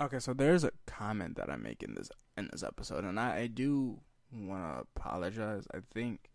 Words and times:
Okay, 0.00 0.20
so 0.20 0.32
there's 0.32 0.62
a 0.62 0.70
comment 0.86 1.36
that 1.36 1.50
I 1.50 1.56
make 1.56 1.82
in 1.82 1.94
this 1.94 2.10
in 2.36 2.48
this 2.52 2.62
episode, 2.62 3.04
and 3.04 3.18
I, 3.18 3.36
I 3.36 3.46
do 3.48 3.98
want 4.32 4.62
to 4.62 4.86
apologize. 4.96 5.66
I 5.74 5.78
think, 5.92 6.30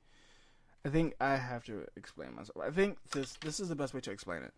I 0.86 0.89
think 0.89 1.13
I 1.21 1.37
have 1.37 1.63
to 1.65 1.85
explain 1.95 2.35
myself. 2.35 2.57
I 2.61 2.71
think 2.71 2.97
this 3.11 3.37
this 3.39 3.61
is 3.61 3.69
the 3.69 3.75
best 3.75 3.93
way 3.93 4.01
to 4.01 4.11
explain 4.11 4.43
it. 4.43 4.53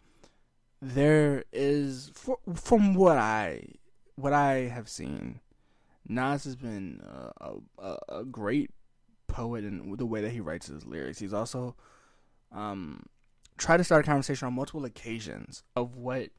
There 0.82 1.44
is, 1.54 2.12
for, 2.16 2.40
from 2.56 2.96
what 2.96 3.18
I 3.18 3.76
what 4.16 4.34
I 4.34 4.70
have 4.70 4.90
seen, 4.90 5.40
Nas 6.08 6.44
has 6.46 6.56
been 6.56 7.02
a, 7.40 7.98
a 8.10 8.26
great 8.26 8.72
poet 9.28 9.64
in 9.64 9.96
the 9.98 10.06
way 10.06 10.22
that 10.22 10.32
he 10.32 10.40
writes 10.40 10.68
his 10.68 10.86
lyrics. 10.86 11.20
He's 11.20 11.34
also 11.34 11.76
um, 12.52 13.04
tried 13.58 13.78
to 13.78 13.84
start 13.84 14.04
a 14.04 14.08
conversation 14.08 14.48
on 14.48 14.54
multiple 14.54 14.86
occasions 14.86 15.64
of 15.76 15.96
what 15.96 16.30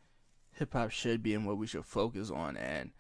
hip 0.57 0.73
hop 0.73 0.91
should 0.91 1.23
be 1.23 1.35
and 1.35 1.47
what 1.47 1.59
we 1.59 1.67
should 1.67 1.85
focus 1.85 2.31
on 2.31 2.57
and 2.57 2.91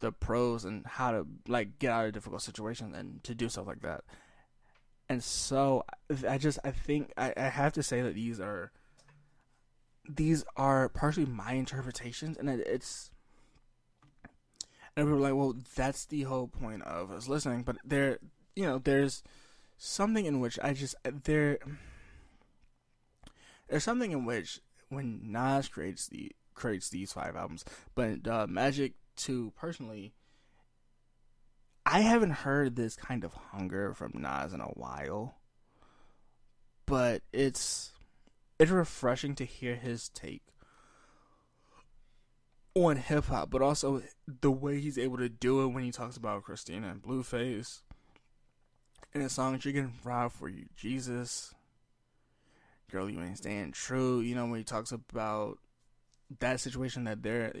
the 0.00 0.12
pros 0.12 0.64
and 0.64 0.86
how 0.86 1.10
to 1.10 1.26
like 1.46 1.78
get 1.78 1.92
out 1.92 2.06
of 2.06 2.12
difficult 2.12 2.42
situations 2.42 2.94
and 2.96 3.22
to 3.24 3.34
do 3.34 3.48
stuff 3.48 3.66
like 3.66 3.82
that. 3.82 4.04
And 5.08 5.22
so 5.24 5.84
I 6.28 6.38
just 6.38 6.58
I 6.64 6.70
think 6.70 7.12
I, 7.16 7.32
I 7.36 7.48
have 7.48 7.72
to 7.74 7.82
say 7.82 8.02
that 8.02 8.14
these 8.14 8.40
are 8.40 8.72
these 10.08 10.44
are 10.56 10.88
partially 10.88 11.26
my 11.26 11.52
interpretations 11.52 12.36
and 12.36 12.48
it, 12.48 12.66
it's 12.66 13.10
and 14.98 15.06
people 15.06 15.18
are 15.18 15.30
like, 15.30 15.34
well, 15.34 15.54
that's 15.76 16.06
the 16.06 16.22
whole 16.22 16.48
point 16.48 16.82
of 16.82 17.12
us 17.12 17.28
listening. 17.28 17.62
But 17.62 17.76
there, 17.84 18.18
you 18.56 18.64
know, 18.64 18.78
there's 18.78 19.22
something 19.76 20.24
in 20.24 20.40
which 20.40 20.58
I 20.60 20.72
just 20.72 20.96
there. 21.04 21.58
There's 23.68 23.84
something 23.84 24.10
in 24.10 24.24
which 24.24 24.60
when 24.88 25.20
Nas 25.30 25.68
creates 25.68 26.08
the 26.08 26.32
creates 26.58 26.90
these 26.90 27.12
five 27.12 27.36
albums. 27.36 27.64
But 27.94 28.26
uh, 28.26 28.46
Magic 28.48 28.94
Two, 29.16 29.52
personally, 29.56 30.12
I 31.86 32.00
haven't 32.00 32.30
heard 32.30 32.76
this 32.76 32.96
kind 32.96 33.24
of 33.24 33.32
hunger 33.32 33.94
from 33.94 34.12
Nas 34.14 34.52
in 34.52 34.60
a 34.60 34.66
while. 34.66 35.36
But 36.84 37.22
it's 37.32 37.92
it's 38.58 38.70
refreshing 38.70 39.34
to 39.36 39.44
hear 39.44 39.76
his 39.76 40.08
take 40.08 40.42
on 42.74 42.96
hip 42.96 43.26
hop, 43.26 43.50
but 43.50 43.62
also 43.62 44.02
the 44.26 44.50
way 44.50 44.80
he's 44.80 44.98
able 44.98 45.18
to 45.18 45.28
do 45.28 45.62
it 45.62 45.68
when 45.68 45.84
he 45.84 45.90
talks 45.90 46.16
about 46.16 46.44
Christina 46.44 46.90
and 46.90 47.02
Blueface. 47.02 47.80
In 49.14 49.22
his 49.22 49.32
song 49.32 49.58
She 49.58 49.72
Can 49.72 49.90
Fried 49.90 50.32
for 50.32 50.48
You, 50.48 50.66
Jesus." 50.76 51.54
Girl, 52.90 53.10
you 53.10 53.20
ain't 53.20 53.38
staying 53.38 53.72
true. 53.72 54.20
You 54.20 54.34
know 54.34 54.46
when 54.46 54.58
he 54.58 54.64
talks 54.64 54.92
about 54.92 55.58
that 56.40 56.60
situation 56.60 57.04
that 57.04 57.22
they're 57.22 57.52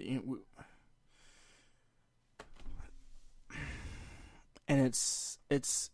and 4.68 4.86
it's 4.86 5.38
it's 5.50 5.90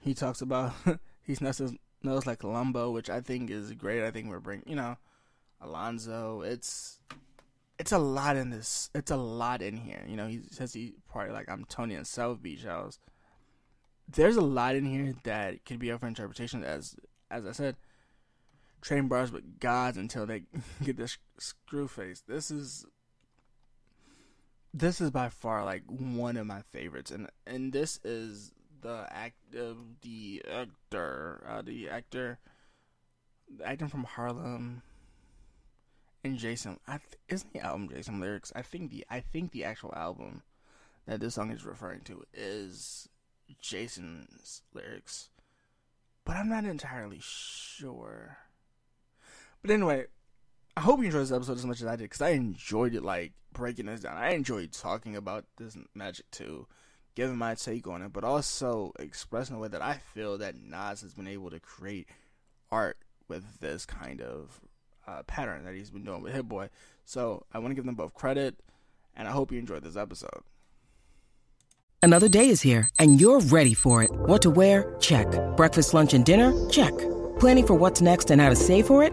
he 0.00 0.14
talks 0.14 0.40
about 0.40 0.72
he's 1.22 1.40
knows, 1.40 1.74
knows 2.02 2.26
like 2.26 2.40
Columbo, 2.40 2.90
which 2.90 3.08
I 3.08 3.20
think 3.20 3.50
is 3.50 3.72
great. 3.72 4.04
I 4.04 4.10
think 4.10 4.28
we're 4.28 4.40
bringing 4.40 4.68
you 4.68 4.76
know 4.76 4.96
Alonzo. 5.60 6.42
It's 6.42 6.98
it's 7.78 7.92
a 7.92 7.98
lot 7.98 8.36
in 8.36 8.50
this. 8.50 8.90
It's 8.94 9.10
a 9.10 9.16
lot 9.16 9.62
in 9.62 9.76
here. 9.76 10.04
You 10.06 10.16
know, 10.16 10.26
he 10.26 10.40
says 10.50 10.72
he 10.72 10.94
probably 11.08 11.32
like 11.32 11.48
I'm 11.48 11.64
Tony 11.64 11.94
in 11.94 12.04
South 12.04 12.42
Beach 12.42 12.64
House. 12.64 12.98
There's 14.10 14.36
a 14.36 14.42
lot 14.42 14.74
in 14.74 14.84
here 14.84 15.14
that 15.24 15.64
could 15.64 15.78
be 15.78 15.92
up 15.92 16.00
for 16.00 16.06
interpretation. 16.06 16.64
As 16.64 16.96
as 17.30 17.46
I 17.46 17.52
said, 17.52 17.76
train 18.80 19.08
bars 19.08 19.32
with 19.32 19.60
gods 19.60 19.96
until 19.96 20.26
they 20.26 20.44
get 20.84 20.96
this 20.96 21.18
screw 21.38 21.88
face. 21.88 22.22
This 22.26 22.50
is 22.50 22.86
this 24.74 25.00
is 25.00 25.10
by 25.10 25.28
far 25.28 25.64
like 25.64 25.82
one 25.88 26.36
of 26.36 26.46
my 26.46 26.62
favorites, 26.72 27.10
and 27.10 27.28
and 27.46 27.72
this 27.72 28.00
is 28.04 28.52
the 28.80 29.06
act 29.10 29.54
of 29.54 29.76
the 30.02 30.42
actor, 30.50 31.44
uh, 31.48 31.62
the 31.62 31.88
actor, 31.88 32.38
the 33.56 33.66
actor 33.66 33.88
from 33.88 34.04
Harlem, 34.04 34.82
and 36.22 36.38
Jason. 36.38 36.78
I 36.86 36.98
th- 36.98 37.18
isn't 37.28 37.52
the 37.52 37.60
album 37.60 37.88
Jason 37.88 38.20
lyrics. 38.20 38.52
I 38.54 38.62
think 38.62 38.90
the 38.90 39.04
I 39.10 39.20
think 39.20 39.52
the 39.52 39.64
actual 39.64 39.92
album 39.94 40.42
that 41.06 41.20
this 41.20 41.34
song 41.34 41.50
is 41.50 41.64
referring 41.64 42.02
to 42.02 42.24
is 42.34 43.08
Jason's 43.60 44.62
lyrics, 44.74 45.30
but 46.24 46.36
I'm 46.36 46.48
not 46.48 46.64
entirely 46.64 47.20
sure. 47.20 48.38
But 49.62 49.70
anyway, 49.70 50.06
I 50.76 50.80
hope 50.80 51.00
you 51.00 51.06
enjoyed 51.06 51.22
this 51.22 51.32
episode 51.32 51.56
as 51.56 51.66
much 51.66 51.80
as 51.80 51.86
I 51.86 51.96
did 51.96 52.04
because 52.04 52.22
I 52.22 52.30
enjoyed 52.30 52.94
it, 52.94 53.02
like 53.02 53.32
breaking 53.52 53.86
this 53.86 54.00
down. 54.00 54.16
I 54.16 54.30
enjoyed 54.30 54.72
talking 54.72 55.16
about 55.16 55.44
this 55.56 55.76
Magic 55.94 56.30
too, 56.30 56.66
giving 57.14 57.36
my 57.36 57.54
take 57.54 57.86
on 57.88 58.02
it, 58.02 58.12
but 58.12 58.24
also 58.24 58.92
expressing 58.98 59.56
the 59.56 59.60
way 59.60 59.68
that 59.68 59.82
I 59.82 59.94
feel 59.94 60.38
that 60.38 60.54
Nas 60.56 61.00
has 61.00 61.14
been 61.14 61.26
able 61.26 61.50
to 61.50 61.60
create 61.60 62.08
art 62.70 62.98
with 63.26 63.60
this 63.60 63.84
kind 63.84 64.20
of 64.20 64.60
uh, 65.06 65.22
pattern 65.24 65.64
that 65.64 65.74
he's 65.74 65.90
been 65.90 66.04
doing 66.04 66.22
with 66.22 66.32
Hit 66.32 66.48
Boy. 66.48 66.68
So 67.04 67.44
I 67.52 67.58
want 67.58 67.70
to 67.70 67.74
give 67.74 67.86
them 67.86 67.94
both 67.94 68.14
credit, 68.14 68.60
and 69.16 69.26
I 69.26 69.32
hope 69.32 69.50
you 69.50 69.58
enjoyed 69.58 69.82
this 69.82 69.96
episode. 69.96 70.42
Another 72.00 72.28
day 72.28 72.48
is 72.48 72.62
here, 72.62 72.88
and 73.00 73.20
you're 73.20 73.40
ready 73.40 73.74
for 73.74 74.04
it. 74.04 74.10
What 74.12 74.42
to 74.42 74.50
wear? 74.50 74.94
Check. 75.00 75.26
Breakfast, 75.56 75.94
lunch, 75.94 76.14
and 76.14 76.24
dinner? 76.24 76.52
Check. 76.70 76.96
Planning 77.40 77.66
for 77.66 77.74
what's 77.74 78.00
next 78.00 78.30
and 78.30 78.40
how 78.40 78.50
to 78.50 78.56
save 78.56 78.86
for 78.86 79.02
it? 79.02 79.12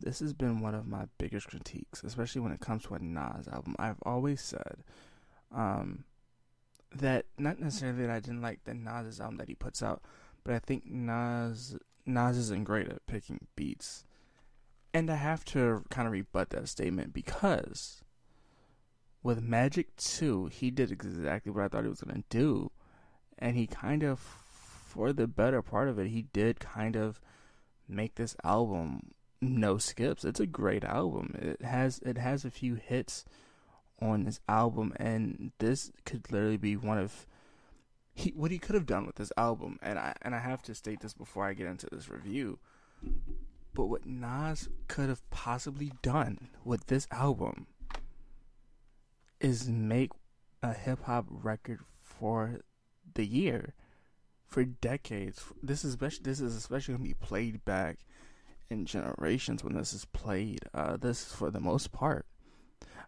this 0.00 0.20
has 0.20 0.32
been 0.32 0.60
one 0.60 0.74
of 0.74 0.86
my 0.86 1.06
biggest 1.18 1.48
critiques, 1.48 2.02
especially 2.02 2.40
when 2.40 2.52
it 2.52 2.60
comes 2.60 2.84
to 2.84 2.94
a 2.94 2.98
Nas 2.98 3.48
album. 3.48 3.74
I've 3.78 4.00
always 4.02 4.40
said 4.40 4.84
um, 5.54 6.04
that 6.94 7.26
not 7.38 7.58
necessarily 7.58 8.06
that 8.06 8.10
I 8.10 8.20
didn't 8.20 8.42
like 8.42 8.64
the 8.64 8.74
Nas 8.74 9.20
album 9.20 9.36
that 9.38 9.48
he 9.48 9.54
puts 9.54 9.82
out, 9.82 10.02
but 10.44 10.54
I 10.54 10.58
think 10.58 10.86
Nas 10.86 11.76
Nas 12.06 12.36
isn't 12.36 12.64
great 12.64 12.88
at 12.88 13.06
picking 13.06 13.46
beats, 13.56 14.04
and 14.94 15.10
I 15.10 15.16
have 15.16 15.44
to 15.46 15.84
kind 15.90 16.06
of 16.06 16.12
rebut 16.12 16.50
that 16.50 16.68
statement 16.68 17.12
because 17.12 18.02
with 19.22 19.42
Magic 19.42 19.94
Two, 19.96 20.46
he 20.46 20.70
did 20.70 20.90
exactly 20.90 21.52
what 21.52 21.64
I 21.64 21.68
thought 21.68 21.84
he 21.84 21.90
was 21.90 22.00
gonna 22.00 22.24
do, 22.30 22.70
and 23.38 23.56
he 23.56 23.66
kind 23.66 24.02
of, 24.02 24.20
for 24.20 25.12
the 25.12 25.26
better 25.26 25.62
part 25.62 25.88
of 25.88 25.98
it, 25.98 26.08
he 26.08 26.22
did 26.32 26.60
kind 26.60 26.96
of 26.96 27.20
make 27.88 28.14
this 28.16 28.36
album 28.44 29.10
no 29.40 29.78
skips. 29.78 30.24
It's 30.24 30.40
a 30.40 30.46
great 30.46 30.84
album. 30.84 31.34
It 31.38 31.62
has 31.62 31.98
it 32.00 32.18
has 32.18 32.44
a 32.44 32.50
few 32.50 32.74
hits 32.74 33.24
on 34.00 34.24
this 34.24 34.40
album, 34.48 34.92
and 34.96 35.52
this 35.58 35.90
could 36.04 36.30
literally 36.30 36.56
be 36.56 36.76
one 36.76 36.98
of 36.98 37.26
he 38.14 38.32
what 38.34 38.50
he 38.50 38.58
could 38.58 38.74
have 38.74 38.86
done 38.86 39.06
with 39.06 39.16
this 39.16 39.32
album. 39.36 39.78
And 39.82 39.98
I 39.98 40.14
and 40.22 40.34
I 40.34 40.40
have 40.40 40.62
to 40.62 40.74
state 40.74 41.00
this 41.00 41.14
before 41.14 41.44
I 41.44 41.54
get 41.54 41.66
into 41.66 41.88
this 41.90 42.08
review. 42.08 42.58
But 43.74 43.86
what 43.86 44.06
Nas 44.06 44.68
could 44.88 45.08
have 45.08 45.28
possibly 45.30 45.92
done 46.02 46.48
with 46.64 46.86
this 46.86 47.06
album 47.12 47.68
is 49.40 49.68
make 49.68 50.10
a 50.62 50.72
hip 50.72 51.04
hop 51.04 51.26
record 51.30 51.80
for 52.02 52.60
the 53.14 53.24
year, 53.24 53.74
for 54.46 54.64
decades. 54.64 55.44
This 55.62 55.84
is 55.84 55.90
especially 55.90 56.24
this 56.24 56.40
is 56.40 56.56
especially 56.56 56.94
gonna 56.94 57.04
be 57.04 57.14
played 57.14 57.64
back 57.64 57.98
in 58.70 58.84
generations 58.84 59.64
when 59.64 59.74
this 59.74 59.92
is 59.92 60.04
played. 60.06 60.64
Uh, 60.74 60.96
this 60.96 61.32
for 61.32 61.50
the 61.50 61.60
most 61.60 61.92
part. 61.92 62.26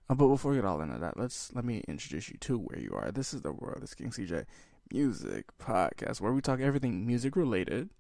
Uh, 0.09 0.15
but 0.15 0.29
before 0.29 0.53
we 0.53 0.59
get 0.59 0.65
all 0.65 0.81
into 0.81 0.99
that, 0.99 1.17
let's 1.19 1.55
let 1.55 1.65
me 1.65 1.85
introduce 1.87 2.29
you 2.29 2.37
to 2.41 2.59
where 2.59 2.79
you 2.79 2.93
are. 2.95 3.11
This 3.11 3.33
is 3.33 3.43
the 3.43 3.53
world. 3.53 3.83
This 3.83 3.95
King 3.95 4.11
CJ 4.11 4.45
Music 4.93 5.47
Podcast, 5.59 6.21
where 6.21 6.33
we 6.33 6.41
talk 6.41 6.61
everything 6.61 7.07
music 7.07 7.37
related, 7.37 7.91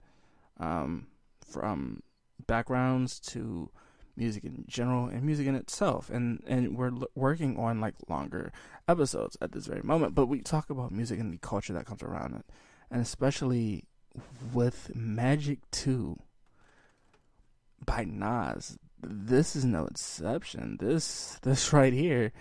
um, 0.58 1.06
from 1.46 2.02
backgrounds 2.46 3.20
to 3.20 3.70
music 4.16 4.44
in 4.44 4.64
general 4.66 5.06
and 5.06 5.22
music 5.22 5.46
in 5.46 5.54
itself. 5.54 6.10
And 6.10 6.42
and 6.46 6.76
we're 6.76 6.92
l- 6.92 7.08
working 7.14 7.58
on 7.58 7.80
like 7.80 7.94
longer 8.08 8.52
episodes 8.88 9.36
at 9.40 9.52
this 9.52 9.66
very 9.66 9.82
moment. 9.82 10.14
But 10.14 10.26
we 10.26 10.40
talk 10.40 10.70
about 10.70 10.90
music 10.90 11.20
and 11.20 11.32
the 11.32 11.38
culture 11.38 11.72
that 11.74 11.86
comes 11.86 12.02
around 12.02 12.34
it, 12.34 12.46
and 12.90 13.00
especially 13.00 13.84
with 14.52 14.90
Magic 14.96 15.58
Two 15.70 16.18
by 17.84 18.04
Nas. 18.04 18.78
This 19.02 19.56
is 19.56 19.64
no 19.64 19.86
exception. 19.86 20.76
This 20.80 21.38
this 21.42 21.72
right 21.72 21.92
here 21.92 22.32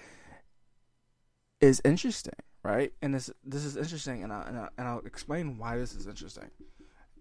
is 1.62 1.82
interesting, 1.84 2.34
right? 2.64 2.92
And 3.02 3.14
this 3.14 3.30
this 3.44 3.66
is 3.66 3.78
interesting, 3.78 4.24
and 4.24 4.34
I, 4.34 4.44
and, 4.48 4.58
I, 4.58 4.70
and 4.78 4.88
I'll 4.88 5.00
explain 5.00 5.58
why 5.58 5.78
this 5.78 5.94
is 5.94 6.08
interesting. 6.08 6.50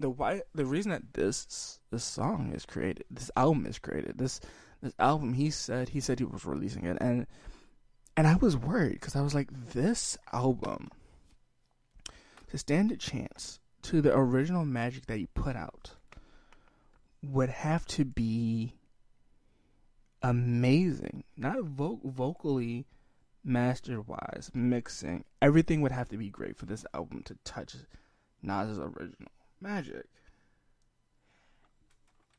The 0.01 0.11
why 0.11 0.43
the 0.55 0.67
reason 0.67 0.91
that 0.93 1.15
this 1.15 1.79
this 1.91 2.05
song 2.05 2.53
is 2.55 2.67
created, 2.67 3.05
this 3.11 3.31
album 3.37 3.67
is 3.67 3.79
created, 3.79 4.19
this 4.19 4.41
this 4.83 4.95
album 4.99 5.35
he 5.35 5.51
said 5.51 5.91
he 5.91 6.01
said 6.01 6.19
he 6.19 6.25
was 6.25 6.45
releasing 6.45 6.85
it, 6.85 6.99
and 7.01 7.27
and 8.17 8.27
I 8.27 8.35
was 8.37 8.57
worried 8.57 8.95
because 8.95 9.15
I 9.15 9.23
was 9.23 9.35
like, 9.35 9.49
this 9.73 10.19
album 10.33 10.91
to 12.49 12.59
stand 12.59 12.91
a 12.91 12.97
chance 12.97 13.61
to 13.83 14.01
the 14.03 14.17
original 14.17 14.65
magic 14.65 15.07
that 15.07 15.19
he 15.19 15.27
put 15.27 15.55
out 15.55 15.93
would 17.23 17.49
have 17.49 17.87
to 17.87 18.05
be 18.05 18.75
amazing, 20.23 21.25
not 21.37 21.63
vo- 21.63 22.01
vocally 22.05 22.87
master 23.45 24.01
wise, 24.01 24.51
mixing. 24.55 25.25
Everything 25.41 25.81
would 25.81 25.93
have 25.93 26.09
to 26.09 26.17
be 26.17 26.29
great 26.29 26.57
for 26.57 26.67
this 26.67 26.85
album 26.95 27.23
to 27.25 27.37
touch 27.45 27.77
Nas's 28.43 28.79
original 28.79 29.31
magic. 29.61 30.07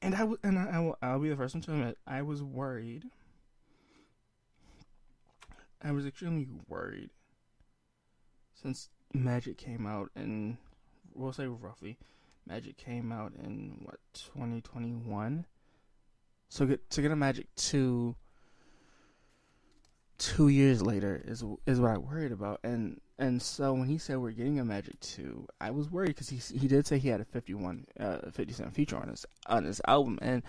And 0.02 0.16
I 0.16 0.20
w- 0.20 0.40
and 0.44 0.58
I, 0.58 0.70
I 0.70 0.80
will 0.80 0.98
I'll 1.02 1.20
be 1.20 1.30
the 1.30 1.36
first 1.36 1.56
one 1.56 1.62
to 1.64 1.72
admit 1.74 1.98
I 2.08 2.22
was 2.22 2.42
worried. 2.42 3.04
I 5.82 5.92
was 5.92 6.06
extremely 6.06 6.48
worried 6.68 7.10
since 8.54 8.90
Magic 9.14 9.58
came 9.58 9.86
out 9.86 10.12
in 10.16 10.58
we'll 11.14 11.34
say 11.34 11.48
roughly 11.48 11.98
Magic 12.50 12.78
came 12.78 13.12
out 13.12 13.34
in 13.44 13.78
what 13.84 14.00
2021. 14.14 15.46
So 16.50 16.66
get 16.66 16.90
to 16.90 17.02
get 17.02 17.12
a 17.12 17.16
Magic 17.16 17.48
2 17.56 18.16
two 20.20 20.50
years 20.50 20.82
later 20.82 21.22
is 21.26 21.44
is 21.66 21.80
what 21.80 21.92
I 21.92 21.98
worried 21.98 22.32
about, 22.32 22.60
and 22.64 23.00
and 23.18 23.42
so 23.42 23.74
when 23.74 23.88
he 23.88 23.98
said 23.98 24.18
we're 24.18 24.32
getting 24.32 24.60
a 24.60 24.66
Magic 24.66 25.00
Two, 25.00 25.48
I 25.60 25.72
was 25.72 25.90
worried 25.90 26.10
because 26.10 26.30
he 26.30 26.38
he 26.38 26.68
did 26.68 26.86
say 26.86 27.00
he 27.00 27.10
had 27.10 27.22
a 27.22 27.26
51, 27.26 27.86
uh, 28.00 28.30
50 28.32 28.54
cent 28.54 28.74
feature 28.74 28.98
on 28.98 29.08
his 29.10 29.26
on 29.48 29.64
his 29.64 29.82
album, 29.88 30.20
and 30.22 30.44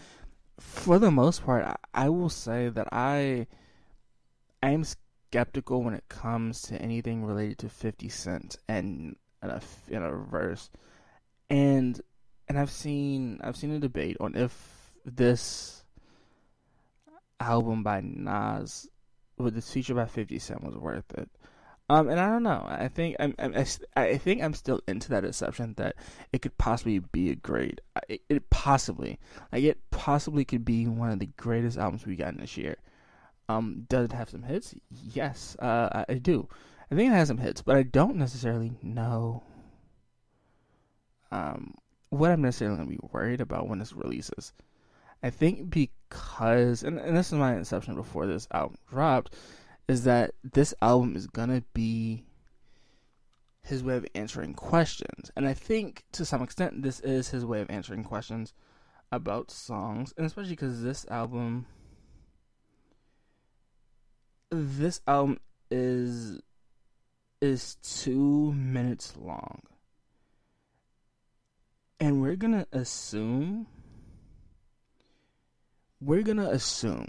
for 0.59 0.99
the 0.99 1.11
most 1.11 1.45
part, 1.45 1.65
I, 1.65 1.77
I 1.95 2.09
will 2.09 2.29
say 2.29 2.69
that 2.69 2.89
I 2.93 3.47
I 4.63 4.71
am 4.71 4.85
skeptical 4.85 5.83
when 5.83 5.95
it 5.95 6.05
comes 6.09 6.63
to 6.63 6.81
anything 6.83 7.25
related 7.25 7.59
to 7.59 7.69
Fifty 7.69 8.09
Cent 8.09 8.57
and 8.69 9.17
in 9.43 9.51
a 9.51 9.61
in 9.89 10.03
a 10.03 10.11
verse, 10.11 10.69
and 11.51 12.01
and 12.49 12.59
I've 12.59 12.71
seen 12.71 13.41
I've 13.43 13.57
seen 13.57 13.73
a 13.73 13.81
debate 13.81 14.17
on 14.21 14.35
if 14.35 14.93
this 15.05 15.85
album 17.41 17.83
by 17.83 18.01
Nas 18.03 18.89
with 19.39 19.55
this 19.55 19.73
feature 19.73 19.95
by 19.95 20.07
50 20.07 20.39
Cent 20.39 20.63
was 20.63 20.77
worth 20.77 21.13
it. 21.15 21.29
Um, 21.89 22.09
and 22.09 22.21
I 22.21 22.29
don't 22.29 22.45
know. 22.45 22.65
I 22.69 22.87
think 22.87 23.17
I'm, 23.19 23.35
I'm 23.39 23.53
I 23.97 24.17
think 24.17 24.43
I'm 24.43 24.55
still 24.55 24.81
into 24.87 25.09
that 25.09 25.25
assumption 25.25 25.75
that 25.77 25.97
it 26.33 26.41
could 26.41 26.57
possibly 26.57 27.01
be 27.01 27.31
a 27.31 27.35
great. 27.35 27.81
It, 28.09 28.23
it 28.29 28.51
possibly 28.51 29.19
like 29.51 29.65
it 29.65 29.81
possibly 29.91 30.45
could 30.45 30.65
be 30.65 30.87
one 30.87 31.11
of 31.11 31.19
the 31.19 31.31
greatest 31.37 31.79
albums 31.79 32.07
we 32.07 32.15
got 32.15 32.39
this 32.39 32.57
year. 32.57 32.77
Um, 33.49 33.87
does 33.89 34.05
it 34.05 34.13
have 34.13 34.31
some 34.31 34.45
hits? 34.45 34.73
Yes, 34.89 35.57
uh, 35.59 35.89
I, 35.93 36.05
I 36.11 36.15
do. 36.15 36.49
I 36.93 36.95
think 36.95 37.11
it 37.11 37.15
has 37.15 37.27
some 37.27 37.39
hits, 37.39 37.61
but 37.61 37.75
I 37.75 37.83
don't 37.83 38.15
necessarily 38.15 38.71
know. 38.83 39.43
Um, 41.31 41.75
what 42.11 42.31
I'm 42.31 42.43
necessarily 42.43 42.77
gonna 42.77 42.91
be 42.91 42.99
worried 43.13 43.41
about 43.41 43.69
when 43.69 43.79
this 43.79 43.93
releases. 43.93 44.53
I 45.23 45.31
think 45.31 45.71
because, 45.71 46.83
and, 46.83 46.99
and 46.99 47.17
this 47.17 47.29
is 47.29 47.39
my 47.39 47.55
inception 47.55 47.95
before 47.95 48.27
this 48.27 48.49
album 48.53 48.79
dropped, 48.89 49.35
is 49.89 50.05
that 50.05 50.33
this 50.43 50.75
album 50.83 51.15
is 51.15 51.27
gonna 51.27 51.63
be 51.75 52.25
his 53.63 53.85
way 53.85 53.97
of 53.97 54.07
answering 54.15 54.55
questions. 54.55 55.31
And 55.37 55.47
I 55.47 55.55
think 55.55 56.05
to 56.13 56.25
some 56.25 56.43
extent 56.43 56.83
this 56.83 57.01
is 57.01 57.29
his 57.29 57.45
way 57.45 57.61
of 57.61 57.71
answering 57.71 58.05
questions 58.05 58.55
about 59.13 59.51
songs, 59.51 60.15
and 60.17 60.27
especially 60.27 60.53
because 60.53 60.83
this 60.83 61.07
album 61.11 61.67
this 64.51 65.01
album 65.07 65.39
is 65.71 66.41
is 67.41 67.77
2 67.83 68.53
minutes 68.53 69.17
long. 69.17 69.63
And 72.01 72.23
we're 72.23 72.37
to 72.37 72.67
assume 72.73 73.67
we're 76.01 76.23
gonna 76.23 76.49
assume 76.49 77.09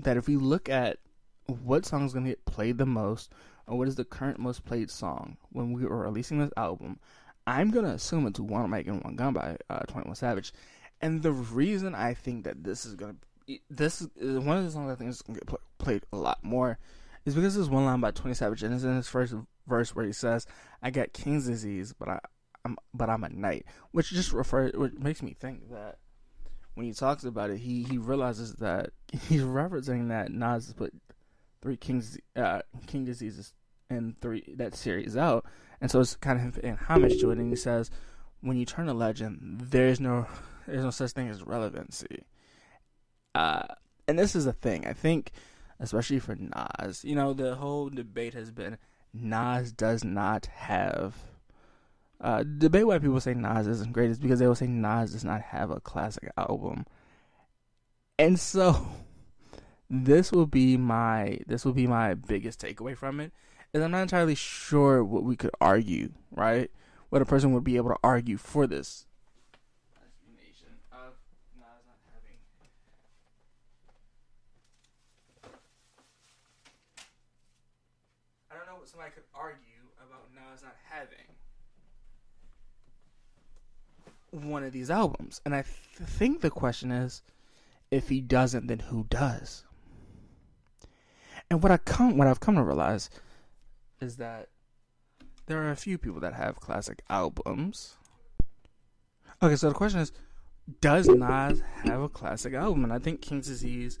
that 0.00 0.16
if 0.16 0.26
we 0.26 0.36
look 0.36 0.68
at 0.68 0.98
what 1.46 1.86
song 1.86 2.04
is 2.04 2.12
gonna 2.12 2.30
get 2.30 2.44
played 2.44 2.78
the 2.78 2.86
most, 2.86 3.32
or 3.68 3.78
what 3.78 3.86
is 3.86 3.94
the 3.94 4.04
current 4.04 4.40
most 4.40 4.64
played 4.64 4.90
song 4.90 5.36
when 5.50 5.72
we 5.72 5.84
are 5.84 5.96
releasing 5.96 6.40
this 6.40 6.50
album, 6.56 6.98
I'm 7.46 7.70
gonna 7.70 7.90
assume 7.90 8.26
it's 8.26 8.40
"One 8.40 8.68
Mic 8.70 8.88
and 8.88 9.02
One 9.04 9.14
Gun" 9.14 9.34
by 9.34 9.56
uh, 9.70 9.80
Twenty 9.80 10.08
One 10.08 10.16
Savage. 10.16 10.52
And 11.00 11.22
the 11.22 11.32
reason 11.32 11.94
I 11.94 12.14
think 12.14 12.44
that 12.44 12.64
this 12.64 12.84
is 12.84 12.94
gonna 12.96 13.16
this 13.70 14.02
is 14.16 14.38
one 14.40 14.58
of 14.58 14.64
the 14.64 14.70
songs 14.70 14.90
I 14.90 14.96
think 14.96 15.10
is 15.10 15.22
gonna 15.22 15.38
get 15.38 15.60
played 15.78 16.02
a 16.12 16.16
lot 16.16 16.42
more 16.42 16.78
is 17.24 17.36
because 17.36 17.54
there's 17.54 17.70
one 17.70 17.84
line 17.84 18.00
by 18.00 18.10
Twenty 18.10 18.34
Savage 18.34 18.64
and 18.64 18.74
it's 18.74 18.82
in 18.82 18.96
his 18.96 19.08
first 19.08 19.34
verse 19.68 19.94
where 19.94 20.04
he 20.04 20.12
says, 20.12 20.44
"I 20.82 20.90
got 20.90 21.12
King's 21.12 21.46
disease, 21.46 21.94
but 21.96 22.08
I." 22.08 22.18
I'm, 22.64 22.76
but 22.92 23.10
I'm 23.10 23.24
a 23.24 23.28
knight, 23.28 23.66
which 23.92 24.10
just 24.10 24.32
refers, 24.32 24.72
which 24.72 24.94
makes 24.94 25.22
me 25.22 25.36
think 25.38 25.70
that 25.70 25.98
when 26.74 26.86
he 26.86 26.92
talks 26.92 27.24
about 27.24 27.50
it, 27.50 27.58
he 27.58 27.82
he 27.84 27.98
realizes 27.98 28.54
that 28.54 28.90
he's 29.28 29.42
referencing 29.42 30.08
that 30.08 30.32
Nas 30.32 30.72
put 30.72 30.92
three 31.62 31.76
Kings 31.76 32.18
uh, 32.36 32.62
King 32.86 33.04
diseases 33.04 33.52
and 33.90 34.20
three 34.20 34.54
that 34.56 34.74
series 34.74 35.16
out, 35.16 35.44
and 35.80 35.90
so 35.90 36.00
it's 36.00 36.16
kind 36.16 36.46
of 36.46 36.58
in 36.64 36.76
homage 36.76 37.20
to 37.20 37.30
it. 37.30 37.38
And 37.38 37.50
he 37.50 37.56
says, 37.56 37.90
when 38.40 38.56
you 38.56 38.64
turn 38.64 38.88
a 38.88 38.94
legend, 38.94 39.66
there's 39.70 40.00
no 40.00 40.26
there's 40.66 40.84
no 40.84 40.90
such 40.90 41.12
thing 41.12 41.28
as 41.28 41.42
relevancy. 41.42 42.24
Uh, 43.34 43.66
and 44.06 44.18
this 44.18 44.36
is 44.36 44.46
a 44.46 44.52
thing 44.52 44.86
I 44.86 44.92
think, 44.92 45.32
especially 45.80 46.18
for 46.18 46.36
Nas. 46.36 47.04
You 47.04 47.14
know, 47.14 47.32
the 47.32 47.56
whole 47.56 47.88
debate 47.88 48.34
has 48.34 48.50
been 48.50 48.78
Nas 49.12 49.72
does 49.72 50.04
not 50.04 50.46
have 50.46 51.14
uh, 52.20 52.42
debate 52.42 52.86
why 52.86 52.98
people 52.98 53.20
say 53.20 53.34
Nas 53.34 53.66
isn't 53.66 53.92
great 53.92 54.10
is 54.10 54.18
because 54.18 54.38
they 54.38 54.46
will 54.46 54.54
say 54.54 54.66
Nas 54.66 55.12
does 55.12 55.24
not 55.24 55.40
have 55.42 55.70
a 55.70 55.80
classic 55.80 56.30
album, 56.36 56.86
and 58.18 58.38
so 58.38 58.86
this 59.90 60.32
will 60.32 60.46
be 60.46 60.76
my 60.76 61.38
this 61.46 61.64
will 61.64 61.72
be 61.72 61.86
my 61.86 62.14
biggest 62.14 62.60
takeaway 62.60 62.96
from 62.96 63.20
it. 63.20 63.32
Is 63.72 63.82
I'm 63.82 63.90
not 63.90 64.02
entirely 64.02 64.36
sure 64.36 65.02
what 65.02 65.24
we 65.24 65.36
could 65.36 65.50
argue, 65.60 66.12
right? 66.30 66.70
What 67.10 67.22
a 67.22 67.26
person 67.26 67.52
would 67.52 67.64
be 67.64 67.76
able 67.76 67.90
to 67.90 67.98
argue 68.02 68.36
for 68.36 68.66
this 68.66 69.06
explanation 70.00 70.78
of 70.92 71.14
Nas 71.58 71.82
not 71.86 71.98
having. 72.14 72.38
I 78.50 78.54
don't 78.56 78.66
know 78.66 78.78
what 78.78 78.88
somebody 78.88 79.10
could 79.10 79.26
argue 79.34 79.90
about 79.98 80.30
Nas 80.34 80.62
not 80.62 80.76
having 80.88 81.34
one 84.34 84.64
of 84.64 84.72
these 84.72 84.90
albums. 84.90 85.40
And 85.44 85.54
I 85.54 85.62
th- 85.62 86.08
think 86.08 86.40
the 86.40 86.50
question 86.50 86.90
is 86.90 87.22
if 87.90 88.08
he 88.08 88.20
doesn't, 88.20 88.66
then 88.66 88.80
who 88.80 89.06
does? 89.08 89.64
And 91.50 91.62
what 91.62 91.70
I 91.70 91.76
come 91.76 92.16
what 92.16 92.26
I've 92.26 92.40
come 92.40 92.56
to 92.56 92.62
realize 92.62 93.10
is 94.00 94.16
that 94.16 94.48
there 95.46 95.62
are 95.62 95.70
a 95.70 95.76
few 95.76 95.98
people 95.98 96.20
that 96.20 96.34
have 96.34 96.60
classic 96.60 97.02
albums. 97.08 97.96
Okay, 99.42 99.56
so 99.56 99.68
the 99.68 99.74
question 99.74 100.00
is, 100.00 100.12
does 100.80 101.06
Nas 101.06 101.62
have 101.84 102.00
a 102.00 102.08
classic 102.08 102.54
album? 102.54 102.84
And 102.84 102.92
I 102.92 102.98
think 102.98 103.20
King's 103.20 103.46
Disease, 103.46 103.98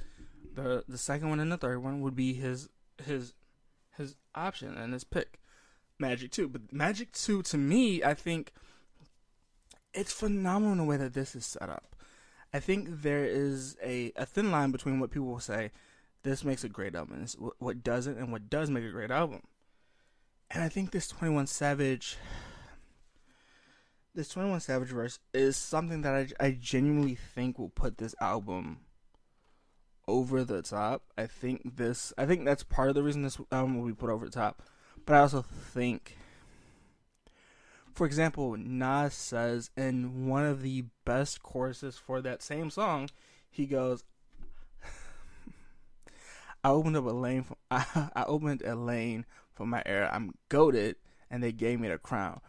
the 0.54 0.84
the 0.88 0.98
second 0.98 1.28
one 1.28 1.40
and 1.40 1.52
the 1.52 1.58
third 1.58 1.82
one 1.82 2.00
would 2.00 2.16
be 2.16 2.32
his 2.34 2.68
his 3.04 3.34
his 3.96 4.16
option 4.34 4.76
and 4.76 4.92
his 4.92 5.04
pick. 5.04 5.38
Magic 5.98 6.32
Two, 6.32 6.48
but 6.48 6.72
Magic 6.72 7.12
Two 7.12 7.42
to 7.42 7.58
me, 7.58 8.02
I 8.02 8.14
think 8.14 8.52
it's 9.94 10.12
phenomenal 10.12 10.76
the 10.76 10.84
way 10.84 10.96
that 10.96 11.14
this 11.14 11.34
is 11.34 11.46
set 11.46 11.68
up. 11.68 11.96
I 12.52 12.60
think 12.60 13.02
there 13.02 13.24
is 13.24 13.76
a, 13.82 14.12
a 14.16 14.26
thin 14.26 14.50
line 14.50 14.70
between 14.70 15.00
what 15.00 15.10
people 15.10 15.28
will 15.28 15.40
say, 15.40 15.70
this 16.22 16.44
makes 16.44 16.64
a 16.64 16.68
great 16.68 16.94
album, 16.94 17.20
and 17.20 17.50
what 17.58 17.82
doesn't, 17.82 18.16
and 18.16 18.32
what 18.32 18.48
does 18.48 18.70
make 18.70 18.84
a 18.84 18.90
great 18.90 19.10
album. 19.10 19.42
And 20.50 20.62
I 20.62 20.68
think 20.68 20.90
this 20.90 21.08
21 21.08 21.46
Savage, 21.48 22.16
this 24.14 24.28
21 24.28 24.60
Savage 24.60 24.88
verse 24.88 25.18
is 25.32 25.56
something 25.56 26.02
that 26.02 26.14
I, 26.40 26.46
I 26.46 26.58
genuinely 26.60 27.16
think 27.16 27.58
will 27.58 27.70
put 27.70 27.98
this 27.98 28.14
album 28.20 28.80
over 30.06 30.44
the 30.44 30.62
top. 30.62 31.02
I 31.18 31.26
think 31.26 31.76
this, 31.76 32.12
I 32.16 32.24
think 32.24 32.44
that's 32.44 32.62
part 32.62 32.88
of 32.88 32.94
the 32.94 33.02
reason 33.02 33.22
this 33.22 33.38
album 33.50 33.80
will 33.80 33.88
be 33.88 33.94
put 33.94 34.10
over 34.10 34.26
the 34.26 34.30
top. 34.30 34.62
But 35.04 35.16
I 35.16 35.20
also 35.20 35.42
think 35.42 36.16
for 37.94 38.06
example, 38.06 38.56
Nas 38.56 39.14
says 39.14 39.70
in 39.76 40.26
one 40.26 40.44
of 40.44 40.62
the 40.62 40.84
best 41.04 41.42
choruses 41.42 41.96
for 41.96 42.20
that 42.20 42.42
same 42.42 42.70
song, 42.70 43.08
he 43.50 43.66
goes, 43.66 44.02
"I 46.64 46.70
opened 46.70 46.96
up 46.96 47.04
a 47.04 47.10
lane. 47.10 47.44
For, 47.44 47.56
I, 47.70 48.10
I 48.16 48.24
opened 48.24 48.62
a 48.62 48.74
lane 48.74 49.26
for 49.52 49.64
my 49.64 49.82
era. 49.86 50.10
I'm 50.12 50.34
goaded, 50.48 50.96
and 51.30 51.42
they 51.42 51.52
gave 51.52 51.78
me 51.78 51.88
the 51.88 51.98
crown. 51.98 52.40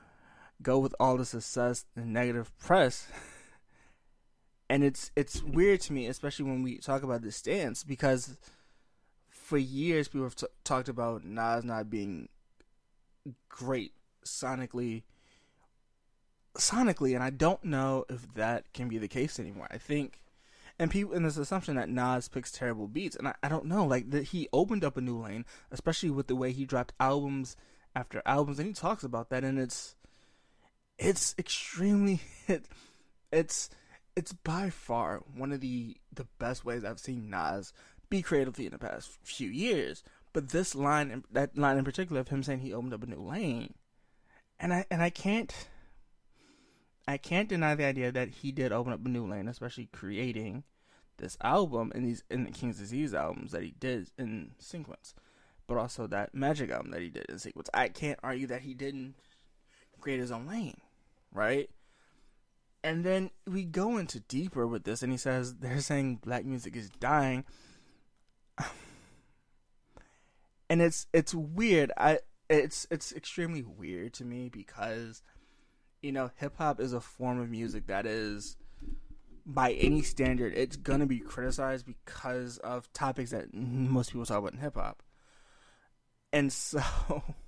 Go 0.62 0.80
with 0.80 0.96
all 1.00 1.18
the 1.18 1.26
success 1.26 1.86
and 1.96 2.12
negative 2.12 2.58
press. 2.58 3.08
and 4.70 4.84
it's 4.84 5.12
it's 5.16 5.44
weird 5.44 5.82
to 5.82 5.94
me, 5.94 6.08
especially 6.08 6.46
when 6.46 6.64
we 6.64 6.80
talk 6.80 7.04
about 7.04 7.22
this 7.22 7.36
stance, 7.36 7.84
because 7.84 8.38
for 9.30 9.60
years 9.60 10.08
people 10.08 10.24
have 10.24 10.36
t- 10.36 10.48
talked 10.64 10.90
about 10.90 11.24
Nas 11.24 11.64
not 11.64 11.90
being 11.92 12.30
great 13.48 13.94
sonically 14.26 15.04
sonically 16.56 17.14
and 17.14 17.24
I 17.24 17.30
don't 17.30 17.64
know 17.64 18.06
if 18.10 18.34
that 18.36 18.72
can 18.74 18.88
be 18.88 18.98
the 18.98 19.08
case 19.08 19.40
anymore. 19.40 19.68
I 19.72 19.78
think 19.78 20.22
and 20.78 20.92
people 20.92 21.14
and 21.14 21.26
this 21.26 21.38
assumption 21.38 21.76
that 21.76 21.90
Nas 21.90 22.28
picks 22.28 22.52
terrible 22.52 22.88
beats 22.88 23.16
and 23.16 23.28
I, 23.28 23.36
I 23.44 23.50
don't 23.50 23.66
know 23.66 23.86
like 23.86 24.12
that 24.12 24.26
he 24.26 24.50
opened 24.52 24.84
up 24.84 24.98
a 24.98 25.02
new 25.02 25.18
lane 25.18 25.46
especially 25.72 26.10
with 26.10 26.28
the 26.28 26.36
way 26.36 26.52
he 26.52 26.66
dropped 26.66 26.94
albums 27.00 27.56
after 27.96 28.22
albums 28.26 28.60
and 28.60 28.68
he 28.68 28.74
talks 28.74 29.04
about 29.04 29.30
that 29.30 29.44
and 29.44 29.58
it's 29.60 29.96
it's 30.98 31.36
extremely 31.38 32.22
it, 32.48 32.66
it's 33.32 33.70
it's 34.16 34.34
by 34.34 34.70
far 34.70 35.24
one 35.36 35.52
of 35.52 35.62
the 35.62 35.98
the 36.14 36.28
best 36.40 36.66
ways 36.66 36.84
I've 36.84 37.00
seen 37.00 37.30
Nas 37.30 37.74
be 38.10 38.22
creatively 38.22 38.66
in 38.66 38.72
the 38.72 38.78
past 38.78 39.18
few 39.24 39.50
years. 39.50 40.04
But 40.34 40.50
this 40.50 40.76
line, 40.76 41.24
that 41.32 41.58
line 41.58 41.78
in 41.78 41.86
particular, 41.86 42.22
of 42.22 42.28
him 42.28 42.44
saying 42.44 42.60
he 42.60 42.74
opened 42.74 42.94
up 42.94 43.04
a 43.04 43.08
new 43.08 43.22
lane, 43.22 43.74
and 44.60 44.74
I 44.74 44.86
and 44.92 45.02
I 45.02 45.10
can't, 45.10 45.54
I 47.08 47.18
can't 47.18 47.50
deny 47.50 47.76
the 47.76 47.86
idea 47.86 48.12
that 48.12 48.30
he 48.30 48.52
did 48.52 48.72
open 48.72 48.94
up 48.94 49.06
a 49.06 49.10
new 49.10 49.28
lane, 49.28 49.48
especially 49.48 49.90
creating 49.92 50.64
this 51.18 51.38
album 51.42 51.92
and 51.96 52.06
these 52.06 52.24
in 52.30 52.46
the 52.46 52.52
King's 52.52 52.80
Disease 52.80 53.14
albums 53.14 53.52
that 53.52 53.64
he 53.64 53.74
did 53.80 54.10
in 54.18 54.52
sequence, 54.60 55.14
but 55.68 55.78
also 55.78 56.08
that 56.08 56.34
Magic 56.34 56.72
album 56.72 56.92
that 56.92 57.02
he 57.02 57.10
did 57.10 57.26
in 57.30 57.40
sequence. 57.40 57.70
I 57.74 57.90
can't 57.90 58.20
argue 58.24 58.48
that 58.48 58.62
he 58.62 58.74
didn't 58.74 59.16
create 60.00 60.20
his 60.20 60.32
own 60.32 60.48
lane, 60.48 60.78
right? 61.32 61.70
And 62.84 63.04
then 63.04 63.32
we 63.48 63.66
go 63.66 63.98
into 63.98 64.20
deeper 64.20 64.68
with 64.68 64.84
this, 64.84 65.02
and 65.02 65.12
he 65.12 65.18
says 65.18 65.56
they're 65.56 65.82
saying 65.82 66.20
black 66.24 66.46
music 66.46 66.76
is 66.76 66.90
dying 66.90 67.46
and 70.70 70.82
it's 70.82 71.08
it's 71.14 71.34
weird. 71.34 71.92
I 71.98 72.20
it's 72.50 72.86
it's 72.92 73.14
extremely 73.14 73.64
weird 73.64 74.14
to 74.16 74.26
me 74.26 74.50
because 74.50 75.22
you 76.06 76.12
know 76.12 76.30
hip 76.38 76.56
hop 76.58 76.80
is 76.80 76.94
a 76.94 77.02
form 77.02 77.40
of 77.40 77.50
music 77.50 77.88
that 77.88 78.06
is 78.06 78.58
by 79.46 79.72
any 79.74 80.02
standard 80.02 80.54
it's 80.56 80.76
gonna 80.76 81.06
be 81.06 81.20
criticized 81.20 81.86
because 81.86 82.58
of 82.60 82.92
topics 82.94 83.32
that 83.32 83.54
most 83.54 84.12
people 84.12 84.26
talk 84.26 84.40
about 84.40 84.54
in 84.54 84.60
hip 84.60 84.76
hop. 84.76 85.02
And 86.32 86.52
so 86.54 86.82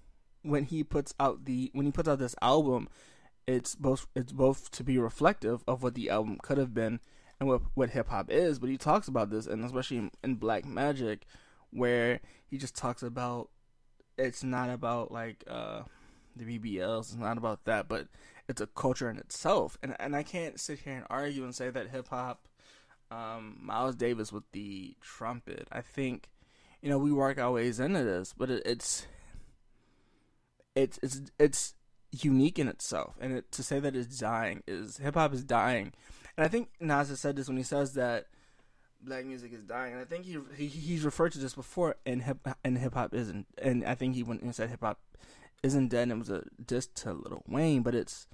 when 0.41 0.63
he 0.65 0.83
puts 0.83 1.13
out 1.19 1.45
the 1.45 1.69
when 1.73 1.85
he 1.85 1.91
puts 1.91 2.09
out 2.09 2.19
this 2.19 2.35
album, 2.41 2.89
it's 3.45 3.75
both 3.75 4.07
it's 4.15 4.31
both 4.31 4.71
to 4.71 4.83
be 4.83 4.97
reflective 4.97 5.63
of 5.67 5.83
what 5.83 5.95
the 5.95 6.09
album 6.09 6.37
could 6.41 6.57
have 6.57 6.73
been 6.73 6.99
and 7.39 7.47
what 7.47 7.61
what 7.75 7.91
hip 7.91 8.09
hop 8.09 8.31
is. 8.31 8.57
But 8.59 8.69
he 8.69 8.77
talks 8.77 9.07
about 9.07 9.29
this, 9.29 9.45
and 9.45 9.63
especially 9.63 9.97
in, 9.97 10.11
in 10.23 10.35
Black 10.35 10.65
Magic, 10.65 11.25
where 11.71 12.21
he 12.45 12.57
just 12.57 12.75
talks 12.75 13.03
about 13.03 13.49
it's 14.17 14.43
not 14.43 14.69
about 14.69 15.11
like 15.11 15.43
uh, 15.47 15.81
the 16.35 16.59
BBLs, 16.59 17.09
it's 17.11 17.15
not 17.15 17.37
about 17.37 17.65
that, 17.65 17.87
but 17.87 18.07
it's 18.47 18.61
a 18.61 18.67
culture 18.67 19.09
in 19.09 19.17
itself. 19.17 19.77
And 19.81 19.95
and 19.99 20.15
I 20.15 20.23
can't 20.23 20.59
sit 20.59 20.79
here 20.79 20.93
and 20.93 21.05
argue 21.09 21.43
and 21.43 21.55
say 21.55 21.69
that 21.69 21.89
hip 21.89 22.07
hop, 22.09 22.47
um, 23.11 23.57
Miles 23.61 23.95
Davis 23.95 24.31
with 24.31 24.49
the 24.51 24.95
trumpet. 25.01 25.67
I 25.71 25.81
think, 25.81 26.29
you 26.81 26.89
know, 26.89 26.97
we 26.97 27.11
work 27.11 27.39
our 27.39 27.51
ways 27.51 27.79
into 27.79 28.03
this, 28.03 28.33
but 28.37 28.49
it, 28.49 28.63
it's 28.65 29.07
it's 30.75 30.99
it's 31.01 31.21
it's 31.39 31.73
unique 32.11 32.57
in 32.59 32.67
itself, 32.67 33.15
and 33.19 33.33
it, 33.33 33.51
to 33.51 33.63
say 33.63 33.79
that 33.79 33.95
it's 33.95 34.17
dying 34.19 34.63
is 34.67 34.97
hip 34.97 35.15
hop 35.15 35.33
is 35.33 35.43
dying 35.43 35.93
and 36.37 36.45
I 36.45 36.47
think 36.47 36.69
Nas 36.79 37.09
has 37.09 37.19
said 37.19 37.35
this 37.35 37.47
when 37.47 37.57
he 37.57 37.63
says 37.63 37.93
that 37.95 38.27
black 39.01 39.25
music 39.25 39.51
is 39.53 39.63
dying. 39.63 39.93
And 39.93 40.01
I 40.01 40.05
think 40.05 40.25
he, 40.25 40.37
he 40.55 40.67
he's 40.67 41.03
referred 41.03 41.31
to 41.33 41.39
this 41.39 41.55
before 41.55 41.95
in 42.05 42.21
hip 42.21 42.47
and 42.63 42.77
hip 42.77 42.93
hop 42.93 43.13
isn't. 43.13 43.47
And 43.57 43.83
I 43.83 43.95
think 43.95 44.15
he 44.15 44.23
went 44.23 44.43
and 44.43 44.53
said 44.53 44.69
hip 44.69 44.81
hop 44.81 44.99
isn't 45.63 45.89
dead. 45.89 46.03
And 46.03 46.11
it 46.11 46.19
was 46.19 46.29
a 46.29 46.43
diss 46.63 46.87
to 46.87 47.13
Lil 47.13 47.43
Wayne, 47.47 47.81
but 47.81 47.95
it's 47.95 48.27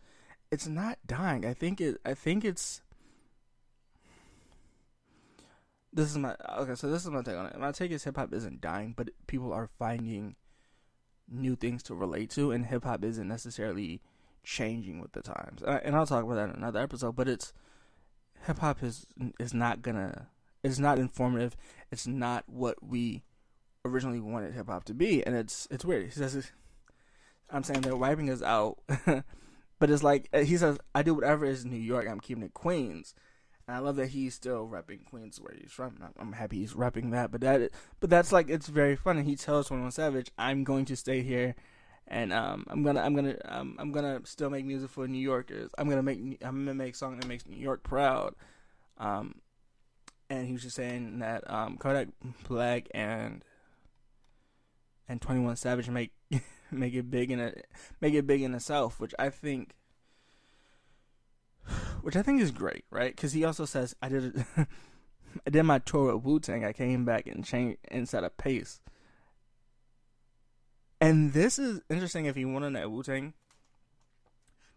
it's 0.54 0.68
not 0.68 1.00
dying. 1.08 1.46
I 1.46 1.54
think 1.56 1.82
it. 1.82 1.98
I 2.06 2.14
think 2.14 2.46
it's. 2.46 2.82
This 5.92 6.12
is 6.12 6.18
my 6.18 6.36
okay. 6.60 6.76
So 6.76 6.90
this 6.92 7.04
is 7.04 7.10
my 7.10 7.24
take 7.24 7.36
on 7.36 7.48
it. 7.48 7.60
My 7.60 7.72
take 7.72 7.92
is 7.92 8.04
hip 8.04 8.18
hop 8.18 8.32
isn't 8.32 8.62
dying, 8.62 8.94
but 8.96 9.10
people 9.26 9.52
are 9.52 9.68
finding 9.80 10.36
new 11.28 11.56
things 11.56 11.82
to 11.84 11.96
relate 11.96 12.30
to, 12.32 12.52
and 12.52 12.68
hip 12.68 12.84
hop 12.84 13.04
isn't 13.04 13.28
necessarily 13.28 14.02
changing 14.44 15.02
with 15.02 15.14
the 15.14 15.22
times. 15.22 15.64
Uh, 15.64 15.80
and 15.84 15.96
I'll 15.96 16.06
talk 16.06 16.24
about 16.24 16.36
that 16.36 16.50
in 16.50 16.56
another 16.56 16.82
episode. 16.82 17.16
But 17.16 17.28
it's 17.28 17.52
hip 18.46 18.60
hop 18.60 18.84
is 18.84 19.08
is 19.40 19.56
not 19.56 19.82
gonna 19.82 20.28
it's 20.64 20.78
not 20.78 21.00
informative. 21.00 21.58
It's 21.92 22.06
not 22.06 22.44
what 22.48 22.84
we 22.84 23.24
originally 23.84 24.20
wanted 24.20 24.54
hip 24.54 24.68
hop 24.68 24.84
to 24.86 24.94
be, 24.94 25.26
and 25.26 25.36
it's 25.36 25.68
it's 25.72 25.84
weird. 25.84 26.06
He 26.06 26.12
says, 26.12 26.52
"I'm 27.50 27.64
saying 27.64 27.82
they're 27.82 27.96
wiping 27.96 28.30
us 28.30 28.44
out," 28.44 28.78
but 29.84 29.90
it's 29.90 30.02
like 30.02 30.30
uh, 30.32 30.40
he 30.40 30.56
says, 30.56 30.78
"I 30.96 31.04
do 31.04 31.14
whatever 31.14 31.44
is 31.44 31.66
in 31.66 31.70
New 31.70 31.76
York. 31.76 32.08
I'm 32.10 32.22
keeping 32.22 32.46
it 32.46 32.54
Queens." 32.54 33.14
And 33.68 33.76
I 33.76 33.82
love 33.82 33.98
that 33.98 34.12
he's 34.12 34.34
still 34.34 34.66
repping 34.66 35.04
Queens 35.04 35.42
where 35.42 35.54
he's 35.60 35.74
from. 35.74 35.98
I'm 36.18 36.32
happy 36.32 36.60
he's 36.60 36.72
repping 36.72 37.12
that, 37.12 37.32
but 37.32 37.42
that 37.42 37.70
but 38.00 38.10
that's 38.10 38.32
like 38.32 38.50
it's 38.50 38.68
very 38.68 38.96
funny. 38.96 39.24
He 39.24 39.36
tells 39.36 39.68
Twenty 39.68 39.82
One 39.82 39.92
Savage, 39.92 40.32
"I'm 40.38 40.64
going 40.64 40.86
to 40.86 40.96
stay 40.96 41.22
here 41.22 41.56
and 42.08 42.32
um, 42.32 42.66
I'm 42.70 42.82
gonna 42.82 43.02
I'm 43.02 43.14
gonna 43.14 43.36
um, 43.44 43.76
I'm 43.78 43.92
gonna 43.92 44.22
still 44.24 44.50
make 44.50 44.64
music 44.64 44.90
for 44.90 45.06
New 45.06 45.20
Yorkers. 45.20 45.72
I'm 45.78 45.90
gonna 45.90 46.02
make 46.02 46.38
I'm 46.42 46.64
gonna 46.64 46.76
make 46.76 46.96
song 46.96 47.20
that 47.20 47.28
makes 47.28 47.46
New 47.46 47.58
York 47.58 47.84
proud. 47.84 48.36
Um, 48.98 49.42
and 50.30 50.48
he 50.48 50.54
was 50.54 50.62
just 50.62 50.78
saying 50.78 51.20
that 51.20 51.44
um, 51.52 51.76
Kodak 51.78 52.08
Black 52.48 52.88
and 52.94 53.44
and 55.10 55.22
Twenty 55.22 55.42
One 55.42 55.58
Savage 55.58 55.90
make 55.90 56.14
make 56.78 56.94
it 56.94 57.10
big 57.10 57.32
in 57.32 57.40
a 57.40 57.54
make 58.02 58.14
it 58.14 58.28
big 58.28 58.42
in 58.42 58.60
South, 58.60 59.00
which 59.00 59.14
I 59.18 59.30
think 59.30 59.74
which 62.02 62.16
I 62.16 62.22
think 62.22 62.42
is 62.42 62.52
great, 62.52 62.86
right? 62.90 63.16
Because 63.16 63.34
he 63.34 63.46
also 63.46 63.66
says 63.66 63.96
I 64.02 64.10
did 64.10 64.46
I 65.48 65.50
did 65.50 65.64
my 65.64 65.80
tour 65.80 66.16
with 66.16 66.24
Wu 66.24 66.40
Tang. 66.40 66.64
I 66.66 66.74
came 66.74 67.06
back 67.06 67.28
and 67.28 67.44
changed 67.44 67.80
and 67.90 68.08
set 68.08 68.24
a 68.24 68.30
pace. 68.30 68.82
And 71.02 71.34
this 71.34 71.60
is 71.60 71.82
interesting 71.90 72.26
if 72.26 72.38
you 72.38 72.48
want 72.50 72.66
to 72.66 72.70
know 72.70 72.90
Wu 72.90 73.04
Tang 73.04 73.34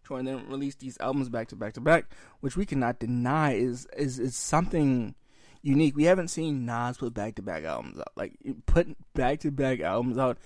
tour 0.03 0.19
and 0.19 0.27
then 0.27 0.47
release 0.49 0.75
these 0.75 0.97
albums 0.99 1.29
back 1.29 1.47
to 1.49 1.55
back 1.55 1.73
to 1.73 1.81
back, 1.81 2.05
which 2.39 2.57
we 2.57 2.65
cannot 2.65 2.99
deny 2.99 3.53
is 3.53 3.87
is 3.97 4.19
is 4.19 4.35
something 4.35 5.15
unique. 5.61 5.95
We 5.95 6.05
haven't 6.05 6.29
seen 6.29 6.65
Nas 6.65 6.97
put 6.97 7.13
back 7.13 7.35
to 7.35 7.41
back 7.41 7.63
albums 7.63 7.99
out. 7.99 8.11
Like 8.15 8.33
put 8.65 8.95
back 9.13 9.41
to 9.41 9.51
back 9.51 9.81
albums 9.81 10.17
out 10.17 10.37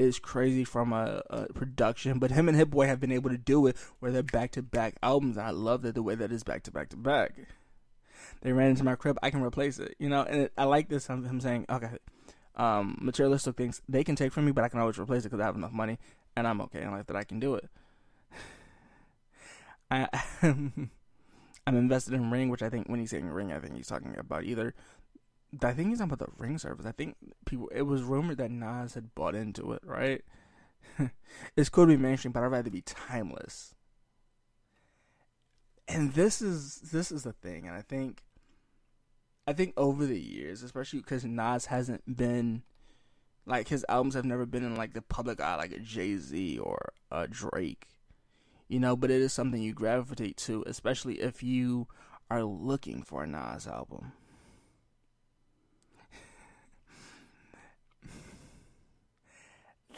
is 0.00 0.18
crazy 0.18 0.64
from 0.64 0.92
a, 0.92 1.22
a, 1.28 1.52
production, 1.52 2.18
but 2.18 2.30
him 2.30 2.48
and 2.48 2.56
Hit 2.56 2.70
Boy 2.70 2.86
have 2.86 3.00
been 3.00 3.12
able 3.12 3.30
to 3.30 3.36
do 3.36 3.66
it 3.66 3.76
where 3.98 4.10
they're 4.10 4.22
back 4.22 4.50
to 4.52 4.62
back 4.62 4.96
albums. 5.02 5.36
I 5.36 5.50
love 5.50 5.82
that 5.82 5.94
the 5.94 6.02
way 6.02 6.14
that 6.14 6.32
is 6.32 6.42
back 6.42 6.62
to 6.64 6.70
back 6.70 6.88
to 6.90 6.96
back. 6.96 7.34
They 8.42 8.52
ran 8.52 8.70
into 8.70 8.84
my 8.84 8.94
crib, 8.94 9.18
I 9.22 9.30
can 9.30 9.42
replace 9.42 9.78
it, 9.78 9.94
you 9.98 10.08
know. 10.08 10.22
And 10.22 10.42
it, 10.42 10.52
I 10.56 10.64
like 10.64 10.88
this. 10.88 11.10
I'm, 11.10 11.26
I'm 11.26 11.40
saying, 11.40 11.66
okay, 11.68 11.98
um, 12.56 12.96
materialistic 13.00 13.56
things 13.56 13.82
they 13.88 14.02
can 14.02 14.16
take 14.16 14.32
from 14.32 14.46
me, 14.46 14.52
but 14.52 14.64
I 14.64 14.68
can 14.68 14.80
always 14.80 14.98
replace 14.98 15.20
it 15.20 15.30
because 15.30 15.40
I 15.40 15.44
have 15.44 15.56
enough 15.56 15.72
money 15.72 15.98
and 16.36 16.46
I'm 16.46 16.60
okay 16.62 16.82
in 16.82 16.90
life 16.90 17.06
that 17.06 17.16
I 17.16 17.24
can 17.24 17.38
do 17.38 17.54
it. 17.54 17.68
I, 19.90 20.08
I'm 20.42 20.90
invested 21.66 22.14
in 22.14 22.30
Ring, 22.30 22.48
which 22.48 22.62
I 22.62 22.70
think 22.70 22.88
when 22.88 23.00
he's 23.00 23.10
saying 23.10 23.28
Ring, 23.28 23.52
I 23.52 23.58
think 23.58 23.76
he's 23.76 23.86
talking 23.86 24.16
about 24.18 24.44
either. 24.44 24.74
I 25.62 25.72
think 25.72 25.88
he's 25.88 25.98
talking 25.98 26.12
about 26.12 26.26
the 26.26 26.32
Ring 26.42 26.58
service. 26.58 26.86
I 26.86 26.92
think 26.92 27.16
people. 27.44 27.68
It 27.74 27.82
was 27.82 28.02
rumored 28.02 28.38
that 28.38 28.50
Nas 28.50 28.94
had 28.94 29.14
bought 29.14 29.34
into 29.34 29.72
it, 29.72 29.82
right? 29.84 30.22
it's 31.56 31.68
cool 31.68 31.86
to 31.86 31.96
be 31.96 31.96
mainstream, 31.96 32.32
but 32.32 32.42
I'd 32.42 32.46
rather 32.46 32.70
be 32.70 32.82
timeless. 32.82 33.74
And 35.88 36.14
this 36.14 36.40
is 36.40 36.76
this 36.92 37.10
is 37.10 37.24
the 37.24 37.32
thing, 37.32 37.66
and 37.66 37.76
I 37.76 37.82
think 37.82 38.22
I 39.46 39.52
think 39.52 39.74
over 39.76 40.06
the 40.06 40.20
years, 40.20 40.62
especially 40.62 41.00
because 41.00 41.24
Nas 41.24 41.66
hasn't 41.66 42.16
been 42.16 42.62
like 43.46 43.68
his 43.68 43.84
albums 43.88 44.14
have 44.14 44.24
never 44.24 44.46
been 44.46 44.64
in 44.64 44.76
like 44.76 44.92
the 44.92 45.02
public 45.02 45.40
eye 45.40 45.56
like 45.56 45.72
a 45.72 45.80
Jay 45.80 46.16
Z 46.16 46.58
or 46.58 46.92
a 47.10 47.26
Drake, 47.26 47.88
you 48.68 48.78
know. 48.78 48.94
But 48.94 49.10
it 49.10 49.20
is 49.20 49.32
something 49.32 49.60
you 49.60 49.72
gravitate 49.72 50.36
to, 50.38 50.62
especially 50.68 51.20
if 51.20 51.42
you 51.42 51.88
are 52.30 52.44
looking 52.44 53.02
for 53.02 53.24
a 53.24 53.26
Nas 53.26 53.66
album. 53.66 54.12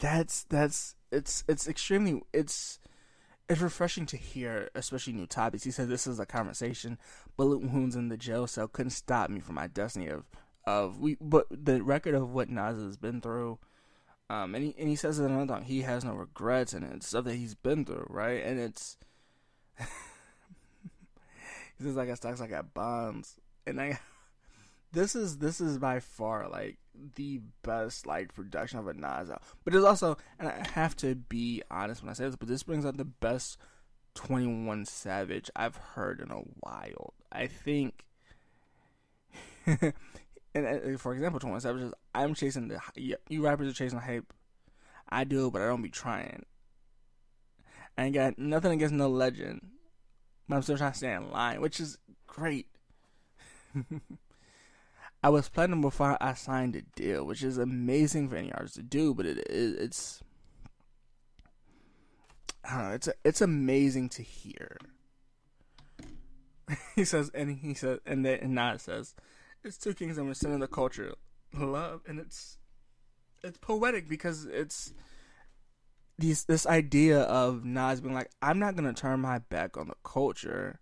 That's 0.03 0.43
that's 0.49 0.95
it's 1.13 1.45
it's 1.47 1.65
extremely 1.65 2.21
it's 2.33 2.77
it's 3.47 3.61
refreshing 3.61 4.05
to 4.07 4.17
hear, 4.17 4.69
especially 4.75 5.13
new 5.13 5.25
topics. 5.25 5.63
He 5.63 5.71
said 5.71 5.87
this 5.87 6.07
is 6.07 6.19
a 6.19 6.25
conversation. 6.25 6.97
Bullet 7.37 7.61
wounds 7.61 7.95
in 7.95 8.09
the 8.09 8.17
jail 8.17 8.45
cell 8.45 8.67
couldn't 8.67 8.89
stop 8.91 9.29
me 9.29 9.39
from 9.39 9.55
my 9.55 9.67
destiny 9.67 10.09
of 10.09 10.25
of 10.65 10.99
we. 10.99 11.15
But 11.21 11.47
the 11.49 11.81
record 11.81 12.15
of 12.15 12.33
what 12.33 12.49
Nas 12.49 12.81
has 12.81 12.97
been 12.97 13.21
through, 13.21 13.59
Um, 14.29 14.55
and 14.55 14.65
he 14.65 14.75
and 14.77 14.89
he 14.89 14.95
says 14.97 15.19
it 15.19 15.25
another 15.25 15.53
time. 15.53 15.63
He 15.63 15.83
has 15.83 16.03
no 16.03 16.13
regrets 16.13 16.73
and 16.73 16.83
it's 16.83 17.07
stuff 17.07 17.23
that 17.25 17.35
he's 17.35 17.55
been 17.55 17.85
through, 17.85 18.07
right? 18.09 18.43
And 18.43 18.59
it's 18.59 18.97
he 19.77 19.85
says 21.81 21.97
I 21.97 22.05
got 22.05 22.17
stocks, 22.17 22.41
I 22.41 22.47
got 22.47 22.73
bonds, 22.73 23.37
and 23.65 23.79
I. 23.79 23.99
This 24.93 25.15
is 25.15 25.39
this 25.39 25.59
is 25.59 25.79
by 25.79 25.99
far 25.99 26.47
like 26.47 26.77
the 27.15 27.41
best 27.63 28.05
like 28.05 28.33
production 28.33 28.79
of 28.79 28.87
a 28.87 28.93
Nas 28.93 29.29
album. 29.29 29.39
But 29.63 29.73
it's 29.73 29.83
also, 29.83 30.17
and 30.39 30.47
I 30.47 30.67
have 30.73 30.95
to 30.97 31.15
be 31.15 31.63
honest 31.71 32.03
when 32.03 32.11
I 32.11 32.13
say 32.13 32.25
this, 32.25 32.35
but 32.35 32.47
this 32.47 32.63
brings 32.63 32.85
out 32.85 32.97
the 32.97 33.03
best 33.03 33.57
Twenty 34.13 34.45
One 34.45 34.85
Savage 34.85 35.49
I've 35.55 35.75
heard 35.75 36.21
in 36.21 36.29
a 36.29 36.41
while. 36.59 37.15
I 37.31 37.47
think. 37.47 38.05
and 39.65 39.93
uh, 40.55 40.97
for 40.97 41.13
example, 41.13 41.39
Twenty 41.39 41.53
One 41.53 41.61
Savage 41.61 41.81
is 41.81 41.93
I'm 42.13 42.35
chasing 42.35 42.67
the 42.67 42.79
you 42.95 43.43
rappers 43.43 43.67
are 43.67 43.73
chasing 43.73 43.99
hype. 43.99 44.31
I 45.09 45.23
do, 45.23 45.49
but 45.49 45.61
I 45.61 45.65
don't 45.65 45.81
be 45.81 45.89
trying. 45.89 46.45
I 47.97 48.05
ain't 48.05 48.15
got 48.15 48.37
nothing 48.37 48.71
against 48.73 48.93
no 48.93 49.09
legend, 49.09 49.69
but 50.47 50.57
I'm 50.57 50.61
still 50.61 50.77
trying 50.77 50.91
to 50.91 50.97
stay 50.97 51.13
in 51.13 51.31
line, 51.31 51.61
which 51.61 51.79
is 51.79 51.97
great. 52.27 52.67
I 55.23 55.29
was 55.29 55.47
platinum 55.47 55.79
before 55.79 56.17
I 56.21 56.33
signed 56.33 56.75
a 56.75 56.81
deal, 56.81 57.23
which 57.23 57.43
is 57.43 57.57
amazing 57.57 58.27
for 58.27 58.35
any 58.35 58.51
artist 58.51 58.75
to 58.75 58.83
do, 58.83 59.13
but 59.13 59.25
it, 59.25 59.37
it 59.37 59.75
it's 59.79 60.21
I 62.65 62.77
don't 62.77 62.87
know, 62.89 62.93
it's 62.95 63.09
it's 63.23 63.41
amazing 63.41 64.09
to 64.09 64.21
hear. 64.21 64.77
he 66.95 67.05
says, 67.05 67.31
and 67.33 67.57
he 67.57 67.73
says, 67.73 67.99
and 68.05 68.25
then 68.25 68.39
and 68.41 68.53
Nas 68.53 68.81
says, 68.81 69.15
"It's 69.63 69.77
two 69.77 69.93
kings 69.93 70.17
and 70.17 70.27
we're 70.27 70.33
sending 70.33 70.59
the 70.59 70.67
culture, 70.67 71.13
love," 71.57 72.01
and 72.05 72.19
it's 72.19 72.57
it's 73.45 73.57
poetic 73.57 74.09
because 74.09 74.43
it's 74.45 74.93
these 76.19 76.43
this 76.43 76.67
idea 76.67 77.21
of 77.21 77.63
Nas 77.63 78.01
being 78.01 78.13
like, 78.13 78.29
"I'm 78.41 78.59
not 78.59 78.75
gonna 78.75 78.93
turn 78.93 79.21
my 79.21 79.39
back 79.39 79.77
on 79.77 79.87
the 79.87 79.95
culture." 80.03 80.81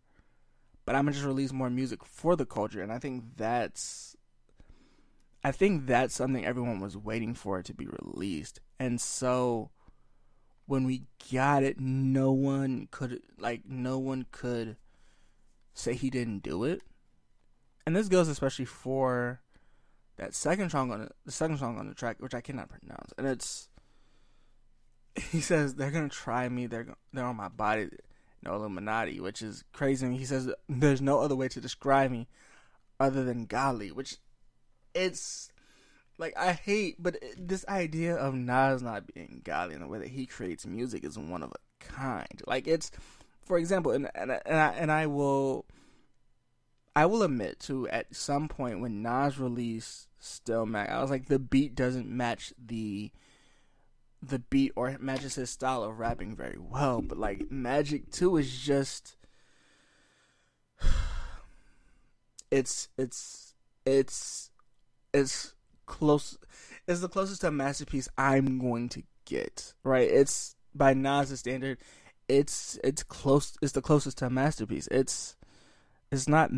But 0.83 0.95
I'm 0.95 1.05
gonna 1.05 1.13
just 1.13 1.25
release 1.27 1.53
more 1.53 1.69
music 1.69 2.03
for 2.03 2.35
the 2.35 2.45
culture, 2.45 2.81
and 2.81 2.91
I 2.91 2.97
think 2.97 3.37
that's 3.37 4.10
I 5.43 5.51
think 5.51 5.87
that's 5.87 6.13
something 6.13 6.45
everyone 6.45 6.79
was 6.79 6.95
waiting 6.95 7.33
for 7.33 7.59
it 7.59 7.65
to 7.65 7.73
be 7.73 7.87
released. 7.87 8.59
And 8.79 9.01
so 9.01 9.71
when 10.65 10.83
we 10.83 11.03
got 11.31 11.63
it, 11.63 11.79
no 11.79 12.31
one 12.31 12.87
could 12.91 13.21
like 13.39 13.63
no 13.67 13.97
one 13.97 14.25
could 14.31 14.77
say 15.73 15.93
he 15.93 16.09
didn't 16.09 16.43
do 16.43 16.63
it. 16.63 16.81
And 17.85 17.95
this 17.95 18.07
goes 18.07 18.27
especially 18.27 18.65
for 18.65 19.41
that 20.17 20.35
second 20.35 20.69
song 20.69 20.91
on 20.91 21.09
the, 21.25 21.31
second 21.31 21.57
song 21.57 21.79
on 21.79 21.87
the 21.87 21.95
track, 21.95 22.17
which 22.19 22.35
I 22.35 22.41
cannot 22.41 22.69
pronounce, 22.69 23.11
and 23.17 23.27
it's 23.27 23.69
he 25.15 25.41
says 25.41 25.75
they're 25.75 25.91
gonna 25.91 26.09
try 26.09 26.47
me. 26.47 26.67
They're 26.67 26.95
they're 27.11 27.25
on 27.25 27.35
my 27.35 27.49
body, 27.49 27.89
no 28.43 28.55
Illuminati, 28.55 29.19
which 29.19 29.41
is 29.41 29.63
crazy. 29.73 30.15
He 30.15 30.25
says 30.25 30.49
there's 30.69 31.01
no 31.01 31.19
other 31.19 31.35
way 31.35 31.47
to 31.49 31.59
describe 31.59 32.11
me 32.11 32.27
other 32.99 33.23
than 33.23 33.45
godly, 33.45 33.91
which 33.91 34.17
it's 34.93 35.51
like 36.17 36.37
I 36.37 36.53
hate, 36.53 36.95
but 36.99 37.17
this 37.37 37.65
idea 37.67 38.15
of 38.15 38.33
Nas 38.33 38.81
not 38.81 39.11
being 39.13 39.41
godly 39.43 39.75
in 39.75 39.81
the 39.81 39.87
way 39.87 39.99
that 39.99 40.09
he 40.09 40.25
creates 40.25 40.65
music 40.65 41.03
is 41.03 41.17
one 41.17 41.43
of 41.43 41.51
a 41.51 41.83
kind. 41.83 42.41
Like 42.45 42.67
it's, 42.67 42.91
for 43.43 43.57
example, 43.57 43.91
and 43.91 44.09
and 44.15 44.31
and 44.31 44.55
I, 44.57 44.67
and 44.73 44.91
I 44.91 45.07
will, 45.07 45.65
I 46.95 47.07
will 47.07 47.23
admit 47.23 47.59
to 47.61 47.87
at 47.89 48.15
some 48.15 48.47
point 48.47 48.81
when 48.81 49.01
Nas 49.01 49.39
released 49.39 50.07
Still 50.19 50.65
Mac, 50.65 50.89
I 50.89 51.01
was 51.01 51.09
like 51.09 51.27
the 51.27 51.39
beat 51.39 51.73
doesn't 51.73 52.07
match 52.07 52.53
the 52.63 53.11
the 54.21 54.39
beat 54.39 54.71
or 54.75 54.95
matches 54.99 55.35
his 55.35 55.49
style 55.49 55.83
of 55.83 55.97
rapping 55.97 56.35
very 56.35 56.59
well, 56.59 57.01
but 57.01 57.17
like 57.17 57.49
Magic 57.49 58.11
2 58.11 58.37
is 58.37 58.59
just 58.59 59.15
it's 62.51 62.89
it's 62.97 63.55
it's 63.83 64.50
it's 65.13 65.53
close 65.85 66.37
is 66.87 67.01
the 67.01 67.09
closest 67.09 67.41
to 67.41 67.47
a 67.47 67.51
masterpiece 67.51 68.09
I'm 68.17 68.59
going 68.59 68.89
to 68.89 69.03
get. 69.25 69.73
Right? 69.83 70.09
It's 70.09 70.55
by 70.73 70.93
Nas' 70.93 71.39
standard, 71.39 71.77
it's 72.27 72.79
it's 72.83 73.03
close. 73.03 73.57
It's 73.61 73.73
the 73.73 73.81
closest 73.81 74.19
to 74.19 74.27
a 74.27 74.29
masterpiece. 74.29 74.87
It's 74.89 75.35
it's 76.11 76.27
not 76.27 76.51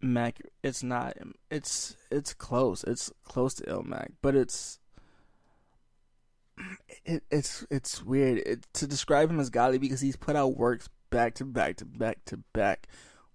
Mac. 0.00 0.40
It's 0.62 0.82
not. 0.82 1.16
It's 1.50 1.96
it's 2.10 2.34
close. 2.34 2.84
It's 2.84 3.12
close 3.24 3.54
to 3.54 3.64
Illmatic, 3.64 4.12
but 4.22 4.36
it's 4.36 4.78
it, 7.04 7.22
it's 7.30 7.66
it's 7.70 8.02
weird 8.02 8.38
it, 8.38 8.66
to 8.74 8.86
describe 8.86 9.30
him 9.30 9.40
as 9.40 9.50
godly 9.50 9.78
because 9.78 10.00
he's 10.00 10.16
put 10.16 10.36
out 10.36 10.56
works 10.56 10.88
back 11.10 11.34
to 11.34 11.44
back 11.44 11.76
to 11.76 11.84
back 11.84 12.24
to 12.26 12.38
back, 12.52 12.86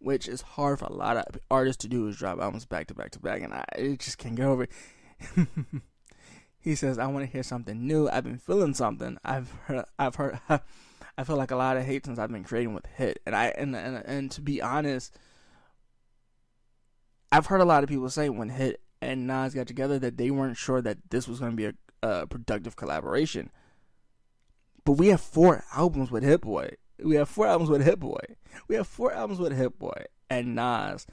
which 0.03 0.27
is 0.27 0.41
hard 0.41 0.79
for 0.79 0.85
a 0.85 0.93
lot 0.93 1.17
of 1.17 1.37
artists 1.49 1.81
to 1.81 1.87
do 1.87 2.07
is 2.07 2.17
drop 2.17 2.39
albums 2.39 2.65
back 2.65 2.87
to 2.87 2.93
back 2.93 3.11
to 3.11 3.19
back, 3.19 3.41
and 3.41 3.53
I 3.53 3.63
it 3.77 3.99
just 3.99 4.17
can't 4.17 4.35
get 4.35 4.45
over. 4.45 4.63
It. 4.63 4.71
he 6.59 6.75
says, 6.75 6.99
"I 6.99 7.07
want 7.07 7.25
to 7.25 7.31
hear 7.31 7.43
something 7.43 7.87
new. 7.87 8.09
I've 8.09 8.25
been 8.25 8.37
feeling 8.37 8.73
something. 8.73 9.17
I've 9.23 9.51
heard. 9.65 9.85
I've 9.97 10.15
heard. 10.15 10.39
I 11.17 11.23
feel 11.23 11.37
like 11.37 11.51
a 11.51 11.55
lot 11.55 11.77
of 11.77 11.85
hate 11.85 12.05
since 12.05 12.17
I've 12.17 12.31
been 12.31 12.43
creating 12.43 12.73
with 12.73 12.85
Hit, 12.85 13.19
and 13.25 13.35
I 13.35 13.47
and 13.47 13.75
and 13.75 14.03
and 14.05 14.31
to 14.31 14.41
be 14.41 14.61
honest, 14.61 15.15
I've 17.31 17.45
heard 17.45 17.61
a 17.61 17.65
lot 17.65 17.83
of 17.83 17.89
people 17.89 18.09
say 18.09 18.29
when 18.29 18.49
Hit 18.49 18.81
and 19.01 19.27
Nas 19.27 19.53
got 19.53 19.67
together 19.67 19.99
that 19.99 20.17
they 20.17 20.31
weren't 20.31 20.57
sure 20.57 20.81
that 20.81 20.97
this 21.09 21.27
was 21.27 21.39
going 21.39 21.51
to 21.51 21.57
be 21.57 21.65
a, 21.65 21.73
a 22.01 22.27
productive 22.27 22.75
collaboration. 22.75 23.51
But 24.85 24.93
we 24.93 25.07
have 25.07 25.21
four 25.21 25.63
albums 25.73 26.11
with 26.11 26.23
Hit 26.23 26.41
Boy. 26.41 26.71
We 27.01 27.15
have 27.15 27.29
four 27.29 27.47
albums 27.47 27.69
with 27.69 27.83
Hit 27.83 27.99
Boy. 27.99 28.19
We 28.67 28.75
have 28.75 28.87
four 28.87 29.11
albums 29.11 29.39
with 29.39 29.55
Hit 29.55 29.77
Boy 29.79 30.05
and 30.29 30.55
Nas, 30.55 31.07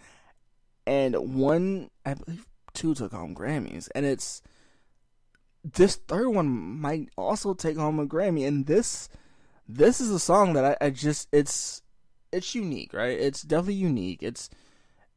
and 0.86 1.34
one 1.34 1.90
I 2.04 2.14
believe 2.14 2.46
two 2.74 2.94
took 2.94 3.12
home 3.12 3.34
Grammys, 3.34 3.88
and 3.94 4.06
it's 4.06 4.42
this 5.64 5.96
third 5.96 6.28
one 6.28 6.48
might 6.48 7.10
also 7.16 7.54
take 7.54 7.76
home 7.76 7.98
a 7.98 8.06
Grammy, 8.06 8.46
and 8.46 8.66
this 8.66 9.08
this 9.68 10.00
is 10.00 10.10
a 10.10 10.18
song 10.18 10.54
that 10.54 10.64
I, 10.64 10.86
I 10.86 10.90
just 10.90 11.28
it's 11.32 11.82
it's 12.32 12.54
unique, 12.54 12.92
right? 12.92 13.18
It's 13.18 13.42
definitely 13.42 13.74
unique. 13.74 14.22
It's 14.22 14.50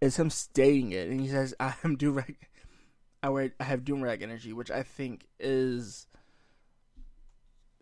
it's 0.01 0.17
him 0.17 0.29
stating 0.29 0.91
it, 0.91 1.09
and 1.09 1.21
he 1.21 1.27
says, 1.27 1.55
"I 1.59 1.75
am 1.83 1.95
do 1.95 2.11
rag, 2.11 2.35
I 3.21 3.29
wear 3.29 3.53
I 3.59 3.63
have 3.63 3.85
doom 3.85 4.01
rag 4.01 4.21
energy," 4.21 4.53
which 4.53 4.71
I 4.71 4.83
think 4.83 5.27
is 5.39 6.07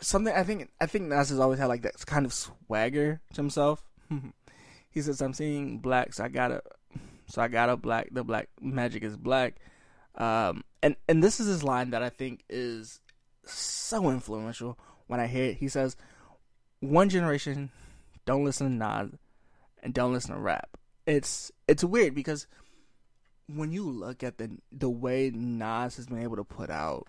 something. 0.01 0.33
I 0.33 0.43
think 0.43 0.69
I 0.79 0.85
think 0.85 1.05
Nas 1.05 1.29
has 1.29 1.39
always 1.39 1.59
had 1.59 1.67
like 1.67 1.83
that 1.83 2.05
kind 2.05 2.25
of 2.25 2.33
swagger 2.33 3.21
to 3.33 3.35
himself. 3.35 3.83
he 4.89 5.01
says, 5.01 5.21
"I'm 5.21 5.33
seeing 5.33 5.79
black, 5.79 6.13
so 6.13 6.23
I 6.23 6.27
gotta 6.27 6.61
so 7.31 7.41
I 7.41 7.47
got 7.47 7.69
a 7.69 7.77
black. 7.77 8.09
The 8.11 8.23
black 8.23 8.49
magic 8.59 9.03
is 9.03 9.15
black. 9.15 9.55
Um, 10.15 10.63
and 10.83 10.95
and 11.07 11.23
this 11.23 11.39
is 11.39 11.47
his 11.47 11.63
line 11.63 11.91
that 11.91 12.03
I 12.03 12.09
think 12.09 12.43
is 12.49 12.99
so 13.45 14.09
influential. 14.09 14.77
When 15.07 15.19
I 15.19 15.27
hear 15.27 15.45
it, 15.45 15.57
he 15.57 15.69
says, 15.69 15.95
"One 16.81 17.09
generation 17.09 17.71
don't 18.25 18.43
listen 18.43 18.67
to 18.67 18.73
Nas 18.73 19.11
and 19.81 19.93
don't 19.93 20.13
listen 20.13 20.35
to 20.35 20.41
rap." 20.41 20.77
It's 21.05 21.51
it's 21.67 21.83
weird 21.83 22.13
because 22.13 22.47
when 23.47 23.71
you 23.71 23.89
look 23.89 24.23
at 24.23 24.37
the 24.37 24.51
the 24.71 24.89
way 24.89 25.31
Nas 25.33 25.95
has 25.95 26.07
been 26.07 26.21
able 26.21 26.35
to 26.35 26.43
put 26.43 26.69
out 26.69 27.07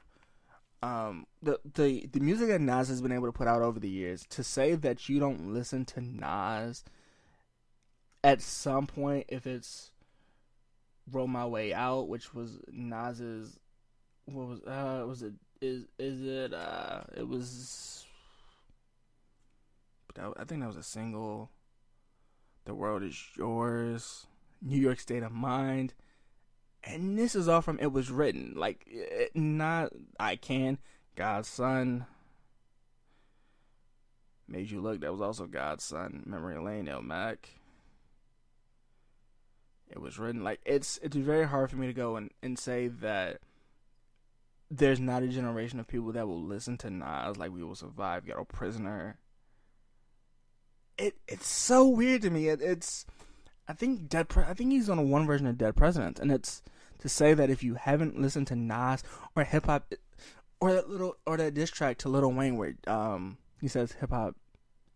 um, 0.83 1.27
the 1.42 1.59
the 1.75 2.07
the 2.12 2.21
music 2.21 2.49
that 2.49 2.61
Nas 2.61 2.88
has 2.88 3.01
been 3.01 3.12
able 3.12 3.27
to 3.27 3.33
put 3.33 3.49
out 3.49 3.62
over 3.62 3.79
the 3.79 3.88
years, 3.88 4.25
to 4.31 4.42
say 4.42 4.75
that 4.75 5.09
you 5.09 5.21
don't 5.21 5.53
listen 5.53 5.85
to 5.87 6.01
Nas 6.01 6.85
at 8.25 8.40
some 8.40 8.87
point, 8.87 9.27
if 9.29 9.47
it's 9.47 9.90
Roll 11.11 11.27
My 11.27 11.47
Way 11.47 11.75
Out, 11.75 12.09
which 12.09 12.35
was 12.35 12.59
Nas's. 12.71 13.59
What 14.27 14.47
was 14.47 14.61
uh 14.62 15.05
was 15.07 15.23
it 15.23 15.33
is 15.61 15.85
is 15.99 16.23
it 16.25 16.55
uh 16.55 17.01
it 17.16 17.27
was 17.27 18.07
I 20.16 20.45
think 20.45 20.61
that 20.61 20.66
was 20.66 20.77
a 20.77 20.83
single. 20.83 21.51
The 22.64 22.75
world 22.75 23.03
is 23.03 23.21
yours. 23.37 24.27
New 24.61 24.79
York 24.79 25.01
State 25.01 25.25
of 25.25 25.33
Mind. 25.33 25.95
And 26.85 27.18
this 27.18 27.35
is 27.35 27.49
all 27.49 27.62
from 27.62 27.79
It 27.81 27.92
Was 27.92 28.11
Written. 28.11 28.55
Like, 28.57 28.85
it, 28.87 29.35
not 29.37 29.92
I 30.18 30.37
Can, 30.37 30.79
God's 31.16 31.49
Son. 31.49 32.07
Made 34.49 34.71
You 34.71 34.81
Look, 34.81 35.01
that 35.01 35.12
was 35.12 35.21
also 35.21 35.47
God's 35.47 35.85
Son. 35.85 36.25
Memory 36.27 36.59
Lane, 36.59 36.87
Illmatic 36.87 37.61
it 39.92 40.01
was 40.01 40.18
written. 40.18 40.42
Like 40.42 40.61
it's 40.64 40.99
it's 41.03 41.16
very 41.16 41.47
hard 41.47 41.71
for 41.71 41.77
me 41.77 41.87
to 41.87 41.92
go 41.92 42.16
and, 42.16 42.31
and 42.42 42.59
say 42.59 42.88
that 42.88 43.40
there's 44.71 44.99
not 44.99 45.23
a 45.23 45.29
generation 45.29 45.79
of 45.79 45.87
people 45.87 46.12
that 46.12 46.27
will 46.27 46.42
listen 46.42 46.79
to 46.79 46.90
Nas 46.90 47.37
like 47.37 47.53
we 47.53 47.62
will 47.62 47.75
survive, 47.75 48.25
Ghetto 48.25 48.45
Prisoner. 48.45 49.18
It 50.97 51.16
it's 51.29 51.47
so 51.47 51.87
weird 51.87 52.23
to 52.23 52.31
me. 52.31 52.49
It, 52.49 52.62
it's 52.62 53.05
I 53.68 53.72
think 53.72 54.09
Dead 54.09 54.29
Pre- 54.29 54.44
I 54.44 54.55
think 54.55 54.72
he's 54.72 54.90
on 54.90 54.98
a 54.98 55.03
one 55.03 55.27
version 55.27 55.46
of 55.46 55.59
Dead 55.59 55.77
Presidents, 55.77 56.20
and 56.20 56.31
it's 56.31 56.62
to 56.98 57.09
say 57.09 57.35
that 57.35 57.51
if 57.51 57.62
you 57.62 57.75
haven't 57.75 58.20
listened 58.20 58.46
to 58.48 58.57
Nas 58.57 59.03
or 59.35 59.44
hip 59.44 59.66
hop 59.66 59.92
or 60.61 60.72
that 60.72 60.88
little 60.88 61.16
or 61.27 61.37
that 61.37 61.55
diss 61.55 61.70
track 61.70 61.98
to 61.98 62.09
Little 62.09 62.33
Wayne 62.33 62.57
where 62.57 62.75
um 62.87 63.38
he 63.61 63.68
says 63.68 63.92
hip 63.92 64.11
hop 64.11 64.37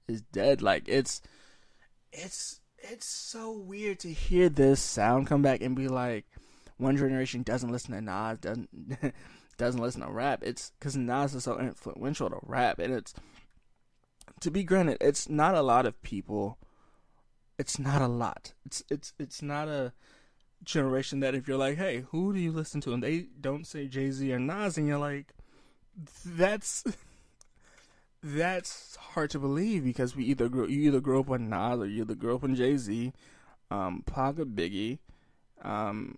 is 0.09 0.23
dead. 0.23 0.63
Like 0.63 0.85
it's 0.87 1.23
it's 2.13 2.61
it's 2.79 3.07
so 3.07 3.53
weird 3.53 3.99
to 4.01 4.13
hear 4.13 4.49
this 4.49 4.81
sound 4.81 5.27
come 5.27 5.43
back 5.43 5.61
and 5.61 5.75
be 5.75 5.89
like 5.89 6.27
one 6.77 6.97
generation 6.97 7.43
doesn't 7.43 7.73
listen 7.73 7.93
to 7.93 8.01
Nas 8.01 8.39
doesn't 8.39 8.69
doesn't 9.59 9.81
listen 9.81 10.03
to 10.03 10.11
rap. 10.11 10.43
It's 10.43 10.73
because 10.79 10.97
Nas 10.97 11.35
is 11.35 11.45
so 11.45 11.59
influential 11.59 12.31
to 12.31 12.39
rap, 12.43 12.79
and 12.79 12.93
it's 12.93 13.15
to 14.41 14.51
be 14.51 14.65
granted, 14.65 14.99
it's 15.01 15.29
not 15.29 15.55
a 15.55 15.63
lot 15.63 15.87
of 15.87 16.01
people. 16.03 16.59
It's 17.59 17.79
not 17.79 18.03
a 18.03 18.09
lot. 18.09 18.53
It's 18.65 18.83
it's 18.91 19.13
it's 19.19 19.43
not 19.43 19.69
a 19.69 19.93
generation 20.63 21.21
that 21.21 21.35
if 21.35 21.49
you're 21.49 21.57
like, 21.57 21.79
hey, 21.79 22.05
who 22.11 22.33
do 22.33 22.41
you 22.41 22.53
listen 22.53 22.81
to, 22.83 22.93
and 22.93 23.03
they 23.03 23.27
don't 23.41 23.67
say 23.67 23.87
Jay 23.87 24.11
Z 24.11 24.33
or 24.33 24.39
Nas, 24.39 24.77
and 24.77 24.87
you're 24.87 24.99
like, 24.99 25.33
that's 26.25 26.85
that's 28.23 28.97
hard 28.97 29.31
to 29.31 29.39
believe 29.39 29.85
because 29.85 30.17
we 30.17 30.25
either 30.25 30.49
grew 30.49 30.67
you 30.67 30.89
either 30.89 31.01
grew 31.01 31.21
up 31.21 31.31
on 31.31 31.49
Nas 31.49 31.81
or 31.81 31.87
you 31.87 32.03
either 32.03 32.15
grew 32.15 32.35
up 32.35 32.45
on 32.45 32.55
Jay 32.55 32.77
Z, 32.77 33.13
um, 33.71 34.03
or 34.07 34.45
Biggie, 34.45 34.99
um, 35.63 36.17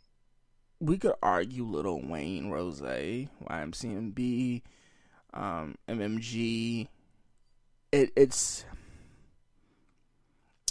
we 0.81 0.98
could 0.98 1.14
argue 1.22 1.64
Little 1.64 2.01
Wayne, 2.01 2.51
Rose, 2.51 2.81
YMCMB, 2.81 4.62
um, 5.35 5.77
MMG. 5.88 6.88
It 7.90 8.12
it's 8.16 8.64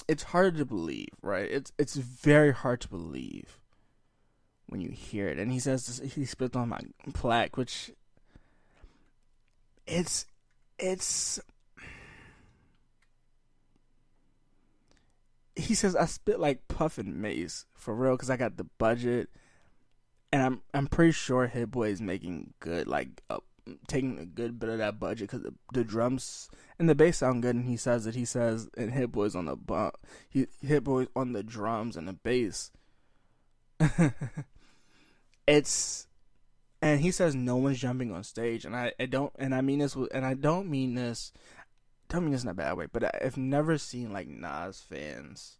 it's 0.08 0.24
hard 0.24 0.58
to 0.58 0.66
believe, 0.66 1.10
right? 1.22 1.50
It's 1.50 1.72
it's 1.78 1.96
very 1.96 2.54
hard 2.54 2.82
to 2.82 2.88
believe 2.88 3.60
when 4.68 4.82
you 4.82 4.90
hear 4.90 5.28
it. 5.28 5.40
And 5.40 5.52
he 5.52 5.60
says 5.60 5.88
this, 5.88 6.14
he 6.14 6.26
spit 6.26 6.56
on 6.56 6.70
my 6.70 6.80
plaque, 7.14 7.58
which 7.58 7.92
it's 9.86 10.26
it's 10.80 11.40
he 15.56 15.74
says 15.74 15.96
I 15.96 16.06
spit 16.06 16.40
like 16.40 16.68
Puff 16.68 16.98
and 16.98 17.22
Mase 17.22 17.66
for 17.74 17.94
real 17.94 18.14
because 18.14 18.30
I 18.30 18.38
got 18.38 18.58
the 18.58 18.68
budget, 18.78 19.30
and 20.32 20.42
I'm 20.42 20.62
I'm 20.74 20.88
pretty 20.88 21.12
sure 21.12 21.48
Hit 21.48 21.72
Boy 21.72 21.90
is 21.90 22.02
making 22.02 22.54
good 22.60 22.88
like 22.88 23.22
uh, 23.30 23.40
taking 23.88 24.20
a 24.20 24.26
good 24.26 24.60
bit 24.60 24.70
of 24.70 24.78
that 24.78 25.00
budget 25.00 25.30
because 25.30 25.44
the, 25.44 25.54
the, 25.74 25.84
drums 25.84 26.50
and 26.80 26.90
the 26.90 26.96
bass 26.96 27.18
sound 27.18 27.42
good. 27.42 27.56
And 27.56 27.66
he 27.66 27.78
says 27.78 28.06
that 28.06 28.16
he 28.16 28.26
says 28.26 28.70
and 28.78 28.92
Hit 28.92 29.12
Boy's 29.12 29.36
on 29.36 29.46
the 29.46 29.56
bump, 29.56 29.98
he 30.30 30.48
Hit 30.62 30.84
Boy's 30.84 31.08
on 31.16 31.34
the 31.34 31.44
drums 31.44 31.96
and 31.96 32.08
the 32.08 32.14
bass. 32.14 32.72
it's 35.48 36.08
and 36.82 37.02
he 37.02 37.12
says 37.12 37.36
no 37.36 37.56
one's 37.56 37.80
jumping 37.80 38.12
on 38.12 38.24
stage, 38.24 38.66
and 38.66 38.76
I, 38.76 38.94
I 39.00 39.06
don't 39.06 39.34
and 39.38 39.54
I 39.56 39.62
mean 39.62 39.80
this 39.80 39.96
and 39.96 40.26
I 40.26 40.34
don't 40.34 40.70
mean 40.70 40.96
this 40.96 41.32
don't 42.10 42.24
mean 42.24 42.34
this 42.34 42.44
in 42.44 42.50
a 42.50 42.54
bad 42.54 42.78
way, 42.78 42.88
but 42.92 43.04
I've 43.24 43.38
never 43.38 43.78
seen 43.78 44.14
like 44.14 44.28
Nas 44.28 44.80
fans, 44.80 45.58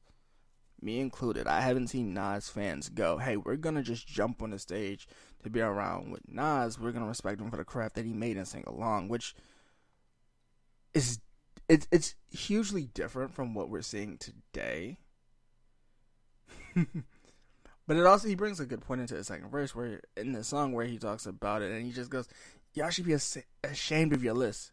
me 0.82 1.00
included. 1.00 1.48
I 1.48 1.62
haven't 1.62 1.88
seen 1.88 2.14
Nas 2.14 2.50
fans 2.50 2.90
go, 2.90 3.18
"Hey, 3.18 3.38
we're 3.38 3.56
gonna 3.56 3.84
just 3.84 4.08
jump 4.08 4.42
on 4.42 4.52
the 4.52 4.60
stage 4.60 5.08
to 5.48 5.54
be 5.54 5.62
around 5.62 6.12
with 6.12 6.22
Nas. 6.28 6.80
We're 6.80 6.92
gonna 6.92 7.08
respect 7.08 7.42
him 7.42 7.50
for 7.50 7.58
the 7.58 7.64
craft 7.64 7.96
that 7.96 8.06
he 8.06 8.14
made 8.14 8.38
and 8.38 8.48
sing 8.48 8.64
along," 8.68 9.08
which 9.08 9.36
is 10.94 11.20
it's 11.70 11.88
it's 11.92 12.16
hugely 12.32 12.84
different 12.94 13.34
from 13.34 13.54
what 13.54 13.70
we're 13.70 13.82
seeing 13.82 14.18
today. 14.18 15.00
but 16.76 17.98
it 17.98 18.06
also 18.06 18.28
he 18.28 18.36
brings 18.36 18.60
a 18.60 18.66
good 18.66 18.82
point 18.82 19.02
into 19.02 19.16
the 19.16 19.24
second 19.24 19.50
verse 19.50 19.76
where 19.76 20.02
in 20.16 20.34
the 20.34 20.44
song 20.44 20.72
where 20.74 20.86
he 20.86 20.98
talks 20.98 21.26
about 21.26 21.62
it 21.62 21.72
and 21.72 21.86
he 21.86 21.92
just 21.92 22.10
goes, 22.10 22.28
"Y'all 22.74 22.90
should 22.90 23.06
be 23.06 23.18
ashamed 23.64 24.14
of 24.14 24.24
your 24.24 24.34
list." 24.34 24.72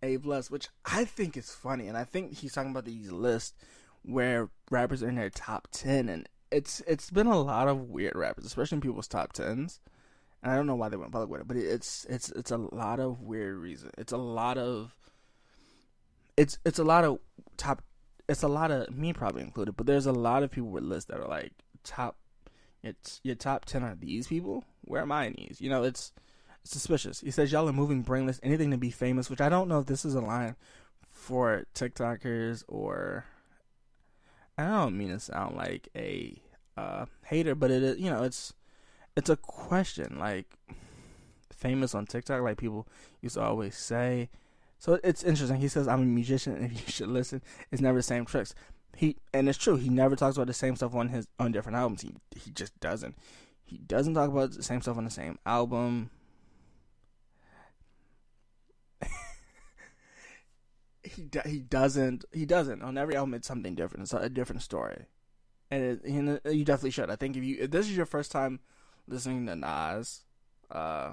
A 0.00 0.16
plus, 0.18 0.50
which 0.50 0.68
I 0.84 1.04
think 1.04 1.36
is 1.36 1.50
funny, 1.50 1.88
and 1.88 1.96
I 1.96 2.04
think 2.04 2.38
he's 2.38 2.52
talking 2.52 2.70
about 2.70 2.84
these 2.84 3.10
lists 3.10 3.54
where 4.02 4.48
rappers 4.70 5.02
are 5.02 5.08
in 5.08 5.16
their 5.16 5.30
top 5.30 5.68
ten, 5.72 6.08
and 6.08 6.28
it's 6.50 6.80
it's 6.86 7.10
been 7.10 7.26
a 7.26 7.40
lot 7.40 7.68
of 7.68 7.88
weird 7.88 8.16
rappers, 8.16 8.44
especially 8.44 8.76
in 8.76 8.82
people's 8.82 9.08
top 9.08 9.32
tens. 9.32 9.80
And 10.42 10.52
I 10.52 10.56
don't 10.56 10.66
know 10.66 10.76
why 10.76 10.88
they 10.88 10.96
went 10.96 11.12
public 11.12 11.30
with 11.30 11.40
it, 11.40 11.48
but 11.48 11.56
it's 11.56 12.06
it's 12.08 12.30
it's 12.30 12.50
a 12.50 12.56
lot 12.56 13.00
of 13.00 13.20
weird 13.20 13.56
reason. 13.56 13.90
It's 13.98 14.12
a 14.12 14.18
lot 14.18 14.56
of 14.56 14.94
it's 16.36 16.58
it's 16.64 16.78
a 16.78 16.84
lot 16.84 17.04
of 17.04 17.18
top. 17.56 17.82
It's 18.28 18.42
a 18.42 18.48
lot 18.48 18.70
of 18.70 18.94
me 18.96 19.12
probably 19.12 19.42
included, 19.42 19.76
but 19.76 19.86
there's 19.86 20.06
a 20.06 20.12
lot 20.12 20.42
of 20.42 20.50
people 20.50 20.70
with 20.70 20.84
lists 20.84 21.10
that 21.10 21.20
are 21.20 21.28
like 21.28 21.52
top. 21.82 22.16
It's 22.82 23.20
your 23.24 23.34
top 23.34 23.64
ten 23.64 23.82
are 23.82 23.96
these 23.96 24.28
people. 24.28 24.64
Where 24.82 25.02
am 25.02 25.12
I 25.12 25.26
in 25.26 25.34
these? 25.36 25.60
You 25.60 25.70
know, 25.70 25.82
it's 25.82 26.12
suspicious. 26.62 27.20
He 27.20 27.30
says 27.30 27.50
y'all 27.50 27.68
are 27.68 27.72
moving 27.72 28.02
brainless, 28.02 28.38
anything 28.42 28.70
to 28.70 28.78
be 28.78 28.90
famous, 28.90 29.28
which 29.28 29.40
I 29.40 29.48
don't 29.48 29.68
know 29.68 29.80
if 29.80 29.86
this 29.86 30.04
is 30.04 30.14
a 30.14 30.20
line 30.20 30.54
for 31.10 31.64
TikTokers 31.74 32.62
or 32.68 33.24
I 34.58 34.66
don't 34.66 34.98
mean 34.98 35.10
to 35.10 35.20
sound 35.20 35.56
like 35.56 35.88
a 35.94 36.36
uh, 36.76 37.06
hater, 37.24 37.54
but 37.54 37.70
it 37.70 37.82
is 37.82 37.98
you 37.98 38.10
know 38.10 38.24
it's 38.24 38.52
it's 39.16 39.30
a 39.30 39.36
question 39.36 40.18
like 40.18 40.46
famous 41.52 41.94
on 41.94 42.06
TikTok, 42.06 42.42
like 42.42 42.56
people 42.56 42.88
used 43.20 43.36
to 43.36 43.42
always 43.42 43.76
say. 43.76 44.28
So 44.78 44.98
it's 45.02 45.24
interesting. 45.24 45.58
He 45.58 45.68
says 45.68 45.88
I'm 45.88 46.02
a 46.02 46.04
musician, 46.04 46.56
and 46.56 46.72
you 46.86 46.86
should 46.88 47.08
listen. 47.08 47.40
It's 47.70 47.80
never 47.80 47.98
the 47.98 48.02
same 48.02 48.24
tricks. 48.24 48.54
He 48.96 49.16
and 49.32 49.48
it's 49.48 49.58
true. 49.58 49.76
He 49.76 49.88
never 49.88 50.16
talks 50.16 50.36
about 50.36 50.48
the 50.48 50.54
same 50.54 50.74
stuff 50.74 50.94
on 50.94 51.08
his 51.08 51.28
on 51.38 51.52
different 51.52 51.76
albums. 51.76 52.02
He 52.02 52.14
he 52.36 52.50
just 52.50 52.78
doesn't. 52.80 53.16
He 53.64 53.78
doesn't 53.78 54.14
talk 54.14 54.30
about 54.30 54.52
the 54.52 54.62
same 54.62 54.80
stuff 54.80 54.96
on 54.96 55.04
the 55.04 55.10
same 55.10 55.38
album. 55.46 56.10
He 61.08 61.28
he 61.46 61.58
doesn't 61.60 62.24
he 62.32 62.46
doesn't 62.46 62.82
on 62.82 62.98
every 62.98 63.16
album. 63.16 63.34
It's 63.34 63.48
something 63.48 63.74
different. 63.74 64.04
It's 64.04 64.12
a 64.12 64.28
different 64.28 64.62
story, 64.62 65.06
and 65.70 65.82
it, 65.82 66.00
you, 66.04 66.40
you 66.50 66.64
definitely 66.64 66.90
should. 66.90 67.10
I 67.10 67.16
think 67.16 67.36
if 67.36 67.44
you 67.44 67.58
if 67.60 67.70
this 67.70 67.88
is 67.88 67.96
your 67.96 68.06
first 68.06 68.30
time 68.32 68.60
listening 69.06 69.46
to 69.46 69.56
Nas, 69.56 70.22
uh, 70.70 71.12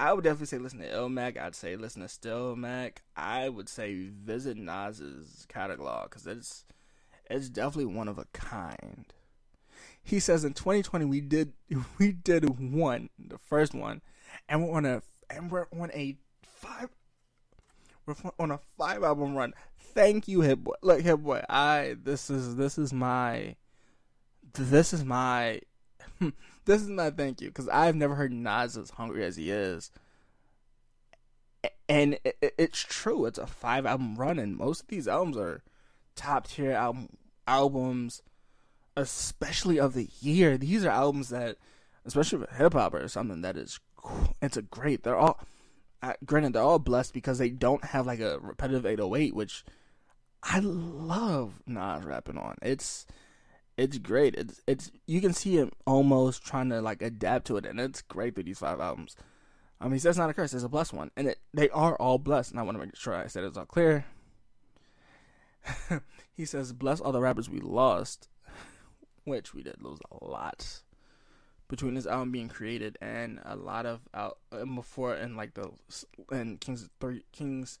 I 0.00 0.12
would 0.12 0.24
definitely 0.24 0.46
say 0.46 0.58
listen 0.58 0.80
to 0.80 0.90
Illmatic. 0.90 1.38
I'd 1.38 1.54
say 1.54 1.76
listen 1.76 2.02
to 2.02 2.08
Stillmatic. 2.08 2.98
I 3.16 3.48
would 3.48 3.68
say 3.68 4.08
visit 4.10 4.56
Nas's 4.56 5.44
catalog 5.48 6.10
because 6.10 6.26
it's 6.26 6.64
it's 7.28 7.48
definitely 7.48 7.92
one 7.94 8.08
of 8.08 8.18
a 8.18 8.26
kind. 8.32 9.06
He 10.02 10.20
says 10.20 10.44
in 10.44 10.54
2020 10.54 11.04
we 11.04 11.20
did 11.20 11.52
we 11.98 12.12
did 12.12 12.58
one 12.58 13.10
the 13.18 13.38
first 13.38 13.74
one, 13.74 14.02
and 14.48 14.64
we're 14.64 14.76
on 14.76 14.86
a 14.86 15.02
and 15.28 15.50
we're 15.50 15.66
on 15.72 15.90
a 15.92 16.16
five 16.42 16.90
on 18.38 18.50
a 18.50 18.60
five 18.76 19.02
album 19.02 19.34
run. 19.34 19.54
Thank 19.78 20.28
you, 20.28 20.40
Hit 20.42 20.62
Boy. 20.62 20.74
Look, 20.82 21.00
Hit 21.00 21.22
Boy. 21.22 21.42
I 21.48 21.96
this 22.02 22.30
is 22.30 22.56
this 22.56 22.78
is 22.78 22.92
my 22.92 23.56
this 24.54 24.92
is 24.92 25.04
my 25.04 25.60
this 26.64 26.82
is 26.82 26.88
my 26.88 27.10
thank 27.10 27.40
you 27.40 27.48
because 27.48 27.68
I've 27.68 27.96
never 27.96 28.14
heard 28.14 28.32
Nas 28.32 28.76
as 28.76 28.90
hungry 28.90 29.24
as 29.24 29.36
he 29.36 29.50
is. 29.50 29.90
And 31.88 32.18
it, 32.24 32.36
it, 32.42 32.54
it's 32.58 32.80
true. 32.80 33.24
It's 33.24 33.38
a 33.38 33.46
five 33.46 33.86
album 33.86 34.16
run, 34.16 34.38
and 34.38 34.56
most 34.56 34.82
of 34.82 34.88
these 34.88 35.08
albums 35.08 35.36
are 35.36 35.62
top 36.14 36.48
tier 36.48 36.72
album 36.72 37.08
albums, 37.46 38.22
especially 38.96 39.80
of 39.80 39.94
the 39.94 40.08
year. 40.20 40.58
These 40.58 40.84
are 40.84 40.90
albums 40.90 41.30
that, 41.30 41.56
especially 42.04 42.44
for 42.44 42.54
hip 42.54 42.74
hop 42.74 42.94
or 42.94 43.08
something, 43.08 43.40
that 43.40 43.56
is 43.56 43.80
it's 44.42 44.56
a 44.56 44.62
great. 44.62 45.02
They're 45.02 45.16
all 45.16 45.40
uh, 46.02 46.14
granted 46.24 46.52
they're 46.52 46.62
all 46.62 46.78
blessed 46.78 47.12
because 47.12 47.38
they 47.38 47.50
don't 47.50 47.84
have 47.84 48.06
like 48.06 48.20
a 48.20 48.38
repetitive 48.40 48.86
808 48.86 49.34
which 49.34 49.64
i 50.42 50.60
love 50.60 51.54
nas 51.66 52.04
rapping 52.04 52.38
on. 52.38 52.56
It's 52.62 53.06
it's 53.76 53.98
great. 53.98 54.34
It's 54.34 54.60
it's 54.66 54.90
you 55.06 55.20
can 55.20 55.32
see 55.32 55.56
him 55.56 55.70
almost 55.86 56.44
trying 56.44 56.68
to 56.70 56.80
like 56.82 57.00
adapt 57.00 57.46
to 57.46 57.56
it 57.56 57.64
and 57.64 57.80
it's 57.80 58.02
great 58.02 58.34
through 58.34 58.44
these 58.44 58.58
five 58.58 58.80
albums. 58.80 59.16
I 59.80 59.88
mean 59.88 60.00
that's 60.00 60.18
not 60.18 60.30
a 60.30 60.34
curse 60.34 60.52
it's 60.52 60.64
a 60.64 60.68
blessed 60.68 60.92
one 60.92 61.10
and 61.16 61.28
it, 61.28 61.38
they 61.54 61.70
are 61.70 61.94
all 61.96 62.18
blessed 62.18 62.50
and 62.50 62.58
i 62.58 62.64
want 62.64 62.76
to 62.76 62.84
make 62.84 62.96
sure 62.96 63.14
i 63.14 63.28
said 63.28 63.44
it's 63.44 63.56
all 63.56 63.66
clear. 63.66 64.04
He 66.34 66.44
says 66.44 66.72
bless 66.72 67.00
all 67.00 67.10
the 67.10 67.20
rappers 67.20 67.50
we 67.50 67.58
lost 67.60 68.28
which 69.24 69.54
we 69.54 69.62
did 69.64 69.82
lose 69.82 69.98
a 70.10 70.24
lot 70.24 70.82
between 71.68 71.94
this 71.94 72.06
album 72.06 72.32
being 72.32 72.48
created 72.48 72.96
and 73.00 73.40
a 73.44 73.54
lot 73.54 73.86
of 73.86 74.00
out 74.14 74.38
before 74.74 75.14
and 75.14 75.36
like 75.36 75.54
the 75.54 75.70
and 76.30 76.60
King's 76.60 76.88
three 77.00 77.24
King's 77.32 77.78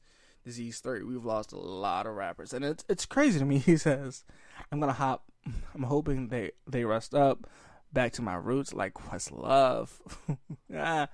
Disease 0.48 0.80
three, 0.80 1.02
we've 1.02 1.26
lost 1.26 1.52
a 1.52 1.58
lot 1.58 2.06
of 2.06 2.14
rappers, 2.14 2.54
and 2.54 2.64
it's 2.64 2.82
it's 2.88 3.04
crazy 3.04 3.38
to 3.38 3.44
me. 3.44 3.58
He 3.68 3.76
says, 3.76 4.24
"I'm 4.72 4.80
gonna 4.80 4.94
hop. 4.94 5.24
I'm 5.74 5.82
hoping 5.82 6.28
they 6.28 6.52
they 6.66 6.84
rest 6.84 7.14
up, 7.14 7.46
back 7.92 8.12
to 8.12 8.22
my 8.22 8.34
roots 8.34 8.72
like 8.72 8.94
Questlove, 8.94 9.90
ah, 10.74 11.08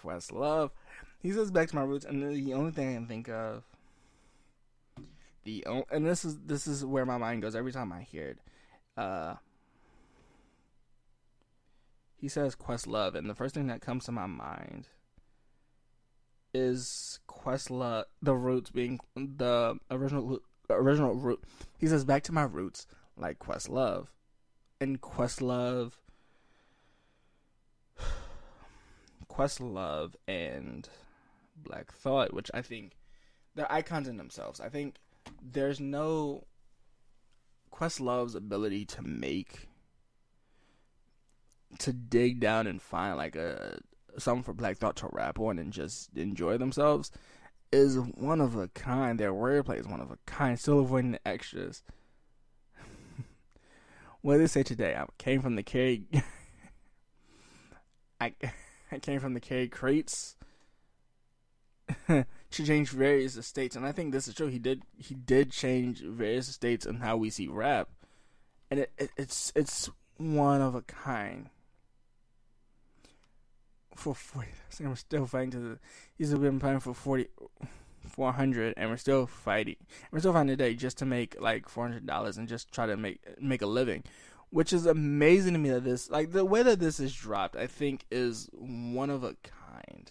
Questlove." 0.00 0.70
He 1.20 1.32
says, 1.32 1.50
"Back 1.50 1.70
to 1.70 1.74
my 1.74 1.82
roots," 1.82 2.04
and 2.04 2.22
the 2.22 2.54
only 2.54 2.70
thing 2.70 2.90
I 2.90 2.94
can 2.94 3.06
think 3.08 3.28
of, 3.28 3.64
the 5.42 5.66
and 5.90 6.06
this 6.06 6.24
is 6.24 6.38
this 6.46 6.68
is 6.68 6.84
where 6.84 7.04
my 7.04 7.18
mind 7.18 7.42
goes 7.42 7.56
every 7.56 7.72
time 7.72 7.92
I 7.92 8.02
hear 8.02 8.28
it. 8.28 8.38
Uh, 8.96 9.34
he 12.18 12.28
says 12.28 12.56
Questlove, 12.56 13.14
and 13.14 13.30
the 13.30 13.34
first 13.34 13.54
thing 13.54 13.68
that 13.68 13.80
comes 13.80 14.04
to 14.04 14.12
my 14.12 14.26
mind 14.26 14.88
is 16.52 17.20
Questlove, 17.28 18.04
the 18.20 18.34
roots 18.34 18.70
being 18.70 18.98
the 19.14 19.78
original 19.90 20.40
original 20.68 21.14
root. 21.14 21.42
He 21.78 21.86
says 21.86 22.04
back 22.04 22.24
to 22.24 22.32
my 22.32 22.42
roots, 22.42 22.86
like 23.16 23.38
Questlove, 23.38 24.08
and 24.80 25.00
Questlove, 25.00 25.92
Questlove, 29.30 30.14
and 30.26 30.88
Black 31.56 31.92
Thought, 31.92 32.34
which 32.34 32.50
I 32.52 32.62
think 32.62 32.96
they're 33.54 33.70
icons 33.70 34.08
in 34.08 34.16
themselves. 34.16 34.60
I 34.60 34.68
think 34.68 34.96
there's 35.40 35.78
no 35.78 36.46
Questlove's 37.72 38.34
ability 38.34 38.84
to 38.86 39.02
make 39.02 39.68
to 41.78 41.92
dig 41.92 42.40
down 42.40 42.66
and 42.66 42.80
find 42.80 43.16
like 43.16 43.36
a 43.36 43.78
something 44.18 44.42
for 44.42 44.54
Black 44.54 44.78
Thought 44.78 44.96
to 44.96 45.08
rap 45.12 45.38
on 45.38 45.58
and 45.58 45.72
just 45.72 46.16
enjoy 46.16 46.58
themselves 46.58 47.10
is 47.70 47.98
one 47.98 48.40
of 48.40 48.56
a 48.56 48.68
kind. 48.68 49.18
Their 49.18 49.32
wordplay 49.32 49.80
is 49.80 49.86
one 49.86 50.00
of 50.00 50.10
a 50.10 50.18
kind. 50.26 50.58
Still 50.58 50.80
avoiding 50.80 51.12
the 51.12 51.28
extras. 51.28 51.82
what 54.22 54.34
did 54.34 54.42
they 54.42 54.46
say 54.46 54.62
today? 54.62 54.94
I 54.96 55.04
came 55.18 55.42
from 55.42 55.56
the 55.56 55.62
carry. 55.62 56.04
I 58.20 58.34
I 58.90 58.98
came 58.98 59.20
from 59.20 59.34
the 59.34 59.40
carry 59.40 59.68
crates 59.68 60.36
to 62.08 62.24
change 62.50 62.90
various 62.90 63.36
estates, 63.36 63.76
and 63.76 63.86
I 63.86 63.92
think 63.92 64.12
this 64.12 64.28
is 64.28 64.34
true. 64.34 64.48
He 64.48 64.58
did 64.58 64.82
he 64.96 65.14
did 65.14 65.52
change 65.52 66.00
various 66.00 66.48
estates 66.48 66.86
and 66.86 67.00
how 67.00 67.16
we 67.16 67.30
see 67.30 67.48
rap, 67.48 67.88
and 68.70 68.80
it, 68.80 68.92
it 68.98 69.10
it's 69.16 69.52
it's 69.54 69.90
one 70.16 70.60
of 70.60 70.74
a 70.74 70.82
kind 70.82 71.50
for 73.98 74.14
40 74.14 74.48
and 74.78 74.88
we're 74.88 74.96
still 74.96 75.26
fighting 75.26 75.50
to 75.50 75.58
the 75.58 75.78
he's 76.16 76.32
been 76.34 76.60
playing 76.60 76.80
for 76.80 76.94
40 76.94 77.28
400 78.08 78.74
and 78.76 78.90
we're 78.90 78.96
still 78.96 79.26
fighting. 79.26 79.76
We're 80.10 80.20
still 80.20 80.32
fighting 80.32 80.48
today 80.48 80.74
just 80.74 80.98
to 80.98 81.06
make 81.06 81.40
like 81.40 81.68
$400 81.68 82.38
and 82.38 82.48
just 82.48 82.72
try 82.72 82.86
to 82.86 82.96
make 82.96 83.20
make 83.40 83.62
a 83.62 83.66
living 83.66 84.04
which 84.50 84.72
is 84.72 84.86
amazing 84.86 85.52
to 85.52 85.58
me 85.58 85.70
that 85.70 85.84
this 85.84 86.10
like 86.10 86.32
the 86.32 86.44
way 86.44 86.62
that 86.62 86.80
this 86.80 86.98
is 87.00 87.14
dropped 87.14 87.54
i 87.54 87.66
think 87.66 88.06
is 88.10 88.48
one 88.52 89.10
of 89.10 89.22
a 89.24 89.36
kind. 89.42 90.10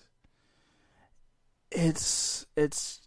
It's 1.72 2.46
it's 2.56 3.02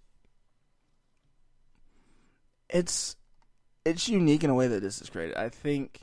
it's 2.69 3.17
it's 3.85 4.09
unique 4.09 4.45
in 4.45 4.51
a 4.51 4.55
way 4.55 4.69
that 4.69 4.83
this 4.83 5.01
is 5.01 5.09
created. 5.09 5.37
I 5.37 5.49
think 5.49 6.01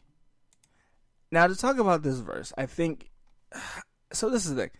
now 1.32 1.48
to 1.48 1.56
talk 1.56 1.78
about 1.78 2.04
this 2.04 2.20
verse 2.20 2.54
i 2.58 2.66
think 2.66 3.12
so 4.12 4.30
this 4.30 4.46
is 4.46 4.56
the 4.56 4.64
thing. 4.64 4.72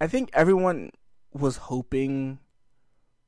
I 0.00 0.06
think 0.06 0.30
everyone 0.32 0.90
was 1.32 1.56
hoping 1.56 2.38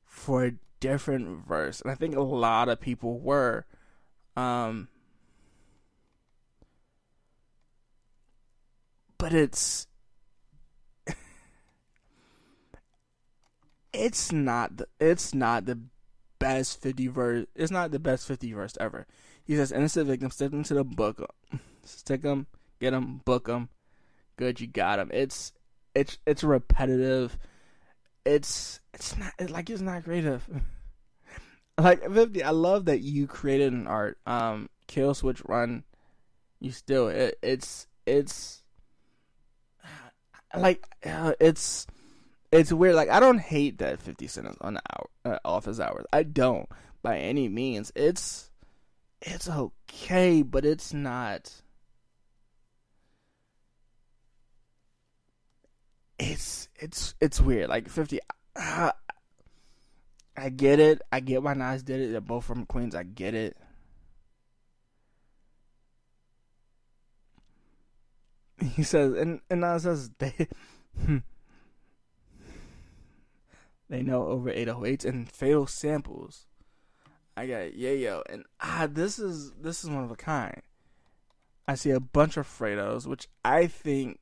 for 0.05 0.45
a 0.45 0.51
different 0.79 1.47
verse, 1.47 1.81
and 1.81 1.91
I 1.91 1.95
think 1.95 2.15
a 2.15 2.21
lot 2.21 2.69
of 2.69 2.79
people 2.79 3.19
were. 3.19 3.65
Um, 4.35 4.87
but 9.17 9.33
it's 9.33 9.87
it's 13.93 14.31
not 14.31 14.77
the 14.77 14.87
it's 14.99 15.35
not 15.35 15.65
the 15.65 15.79
best 16.39 16.81
50 16.81 17.07
verse 17.07 17.45
it's 17.53 17.71
not 17.71 17.91
the 17.91 17.99
best 17.99 18.25
50 18.25 18.53
verse 18.53 18.77
ever 18.79 19.05
he 19.43 19.57
says 19.57 19.73
innocent 19.73 20.07
victims 20.07 20.35
stick 20.35 20.51
them 20.51 20.63
to 20.63 20.73
the 20.73 20.85
book 20.85 21.35
stick 21.83 22.21
them 22.21 22.47
get 22.79 22.91
them 22.91 23.19
book 23.25 23.47
them 23.47 23.67
good, 24.39 24.61
you 24.61 24.67
got 24.67 24.99
him. 24.99 25.11
It's 25.13 25.51
it's 25.93 26.17
it's 26.25 26.43
repetitive. 26.43 27.37
It's 28.25 28.79
it's 28.93 29.17
not 29.17 29.33
like 29.49 29.69
it's 29.69 29.81
not 29.81 30.05
creative. 30.05 30.47
like 31.77 32.01
fifty, 32.09 32.41
I 32.41 32.51
love 32.51 32.85
that 32.85 33.01
you 33.01 33.27
created 33.27 33.73
an 33.73 33.85
art. 33.85 34.17
Um, 34.25 34.69
kill 34.87 35.13
switch 35.13 35.41
run. 35.45 35.83
You 36.61 36.71
still 36.71 37.09
it, 37.09 37.37
it's 37.43 37.87
it's 38.05 38.63
like 40.57 40.87
uh, 41.05 41.33
it's 41.39 41.85
it's 42.49 42.71
weird. 42.71 42.95
Like 42.95 43.09
I 43.09 43.19
don't 43.19 43.39
hate 43.39 43.79
that 43.79 44.01
fifty 44.01 44.27
cent 44.27 44.47
on 44.61 44.77
hour 44.77 45.09
uh, 45.25 45.39
office 45.43 45.81
hours. 45.81 46.05
I 46.13 46.23
don't 46.23 46.69
by 47.01 47.19
any 47.19 47.49
means. 47.49 47.91
It's 47.93 48.49
it's 49.21 49.49
okay, 49.49 50.43
but 50.43 50.63
it's 50.63 50.93
not 50.93 51.61
it's 56.19 56.69
it's 56.75 57.15
it's 57.21 57.41
weird. 57.41 57.69
Like 57.69 57.89
fifty, 57.89 58.19
uh, 58.55 58.91
I 60.37 60.49
get 60.49 60.79
it. 60.79 61.01
I 61.11 61.21
get 61.21 61.41
why 61.41 61.53
Nas 61.53 61.83
did 61.83 62.01
it. 62.01 62.11
They're 62.11 62.21
both 62.21 62.45
from 62.45 62.65
Queens. 62.65 62.95
I 62.95 63.03
get 63.03 63.33
it. 63.33 63.57
He 68.75 68.83
says, 68.83 69.13
and 69.13 69.39
and 69.49 69.61
Nas 69.61 69.83
says 69.83 70.11
they 70.17 70.33
they 73.89 74.01
know 74.01 74.27
over 74.27 74.51
808s 74.51 75.05
and 75.05 75.31
fatal 75.31 75.65
samples. 75.65 76.45
I 77.37 77.47
got 77.47 77.71
Yayo, 77.71 78.21
and 78.29 78.43
ah, 78.59 78.87
this 78.91 79.17
is 79.17 79.53
this 79.53 79.85
is 79.85 79.89
one 79.89 80.03
of 80.03 80.11
a 80.11 80.17
kind. 80.17 80.61
I 81.69 81.75
see 81.75 81.91
a 81.91 82.01
bunch 82.01 82.35
of 82.35 82.47
Fredos, 82.47 83.07
which 83.07 83.29
I 83.45 83.67
think 83.67 84.19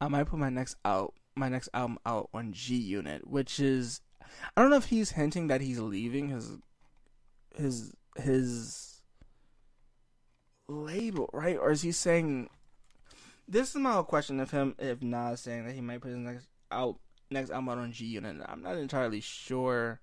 I 0.00 0.08
might 0.08 0.24
put 0.24 0.38
my 0.38 0.50
next 0.50 0.76
out 0.84 1.14
my 1.34 1.48
next 1.48 1.68
album 1.72 1.98
out 2.04 2.28
on 2.34 2.52
G 2.52 2.76
Unit, 2.76 3.26
which 3.26 3.60
is 3.60 4.00
I 4.56 4.60
don't 4.60 4.70
know 4.70 4.76
if 4.76 4.86
he's 4.86 5.12
hinting 5.12 5.46
that 5.48 5.60
he's 5.60 5.78
leaving 5.78 6.28
his 6.28 6.58
his 7.54 7.94
his 8.16 9.02
label, 10.68 11.30
right? 11.32 11.56
Or 11.56 11.70
is 11.70 11.82
he 11.82 11.92
saying 11.92 12.48
this 13.46 13.70
is 13.70 13.76
my 13.76 13.92
whole 13.92 14.02
question 14.02 14.40
of 14.40 14.50
him 14.50 14.74
if 14.78 15.02
Nas 15.02 15.40
saying 15.40 15.66
that 15.66 15.74
he 15.74 15.80
might 15.80 16.00
put 16.00 16.10
his 16.10 16.18
next 16.18 16.46
out 16.70 16.98
next 17.30 17.50
album 17.50 17.68
out 17.70 17.78
on 17.78 17.92
G 17.92 18.04
Unit. 18.06 18.36
I'm 18.46 18.62
not 18.62 18.76
entirely 18.76 19.20
sure. 19.20 20.00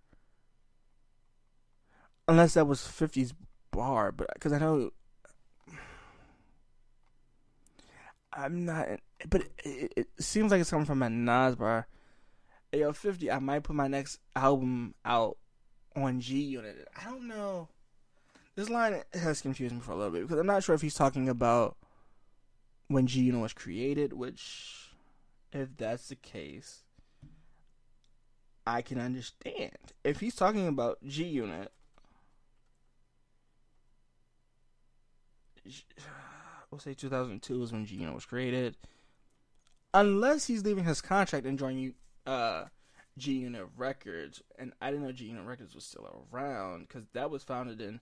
Unless 2.28 2.56
that 2.56 2.66
was 2.66 2.80
50's 2.80 3.36
bar, 3.70 4.12
but 4.12 4.28
because 4.34 4.52
I 4.52 4.58
know 4.58 4.90
I'm 8.34 8.66
not, 8.66 8.88
but 9.30 9.44
it, 9.64 9.94
it, 9.96 10.08
seems 10.20 10.52
like 10.52 10.62
it's 10.62 10.70
coming 10.70 10.86
from 10.86 11.04
a 11.04 11.10
Nas 11.10 11.56
bar. 11.56 11.88
Yo, 12.72 12.92
50, 12.92 13.32
I 13.32 13.40
might 13.40 13.64
put 13.64 13.76
my 13.76 13.88
next 13.88 14.20
album 14.36 14.96
out 15.06 15.38
on 15.96 16.20
G 16.20 16.42
Unit. 16.42 16.88
I 17.00 17.06
don't 17.06 17.28
know. 17.28 17.70
This 18.56 18.70
line 18.70 19.02
has 19.14 19.42
confused 19.42 19.74
me 19.74 19.82
for 19.82 19.92
a 19.92 19.96
little 19.96 20.12
bit 20.12 20.24
because 20.24 20.40
I'm 20.40 20.46
not 20.46 20.64
sure 20.64 20.76
if 20.76 20.82
he's 20.82 20.96
talking 20.96 21.30
about 21.30 21.78
when 22.88 23.08
G 23.08 23.22
Unit 23.22 23.42
was 23.42 23.54
created, 23.54 24.14
which, 24.14 24.92
if 25.52 25.76
that's 25.78 26.10
the 26.10 26.16
case, 26.16 26.84
I 28.68 28.82
can 28.82 29.00
understand. 29.00 29.78
If 30.04 30.20
he's 30.20 30.36
talking 30.36 30.68
about 30.68 30.98
G 31.06 31.24
Unit, 31.26 31.72
we'll 36.72 36.80
say 36.80 36.94
2002 36.94 37.64
is 37.64 37.72
when 37.72 37.86
G 37.86 37.96
Unit 37.96 38.16
was 38.16 38.26
created. 38.26 38.76
Unless 39.96 40.48
he's 40.48 40.66
leaving 40.66 40.84
his 40.84 41.00
contract 41.02 41.46
and 41.46 41.58
joining 41.58 41.94
uh, 42.28 42.66
G 43.18 43.32
Unit 43.32 43.66
Records, 43.78 44.42
and 44.60 44.74
I 44.82 44.92
didn't 44.92 45.06
know 45.06 45.14
G 45.14 45.28
Unit 45.28 45.46
Records 45.46 45.74
was 45.74 45.86
still 45.86 46.28
around 46.34 46.88
because 46.88 47.08
that 47.14 47.32
was 47.32 47.44
founded 47.44 47.80
in 47.82 48.02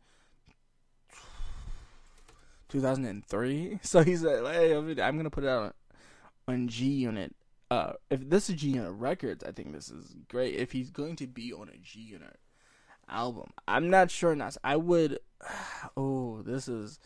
2003. 2.69 3.79
So 3.83 4.03
he's 4.03 4.23
like, 4.23 4.43
"Hey, 4.53 4.75
I'm 4.75 5.17
gonna 5.17 5.29
put 5.29 5.43
it 5.43 5.49
out 5.49 5.75
on 6.47 6.67
G 6.67 6.85
Unit." 6.85 7.35
Uh, 7.69 7.93
if 8.09 8.27
this 8.27 8.49
is 8.49 8.55
G 8.55 8.69
Unit 8.69 8.93
Records, 8.93 9.43
I 9.43 9.51
think 9.51 9.71
this 9.71 9.89
is 9.89 10.15
great. 10.27 10.55
If 10.55 10.71
he's 10.71 10.89
going 10.89 11.15
to 11.17 11.27
be 11.27 11.53
on 11.53 11.69
a 11.69 11.77
G 11.77 11.99
Unit 11.99 12.39
album, 13.07 13.51
I'm 13.67 13.91
not 13.91 14.09
sure. 14.09 14.35
Not 14.35 14.57
I 14.63 14.77
would. 14.77 15.19
Oh, 15.95 16.41
this 16.41 16.67
is 16.67 16.97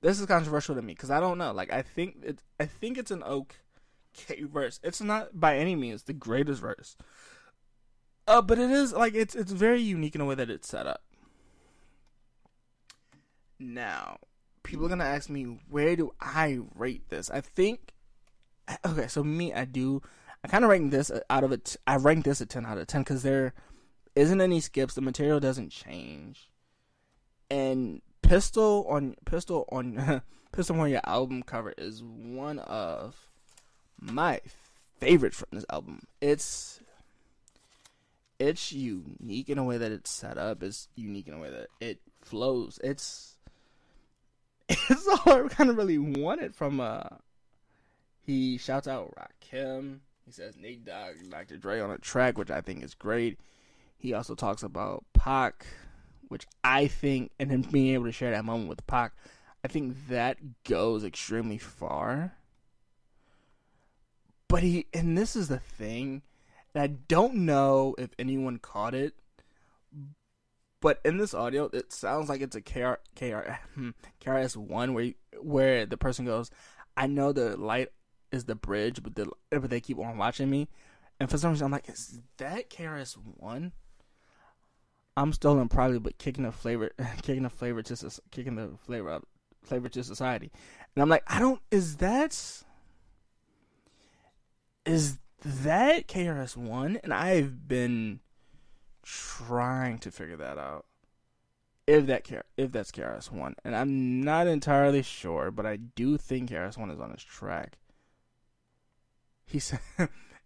this 0.00 0.20
is 0.20 0.26
controversial 0.26 0.76
to 0.76 0.82
me 0.82 0.92
because 0.92 1.10
I 1.10 1.18
don't 1.18 1.38
know. 1.38 1.50
Like 1.52 1.72
I 1.72 1.82
think 1.82 2.18
it, 2.22 2.42
I 2.60 2.66
think 2.66 2.98
it's 2.98 3.10
an 3.10 3.22
okay 4.18 4.44
verse. 4.44 4.80
It's 4.82 5.00
not 5.00 5.38
by 5.38 5.56
any 5.56 5.76
means 5.76 6.04
the 6.04 6.12
greatest 6.12 6.60
verse. 6.60 6.96
Uh, 8.26 8.42
but 8.42 8.58
it 8.58 8.70
is 8.70 8.92
like 8.92 9.14
it's 9.14 9.34
it's 9.34 9.52
very 9.52 9.80
unique 9.80 10.14
in 10.14 10.20
a 10.20 10.24
way 10.24 10.34
that 10.34 10.50
it's 10.50 10.68
set 10.68 10.86
up. 10.86 11.02
Now, 13.58 14.18
people 14.62 14.86
are 14.86 14.88
gonna 14.90 15.04
ask 15.04 15.30
me 15.30 15.58
where 15.68 15.96
do 15.96 16.12
I 16.20 16.60
rate 16.74 17.08
this? 17.08 17.30
I 17.30 17.40
think 17.40 17.92
okay, 18.84 19.08
so 19.08 19.24
me, 19.24 19.52
I 19.52 19.64
do. 19.64 20.02
I 20.44 20.48
kind 20.48 20.64
of 20.64 20.70
rank 20.70 20.90
this 20.90 21.10
out 21.30 21.44
of 21.44 21.52
it. 21.52 21.76
I 21.86 21.96
rank 21.96 22.24
this 22.24 22.40
a 22.40 22.46
ten 22.46 22.66
out 22.66 22.78
of 22.78 22.86
ten 22.86 23.02
because 23.02 23.22
there 23.22 23.54
isn't 24.14 24.40
any 24.40 24.60
skips. 24.60 24.94
The 24.94 25.00
material 25.00 25.40
doesn't 25.40 25.70
change, 25.70 26.50
and 27.50 28.02
Pistol 28.22 28.86
on 28.88 29.16
Pistol 29.24 29.66
on 29.72 30.22
Pistol 30.52 30.80
on 30.80 30.90
your 30.90 31.00
album 31.04 31.42
cover 31.42 31.74
is 31.76 32.02
one 32.02 32.58
of 32.60 33.27
my 34.00 34.40
favorite 34.98 35.34
from 35.34 35.48
this 35.52 35.64
album. 35.70 36.02
It's 36.20 36.80
it's 38.38 38.72
unique 38.72 39.48
in 39.48 39.58
a 39.58 39.64
way 39.64 39.78
that 39.78 39.92
it's 39.92 40.10
set 40.10 40.38
up. 40.38 40.62
It's 40.62 40.88
unique 40.94 41.28
in 41.28 41.34
a 41.34 41.38
way 41.38 41.50
that 41.50 41.68
it 41.80 41.98
flows. 42.22 42.78
It's 42.82 43.36
it's 44.68 45.08
all 45.08 45.46
I 45.46 45.48
kind 45.48 45.70
of 45.70 45.76
really 45.76 45.98
wanted 45.98 46.54
from 46.54 46.80
uh 46.80 47.08
he 48.24 48.58
shouts 48.58 48.86
out 48.86 49.14
Rakim. 49.16 50.00
He 50.26 50.32
says 50.32 50.54
Nate 50.58 50.84
Dogg, 50.84 51.14
Dr. 51.30 51.56
Dre 51.56 51.80
on 51.80 51.90
a 51.90 51.96
track, 51.96 52.36
which 52.36 52.50
I 52.50 52.60
think 52.60 52.84
is 52.84 52.94
great. 52.94 53.38
He 53.96 54.12
also 54.12 54.34
talks 54.34 54.62
about 54.62 55.04
Pac, 55.14 55.66
which 56.28 56.46
I 56.62 56.86
think, 56.86 57.32
and 57.38 57.50
him 57.50 57.62
being 57.62 57.94
able 57.94 58.04
to 58.04 58.12
share 58.12 58.30
that 58.32 58.44
moment 58.44 58.68
with 58.68 58.86
Pac, 58.86 59.14
I 59.64 59.68
think 59.68 60.08
that 60.08 60.36
goes 60.64 61.04
extremely 61.04 61.56
far. 61.56 62.34
But 64.48 64.62
he, 64.62 64.86
and 64.94 65.16
this 65.16 65.36
is 65.36 65.48
the 65.48 65.58
thing, 65.58 66.22
and 66.74 66.82
I 66.82 66.86
don't 66.86 67.34
know 67.34 67.94
if 67.98 68.10
anyone 68.18 68.58
caught 68.58 68.94
it, 68.94 69.14
but 70.80 71.00
in 71.04 71.18
this 71.18 71.34
audio, 71.34 71.68
it 71.72 71.92
sounds 71.92 72.28
like 72.28 72.40
it's 72.40 72.56
a 72.56 72.60
KR, 72.60 72.94
KR, 73.16 73.52
hmm, 73.74 73.90
KRS 74.20 74.56
One 74.56 74.94
where 74.94 75.12
where 75.40 75.86
the 75.86 75.96
person 75.96 76.24
goes, 76.24 76.50
"I 76.96 77.06
know 77.06 77.32
the 77.32 77.56
light 77.56 77.88
is 78.30 78.44
the 78.44 78.54
bridge, 78.54 79.02
but 79.02 79.16
the 79.16 79.30
but 79.50 79.70
they 79.70 79.80
keep 79.80 79.98
on 79.98 80.16
watching 80.16 80.48
me," 80.48 80.68
and 81.20 81.28
for 81.28 81.36
some 81.36 81.50
reason 81.50 81.66
I'm 81.66 81.72
like, 81.72 81.88
"Is 81.88 82.20
that 82.38 82.70
KRS 82.70 83.14
One?" 83.14 83.72
I'm 85.16 85.32
stolen 85.32 85.68
probably, 85.68 85.98
but 85.98 86.16
kicking 86.18 86.44
the 86.44 86.52
flavor, 86.52 86.92
kicking 87.22 87.42
the 87.42 87.50
flavor 87.50 87.82
to 87.82 88.20
kicking 88.30 88.54
the 88.54 88.70
flavor 88.86 89.10
up, 89.10 89.26
flavor 89.64 89.88
to 89.88 90.04
society, 90.04 90.52
and 90.94 91.02
I'm 91.02 91.08
like, 91.08 91.24
I 91.26 91.40
don't. 91.40 91.60
Is 91.72 91.96
that 91.96 92.62
is 94.88 95.18
that 95.44 96.08
KRS 96.08 96.56
One? 96.56 96.98
And 97.04 97.12
I've 97.14 97.68
been 97.68 98.20
trying 99.02 99.98
to 99.98 100.10
figure 100.10 100.36
that 100.36 100.58
out. 100.58 100.86
If 101.86 102.06
that 102.06 102.26
if 102.56 102.72
that's 102.72 102.90
KRS 102.90 103.32
One, 103.32 103.54
and 103.64 103.74
I'm 103.74 104.20
not 104.20 104.46
entirely 104.46 105.02
sure, 105.02 105.50
but 105.50 105.64
I 105.64 105.76
do 105.76 106.18
think 106.18 106.50
KRS 106.50 106.76
One 106.76 106.90
is 106.90 107.00
on 107.00 107.12
his 107.12 107.24
track. 107.24 107.78
He 109.46 109.58
said, 109.58 109.80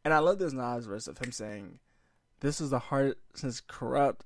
and 0.05 0.14
I 0.14 0.18
love 0.18 0.38
this 0.38 0.52
Nas 0.52 0.87
verse 0.87 1.09
of 1.09 1.18
him 1.18 1.33
saying, 1.33 1.81
"This 2.40 2.61
is 2.61 2.70
the 2.70 2.78
hardest 2.78 3.18
since 3.35 3.61
corrupt." 3.61 4.24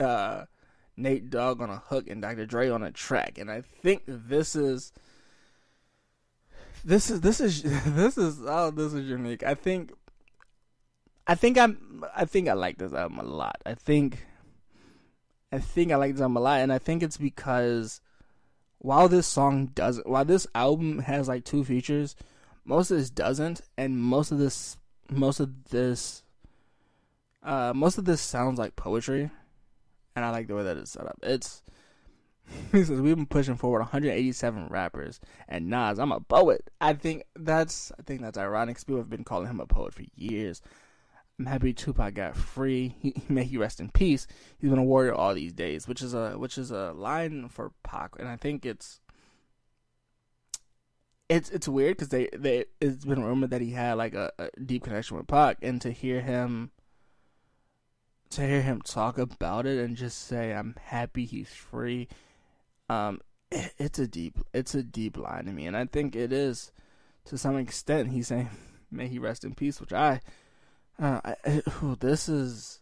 uh, 0.00 0.46
Nate 0.96 1.30
Dogg 1.30 1.60
on 1.60 1.70
a 1.70 1.78
hook 1.78 2.08
and 2.08 2.20
Dr. 2.22 2.46
Dre 2.46 2.68
on 2.70 2.82
a 2.82 2.90
track." 2.90 3.36
And 3.36 3.50
I 3.50 3.60
think 3.60 4.04
this 4.06 4.56
is, 4.56 4.92
this 6.84 7.10
is 7.10 7.20
this 7.20 7.40
is 7.40 7.62
this 7.86 8.18
is 8.18 8.40
oh 8.44 8.70
this 8.70 8.92
is 8.92 9.08
unique. 9.08 9.42
I 9.42 9.54
think 9.54 9.92
I 11.26 11.34
think 11.34 11.58
I'm. 11.58 12.04
I 12.14 12.24
think 12.24 12.48
I 12.48 12.54
like 12.54 12.78
this 12.78 12.92
album 12.92 13.18
a 13.18 13.22
lot. 13.22 13.60
I 13.64 13.74
think. 13.74 14.26
I 15.52 15.58
think 15.58 15.92
I 15.92 15.96
like 15.96 16.12
this 16.12 16.20
album 16.20 16.38
a 16.38 16.40
lot, 16.40 16.60
and 16.60 16.72
I 16.72 16.78
think 16.78 17.02
it's 17.02 17.18
because 17.18 18.00
while 18.78 19.08
this 19.08 19.26
song 19.26 19.66
doesn't, 19.66 20.06
while 20.06 20.24
this 20.24 20.46
album 20.54 21.00
has 21.00 21.28
like 21.28 21.44
two 21.44 21.62
features, 21.62 22.16
most 22.64 22.90
of 22.90 22.96
this 22.96 23.10
doesn't, 23.10 23.60
and 23.76 23.98
most 23.98 24.32
of 24.32 24.38
this, 24.38 24.78
most 25.10 25.40
of 25.40 25.68
this, 25.68 26.22
uh, 27.42 27.72
most 27.74 27.98
of 27.98 28.06
this 28.06 28.20
sounds 28.20 28.58
like 28.58 28.76
poetry, 28.76 29.30
and 30.16 30.24
I 30.24 30.30
like 30.30 30.48
the 30.48 30.56
way 30.56 30.64
that 30.64 30.78
it's 30.78 30.92
set 30.92 31.06
up. 31.06 31.18
It's 31.22 31.62
he 32.72 32.84
says 32.84 33.00
we've 33.00 33.16
been 33.16 33.26
pushing 33.26 33.56
forward 33.56 33.80
187 33.80 34.68
rappers, 34.68 35.20
and 35.48 35.68
Nas, 35.68 35.98
I'm 35.98 36.12
a 36.12 36.20
poet. 36.20 36.70
I 36.80 36.94
think 36.94 37.24
that's 37.36 37.92
I 37.98 38.02
think 38.02 38.20
that's 38.20 38.38
ironic. 38.38 38.78
People 38.78 38.98
have 38.98 39.10
been 39.10 39.24
calling 39.24 39.48
him 39.48 39.60
a 39.60 39.66
poet 39.66 39.94
for 39.94 40.04
years. 40.14 40.62
I'm 41.38 41.46
happy 41.46 41.72
Tupac 41.72 42.14
got 42.14 42.36
free. 42.36 42.94
He, 43.00 43.14
may 43.28 43.44
he 43.44 43.56
rest 43.56 43.80
in 43.80 43.90
peace. 43.90 44.26
He's 44.58 44.70
been 44.70 44.78
a 44.78 44.84
warrior 44.84 45.14
all 45.14 45.34
these 45.34 45.52
days, 45.52 45.88
which 45.88 46.02
is 46.02 46.14
a 46.14 46.32
which 46.38 46.58
is 46.58 46.70
a 46.70 46.92
line 46.92 47.48
for 47.48 47.72
Pac, 47.82 48.12
and 48.18 48.28
I 48.28 48.36
think 48.36 48.64
it's 48.64 49.00
it's 51.28 51.50
it's 51.50 51.66
weird 51.68 51.96
because 51.96 52.10
they 52.10 52.28
they 52.36 52.66
it's 52.80 53.04
been 53.04 53.24
rumored 53.24 53.50
that 53.50 53.60
he 53.60 53.70
had 53.70 53.94
like 53.94 54.14
a, 54.14 54.30
a, 54.38 54.50
deep 54.60 54.84
connection 54.84 55.16
with 55.16 55.26
Pac, 55.26 55.58
and 55.62 55.80
to 55.80 55.90
hear 55.90 56.20
him 56.20 56.70
to 58.30 58.46
hear 58.46 58.62
him 58.62 58.80
talk 58.82 59.18
about 59.18 59.66
it 59.66 59.78
and 59.78 59.96
just 59.96 60.26
say 60.26 60.52
I'm 60.52 60.76
happy 60.80 61.24
he's 61.24 61.48
free, 61.48 62.08
um, 62.92 63.20
it, 63.50 63.72
it's 63.78 63.98
a 63.98 64.06
deep 64.06 64.38
it's 64.52 64.74
a 64.74 64.82
deep 64.82 65.16
line 65.16 65.46
to 65.46 65.52
me, 65.52 65.66
and 65.66 65.76
I 65.76 65.86
think 65.86 66.14
it 66.14 66.32
is 66.32 66.72
to 67.26 67.38
some 67.38 67.56
extent. 67.56 68.10
He's 68.10 68.28
saying 68.28 68.50
may 68.90 69.08
he 69.08 69.18
rest 69.18 69.44
in 69.44 69.54
peace, 69.54 69.80
which 69.80 69.92
I 69.92 70.20
uh, 71.00 71.20
I, 71.24 71.36
I, 71.44 71.62
this 72.00 72.28
is. 72.28 72.80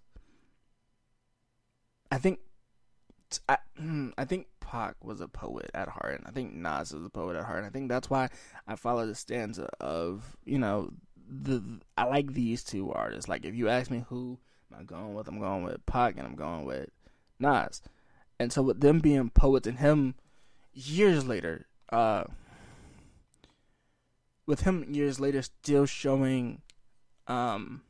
I 2.10 2.18
think. 2.18 2.40
I, 3.48 3.58
I 4.18 4.24
think 4.24 4.48
Pac 4.58 4.96
was 5.04 5.20
a 5.20 5.28
poet 5.28 5.70
at 5.72 5.88
heart, 5.88 6.18
and 6.18 6.26
I 6.26 6.32
think 6.32 6.52
Nas 6.52 6.92
is 6.92 7.04
a 7.04 7.10
poet 7.10 7.36
at 7.36 7.44
heart. 7.44 7.58
And 7.58 7.66
I 7.66 7.70
think 7.70 7.88
that's 7.88 8.10
why 8.10 8.28
I 8.66 8.74
follow 8.74 9.06
the 9.06 9.14
stanza 9.14 9.68
of 9.80 10.36
you 10.44 10.58
know 10.58 10.90
the 11.28 11.62
I 11.96 12.04
like 12.04 12.32
these 12.32 12.64
two 12.64 12.90
artists. 12.92 13.28
Like 13.28 13.44
if 13.44 13.54
you 13.54 13.68
ask 13.68 13.90
me 13.90 14.04
who 14.08 14.38
am 14.72 14.80
I 14.80 14.82
going 14.82 15.14
with, 15.14 15.28
I'm 15.28 15.38
going 15.38 15.62
with 15.62 15.86
Pac, 15.86 16.16
and 16.18 16.26
I'm 16.26 16.34
going 16.34 16.64
with 16.64 16.90
Nas. 17.38 17.82
And 18.40 18.50
so 18.50 18.62
with 18.62 18.80
them 18.80 19.00
being 19.00 19.28
poets 19.28 19.66
and 19.66 19.78
him 19.78 20.14
years 20.72 21.26
later, 21.26 21.66
uh, 21.92 22.24
with 24.46 24.62
him 24.62 24.86
years 24.94 25.20
later 25.20 25.42
still 25.42 25.84
showing, 25.84 26.62
um, 27.26 27.82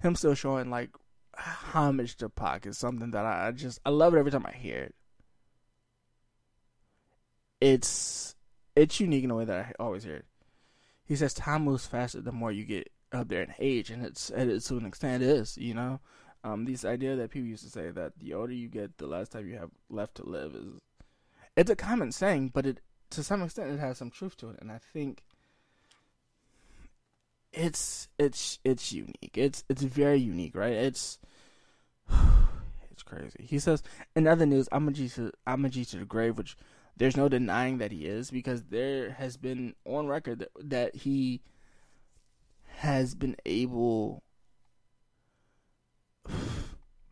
him 0.00 0.14
still 0.14 0.34
showing 0.34 0.70
like 0.70 0.90
homage 1.36 2.14
to 2.18 2.28
Pac 2.28 2.66
is 2.66 2.78
something 2.78 3.10
that 3.10 3.26
I, 3.26 3.48
I 3.48 3.50
just 3.50 3.80
I 3.84 3.90
love 3.90 4.14
it 4.14 4.18
every 4.18 4.30
time 4.30 4.46
I 4.46 4.52
hear 4.52 4.78
it. 4.78 4.94
It's 7.60 8.36
it's 8.76 9.00
unique 9.00 9.24
in 9.24 9.30
a 9.32 9.34
way 9.34 9.44
that 9.44 9.58
I 9.58 9.72
always 9.82 10.04
hear 10.04 10.14
it. 10.14 10.26
He 11.04 11.16
says 11.16 11.34
time 11.34 11.64
moves 11.64 11.84
faster 11.84 12.20
the 12.20 12.30
more 12.30 12.52
you 12.52 12.64
get 12.64 12.92
up 13.10 13.28
there 13.28 13.42
in 13.42 13.54
age, 13.58 13.90
and 13.90 14.06
it's 14.06 14.30
it, 14.30 14.60
to 14.60 14.76
an 14.76 14.86
extent 14.86 15.24
it 15.24 15.28
is, 15.28 15.58
you 15.58 15.74
know. 15.74 15.98
Um, 16.42 16.64
this 16.64 16.84
idea 16.84 17.16
that 17.16 17.30
people 17.30 17.48
used 17.48 17.64
to 17.64 17.70
say 17.70 17.90
that 17.90 18.18
the 18.18 18.34
older 18.34 18.52
you 18.52 18.68
get, 18.68 18.96
the 18.98 19.06
less 19.06 19.28
time 19.28 19.48
you 19.48 19.58
have 19.58 19.70
left 19.90 20.14
to 20.16 20.24
live 20.24 20.54
is 20.54 20.80
it's 21.56 21.70
a 21.70 21.76
common 21.76 22.12
saying, 22.12 22.50
but 22.54 22.66
it 22.66 22.80
to 23.10 23.22
some 23.22 23.42
extent 23.42 23.70
it 23.70 23.80
has 23.80 23.98
some 23.98 24.10
truth 24.10 24.36
to 24.38 24.50
it, 24.50 24.56
and 24.60 24.70
I 24.70 24.78
think 24.78 25.22
it's 27.52 28.08
it's 28.18 28.58
it's 28.64 28.92
unique. 28.92 29.34
It's 29.34 29.64
it's 29.68 29.82
very 29.82 30.18
unique, 30.18 30.54
right? 30.54 30.72
It's 30.72 31.18
it's 32.90 33.02
crazy. 33.02 33.44
He 33.46 33.58
says 33.58 33.82
in 34.14 34.26
other 34.26 34.46
news, 34.46 34.68
I'm 34.72 34.88
a 34.88 34.92
G 34.92 35.08
to 35.10 35.32
I'm 35.46 35.64
a 35.64 35.68
G 35.68 35.84
to 35.86 35.98
the 35.98 36.04
grave, 36.04 36.38
which 36.38 36.56
there's 36.96 37.16
no 37.16 37.28
denying 37.28 37.78
that 37.78 37.92
he 37.92 38.06
is 38.06 38.30
because 38.30 38.64
there 38.64 39.10
has 39.12 39.36
been 39.36 39.74
on 39.84 40.06
record 40.06 40.40
that, 40.40 40.50
that 40.60 40.96
he 40.96 41.40
has 42.76 43.14
been 43.14 43.36
able. 43.44 44.22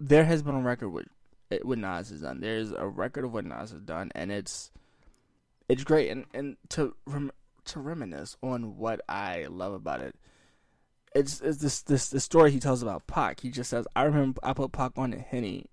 There 0.01 0.25
has 0.25 0.43
been 0.43 0.55
a 0.55 0.61
record 0.61 0.91
with 0.91 1.07
what 1.63 1.79
Nas 1.79 2.11
has 2.11 2.21
done. 2.21 2.41
There's 2.41 2.73
a 2.73 2.87
record 2.87 3.25
of 3.25 3.33
what 3.33 3.45
Nas 3.45 3.71
has 3.71 3.81
done, 3.81 4.11
and 4.15 4.31
it's 4.31 4.71
it's 5.69 5.85
great. 5.85 6.11
And 6.11 6.27
and 6.33 6.57
to 6.71 6.95
rem- 7.07 7.33
to 7.67 7.81
reminisce 7.81 8.37
on 8.43 8.77
what 8.77 9.01
I 9.09 9.47
love 9.51 9.73
about 9.73 10.01
it 10.01 10.15
it's, 11.15 11.41
it's 11.41 11.59
this 11.59 11.83
this 11.83 12.09
the 12.09 12.21
story 12.21 12.51
he 12.51 12.61
tells 12.61 12.83
about 12.83 13.07
Pac. 13.07 13.41
He 13.41 13.51
just 13.51 13.71
says, 13.71 13.87
"I 13.97 14.03
remember 14.03 14.41
I 14.43 14.53
put 14.53 14.73
Pac 14.73 14.93
on 14.97 15.11
the 15.11 15.19
Henny, 15.19 15.67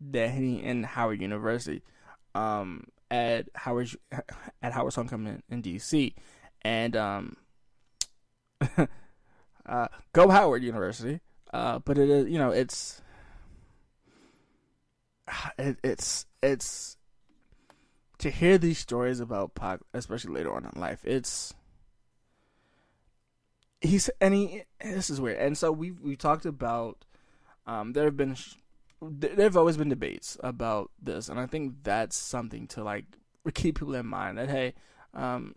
the 0.00 0.28
Henny 0.28 0.62
in 0.62 0.84
Howard 0.84 1.20
University, 1.20 1.82
um, 2.34 2.84
at 3.10 3.48
Howard 3.54 3.90
at 4.62 4.72
Howard's 4.72 4.96
homecoming 4.96 5.42
in, 5.48 5.54
in 5.56 5.62
D.C. 5.62 6.14
and 6.62 6.96
um, 6.96 7.36
uh, 9.66 9.88
go 10.12 10.28
Howard 10.28 10.62
University. 10.62 11.20
Uh, 11.52 11.78
but 11.80 11.98
it 11.98 12.08
is 12.08 12.28
you 12.28 12.38
know 12.38 12.50
it's 12.50 13.00
it, 15.58 15.78
it's 15.82 16.26
it's 16.42 16.96
to 18.18 18.30
hear 18.30 18.58
these 18.58 18.78
stories 18.78 19.18
about 19.18 19.54
Pac, 19.54 19.80
especially 19.94 20.34
later 20.34 20.54
on 20.54 20.68
in 20.72 20.80
life. 20.80 21.00
It's 21.04 21.54
he's 23.80 24.10
and 24.20 24.34
he 24.34 24.62
this 24.82 25.10
is 25.10 25.20
weird 25.20 25.38
and 25.38 25.56
so 25.56 25.72
we 25.72 25.90
we 25.90 26.16
talked 26.16 26.44
about 26.44 27.04
um 27.66 27.92
there 27.92 28.04
have 28.04 28.16
been 28.16 28.36
there 29.00 29.44
have 29.44 29.56
always 29.56 29.76
been 29.76 29.88
debates 29.88 30.36
about 30.40 30.90
this 31.00 31.28
and 31.28 31.40
i 31.40 31.46
think 31.46 31.74
that's 31.82 32.16
something 32.16 32.66
to 32.66 32.84
like 32.84 33.04
keep 33.54 33.78
people 33.78 33.94
in 33.94 34.06
mind 34.06 34.36
that 34.36 34.50
hey 34.50 34.74
um 35.14 35.54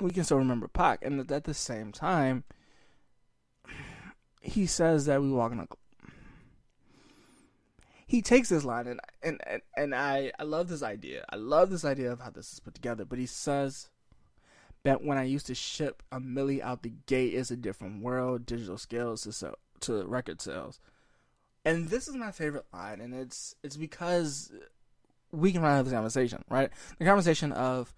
we 0.00 0.10
can 0.10 0.22
still 0.22 0.38
remember 0.38 0.68
Pac 0.68 1.04
and 1.04 1.30
at 1.32 1.44
the 1.44 1.54
same 1.54 1.90
time 1.90 2.44
he 4.40 4.66
says 4.66 5.06
that 5.06 5.20
we 5.20 5.30
walk 5.30 5.52
in 5.52 5.60
a 5.60 5.66
he 8.08 8.22
takes 8.22 8.48
this 8.48 8.64
line 8.64 8.86
and 8.86 9.00
and 9.22 9.40
and, 9.46 9.62
and 9.76 9.94
I 9.94 10.32
I 10.38 10.44
love 10.44 10.68
this 10.68 10.82
idea. 10.82 11.24
I 11.30 11.36
love 11.36 11.70
this 11.70 11.84
idea 11.84 12.10
of 12.10 12.20
how 12.20 12.30
this 12.30 12.52
is 12.52 12.60
put 12.60 12.74
together. 12.74 13.04
But 13.04 13.18
he 13.18 13.26
says 13.26 13.90
that 14.82 15.04
when 15.04 15.18
I 15.18 15.24
used 15.24 15.46
to 15.48 15.54
ship 15.54 16.02
a 16.10 16.18
milli 16.18 16.60
out 16.62 16.82
the 16.82 16.94
gate, 17.06 17.34
it's 17.34 17.50
a 17.50 17.56
different 17.56 18.02
world. 18.02 18.46
Digital 18.46 18.78
scales 18.78 19.22
to 19.22 19.32
sell, 19.32 19.56
to 19.80 20.06
record 20.06 20.40
sales, 20.40 20.80
and 21.66 21.90
this 21.90 22.08
is 22.08 22.16
my 22.16 22.32
favorite 22.32 22.64
line, 22.72 23.02
and 23.02 23.14
it's 23.14 23.54
it's 23.62 23.76
because 23.76 24.50
we 25.30 25.52
can 25.52 25.60
have 25.60 25.84
this 25.84 25.92
conversation, 25.92 26.42
right? 26.48 26.70
The 26.98 27.04
conversation 27.04 27.52
of 27.52 27.94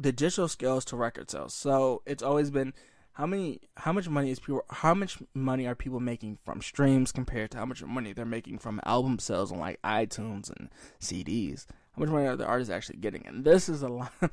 the 0.00 0.10
digital 0.10 0.48
scales 0.48 0.84
to 0.86 0.96
record 0.96 1.30
sales. 1.30 1.54
So 1.54 2.02
it's 2.06 2.24
always 2.24 2.50
been 2.50 2.74
how 3.12 3.26
many 3.26 3.60
how 3.76 3.92
much 3.92 4.08
money 4.08 4.30
is 4.30 4.40
people 4.40 4.62
how 4.70 4.94
much 4.94 5.18
money 5.34 5.66
are 5.66 5.74
people 5.74 6.00
making 6.00 6.38
from 6.44 6.62
streams 6.62 7.12
compared 7.12 7.50
to 7.50 7.58
how 7.58 7.66
much 7.66 7.82
money 7.82 8.12
they're 8.12 8.24
making 8.24 8.58
from 8.58 8.80
album 8.84 9.18
sales 9.18 9.52
on 9.52 9.58
like 9.58 9.80
iTunes 9.82 10.50
and 10.50 10.70
CDs. 11.00 11.66
How 11.92 12.00
much 12.00 12.10
money 12.10 12.26
are 12.26 12.36
the 12.36 12.46
artists 12.46 12.72
actually 12.72 12.98
getting? 12.98 13.26
And 13.26 13.44
this 13.44 13.68
is 13.68 13.82
a 13.82 14.10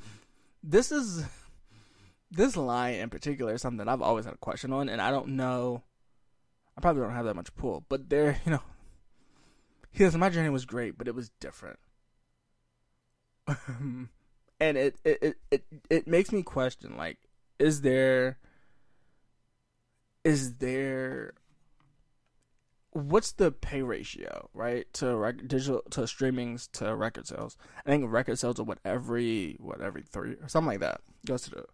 this 0.62 0.92
is 0.92 1.24
this 2.30 2.56
line 2.56 2.94
in 2.94 3.10
particular 3.10 3.54
is 3.54 3.62
something 3.62 3.88
I've 3.88 4.02
always 4.02 4.24
had 4.24 4.34
a 4.34 4.38
question 4.38 4.72
on 4.72 4.88
and 4.88 5.00
I 5.00 5.10
don't 5.10 5.28
know 5.28 5.82
I 6.78 6.80
probably 6.80 7.02
don't 7.02 7.14
have 7.14 7.24
that 7.24 7.34
much 7.34 7.52
pull, 7.56 7.84
but 7.88 8.08
there, 8.08 8.40
you 8.46 8.52
know, 8.52 8.62
he 9.90 10.08
my 10.10 10.30
journey 10.30 10.48
was 10.48 10.64
great, 10.64 10.96
but 10.96 11.08
it 11.08 11.14
was 11.14 11.30
different. 11.40 11.80
and 13.48 14.08
it, 14.60 14.96
it, 15.04 15.18
it 15.22 15.36
it 15.50 15.64
it 15.90 16.06
makes 16.06 16.30
me 16.30 16.42
question 16.42 16.98
like 16.98 17.16
is 17.58 17.80
there 17.80 18.36
is 20.28 20.56
there 20.56 21.32
what's 22.92 23.32
the 23.32 23.50
pay 23.50 23.82
ratio 23.82 24.48
right 24.52 24.92
to 24.92 25.16
rec- 25.16 25.46
digital 25.46 25.82
to 25.90 26.02
streamings 26.02 26.70
to 26.72 26.94
record 26.94 27.26
sales? 27.26 27.56
I 27.86 27.90
think 27.90 28.10
record 28.12 28.38
sales 28.38 28.60
are 28.60 28.64
what 28.64 28.78
every 28.84 29.56
what 29.58 29.80
every 29.80 30.02
three 30.02 30.32
or 30.42 30.48
something 30.48 30.68
like 30.68 30.80
that 30.80 31.00
goes 31.26 31.42
to 31.42 31.50
the 31.50 31.64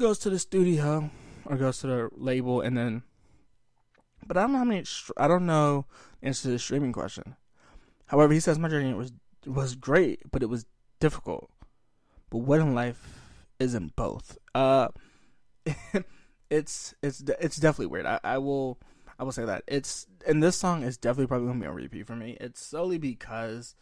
goes 0.00 0.18
to 0.20 0.30
the 0.30 0.38
studio 0.38 1.10
or 1.44 1.56
goes 1.56 1.78
to 1.80 1.86
the 1.86 2.08
label 2.16 2.62
and 2.62 2.76
then 2.76 3.02
but 4.26 4.38
i 4.38 4.40
don't 4.40 4.52
know 4.52 4.58
how 4.58 4.64
many 4.64 4.84
i 5.18 5.28
don't 5.28 5.44
know 5.44 5.84
answer 6.22 6.44
to 6.44 6.50
the 6.50 6.58
streaming 6.58 6.92
question. 6.92 7.36
However 8.06 8.32
he 8.32 8.40
says 8.40 8.58
my 8.58 8.68
journey 8.68 8.94
was 8.94 9.12
was 9.44 9.74
great 9.74 10.22
but 10.30 10.42
it 10.42 10.48
was 10.48 10.64
difficult. 11.00 11.50
But 12.30 12.38
what 12.38 12.60
in 12.60 12.74
life 12.74 13.20
isn't 13.58 13.94
both? 13.94 14.38
Uh 14.54 14.88
it's 16.52 16.94
it's 17.02 17.24
it's 17.40 17.56
definitely 17.56 17.86
weird. 17.86 18.04
I, 18.04 18.20
I 18.22 18.36
will 18.36 18.78
I 19.18 19.24
will 19.24 19.32
say 19.32 19.46
that 19.46 19.64
it's 19.66 20.06
and 20.26 20.42
this 20.42 20.56
song 20.56 20.82
is 20.82 20.98
definitely 20.98 21.28
probably 21.28 21.46
gonna 21.48 21.60
be 21.60 21.66
a 21.66 21.72
repeat 21.72 22.06
for 22.06 22.14
me. 22.14 22.36
It's 22.40 22.60
solely 22.64 22.98
because 22.98 23.74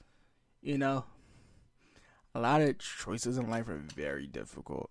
you 0.63 0.79
know 0.79 1.05
a 2.33 2.41
lot 2.41 2.63
of 2.63 2.79
choices 2.79 3.39
in 3.39 3.51
life 3.51 3.69
are 3.69 3.83
very 3.97 4.29
difficult, 4.29 4.89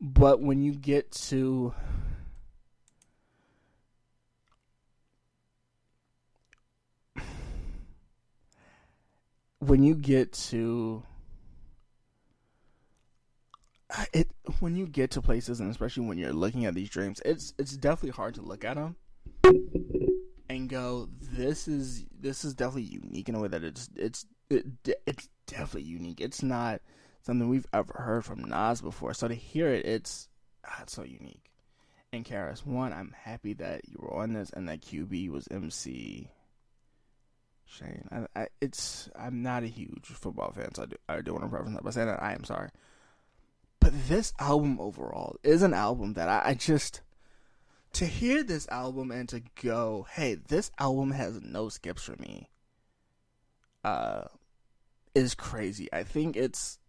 but 0.00 0.40
when 0.40 0.62
you 0.62 0.72
get 0.72 1.12
to 1.12 1.72
when 9.60 9.84
you 9.84 9.94
get 9.94 10.32
to 10.32 11.04
it 14.12 14.28
when 14.60 14.76
you 14.76 14.86
get 14.86 15.12
to 15.12 15.22
places 15.22 15.60
and 15.60 15.70
especially 15.70 16.06
when 16.06 16.18
you're 16.18 16.32
looking 16.32 16.64
at 16.66 16.74
these 16.74 16.90
dreams, 16.90 17.20
it's 17.24 17.54
it's 17.58 17.76
definitely 17.76 18.10
hard 18.10 18.34
to 18.34 18.42
look 18.42 18.64
at 18.64 18.76
them 18.76 18.96
and 20.48 20.68
go, 20.68 21.08
"This 21.20 21.68
is 21.68 22.04
this 22.18 22.44
is 22.44 22.54
definitely 22.54 22.82
unique 22.82 23.28
in 23.28 23.34
a 23.34 23.40
way 23.40 23.48
that 23.48 23.64
it's 23.64 23.88
it's 23.96 24.26
it, 24.50 24.66
it's 25.06 25.28
definitely 25.46 25.88
unique. 25.88 26.20
It's 26.20 26.42
not 26.42 26.80
something 27.22 27.48
we've 27.48 27.66
ever 27.72 27.92
heard 27.94 28.24
from 28.24 28.44
Nas 28.44 28.80
before. 28.80 29.14
So 29.14 29.28
to 29.28 29.34
hear 29.34 29.68
it, 29.68 29.84
it's 29.84 30.28
ah, 30.64 30.84
so 30.86 31.02
unique. 31.02 31.50
And 32.12 32.24
KRS 32.24 32.64
One, 32.64 32.92
I'm 32.92 33.14
happy 33.16 33.52
that 33.54 33.88
you 33.88 33.96
were 33.98 34.14
on 34.14 34.32
this 34.32 34.50
and 34.50 34.68
that 34.68 34.82
QB 34.82 35.30
was 35.30 35.48
MC. 35.50 36.30
Shane, 37.68 38.06
I, 38.12 38.42
I, 38.42 38.46
it's 38.60 39.10
I'm 39.18 39.42
not 39.42 39.64
a 39.64 39.68
huge 39.68 40.06
football 40.06 40.52
fan, 40.52 40.72
so 40.74 40.84
I 40.84 40.86
do 40.86 40.96
I 41.08 41.20
do 41.20 41.32
want 41.32 41.44
to 41.44 41.50
preface 41.50 41.74
that 41.74 41.82
by 41.82 41.90
saying 41.90 42.06
that 42.06 42.22
I 42.22 42.32
am 42.32 42.44
sorry. 42.44 42.70
But 43.86 44.08
this 44.08 44.32
album 44.40 44.80
overall 44.80 45.36
is 45.44 45.62
an 45.62 45.72
album 45.72 46.14
that 46.14 46.28
I, 46.28 46.42
I 46.44 46.54
just 46.54 47.02
to 47.92 48.04
hear 48.04 48.42
this 48.42 48.66
album 48.68 49.12
and 49.12 49.28
to 49.28 49.42
go, 49.62 50.08
hey, 50.10 50.34
this 50.34 50.72
album 50.76 51.12
has 51.12 51.40
no 51.40 51.68
skips 51.68 52.02
for 52.02 52.16
me. 52.16 52.50
Uh 53.84 54.24
is 55.14 55.36
crazy. 55.36 55.88
I 55.92 56.02
think 56.02 56.36
it's 56.36 56.80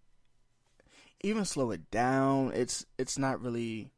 even 1.22 1.46
slow 1.46 1.70
it 1.70 1.92
down. 1.92 2.52
It's 2.56 2.84
it's 2.98 3.20
not 3.20 3.44
really 3.44 3.92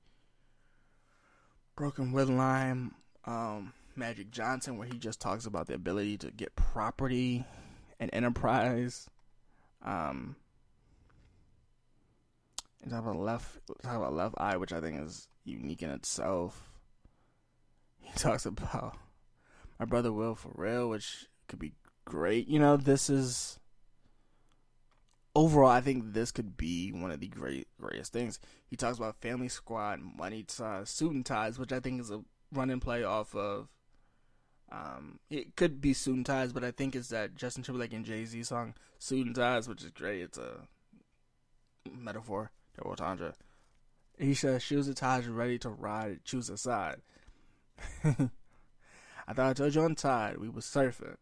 broken 1.78 2.12
with 2.12 2.28
lime. 2.28 2.96
Um, 3.24 3.72
Magic 3.96 4.30
Johnson, 4.30 4.78
where 4.78 4.90
he 4.90 4.98
just 4.98 5.22
talks 5.22 5.46
about 5.46 5.68
the 5.68 5.74
ability 5.74 6.18
to 6.18 6.32
get 6.32 6.54
property 6.58 7.46
and 7.98 8.10
enterprise. 8.12 9.10
Um, 9.86 10.36
and 12.82 12.92
talk 12.92 13.02
about 13.02 13.18
left 13.18 13.60
talk 13.84 13.96
about 13.96 14.14
left 14.14 14.36
eye, 14.38 14.58
which 14.58 14.74
I 14.74 14.82
think 14.82 15.02
is 15.02 15.28
unique 15.44 15.84
in 15.84 15.90
itself. 15.90 16.66
He 18.02 18.18
talks 18.18 18.48
about 18.48 18.98
my 19.80 19.86
brother 19.86 20.12
Will 20.12 20.34
for 20.34 20.52
real, 20.56 20.90
which 20.90 21.28
could 21.48 21.60
be 21.60 21.74
great. 22.06 22.48
You 22.48 22.58
know, 22.58 22.76
this 22.76 23.10
is 23.10 23.60
overall. 25.36 25.70
I 25.70 25.82
think 25.82 26.14
this 26.14 26.32
could 26.32 26.58
be 26.58 26.92
one 26.92 27.12
of 27.12 27.20
the 27.20 27.28
great 27.28 27.68
greatest 27.80 28.12
things. 28.12 28.40
He 28.68 28.76
talks 28.76 28.98
about 28.98 29.22
Family 29.22 29.48
Squad, 29.48 30.00
Money 30.02 30.44
Ties, 30.44 30.90
Suit 30.90 31.14
and 31.14 31.26
Ties, 31.26 31.60
which 31.60 31.72
I 31.72 31.80
think 31.80 32.02
is 32.02 32.10
a 32.10 32.22
run 32.52 32.70
and 32.70 32.82
play 32.82 33.04
off 33.04 33.36
of. 33.36 33.70
Um, 34.72 35.20
it 35.30 35.56
could 35.56 35.82
be 35.82 35.94
Suit 35.94 36.16
and 36.16 36.26
Ties, 36.26 36.54
but 36.54 36.64
I 36.64 36.72
think 36.72 36.96
it's 36.96 37.10
that 37.10 37.36
Justin 37.36 37.64
Timberlake 37.64 37.94
and 37.94 38.06
Jay 38.06 38.26
Z 38.26 38.44
song 38.44 38.74
Suit 38.98 39.26
and 39.26 39.36
Ties, 39.36 39.68
which 39.68 39.84
is 39.84 39.92
great. 39.92 40.22
It's 40.22 40.38
a 40.38 40.68
metaphor. 41.92 42.52
Double 42.80 42.92
entendre. 42.92 43.34
He 44.18 44.34
says, 44.34 44.64
shoes 44.64 44.90
are 44.90 44.94
tied, 44.94 45.26
ready 45.28 45.58
to 45.60 45.70
ride, 45.70 46.24
choose 46.26 46.50
a 46.50 46.58
side. 46.58 47.02
I 48.04 49.34
thought 49.34 49.50
I 49.50 49.54
told 49.54 49.76
you 49.76 49.82
on 49.82 49.96
tide, 49.96 50.38
we 50.38 50.50
was 50.50 50.66
surfing. 50.66 51.16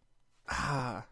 Ah. 0.49 1.05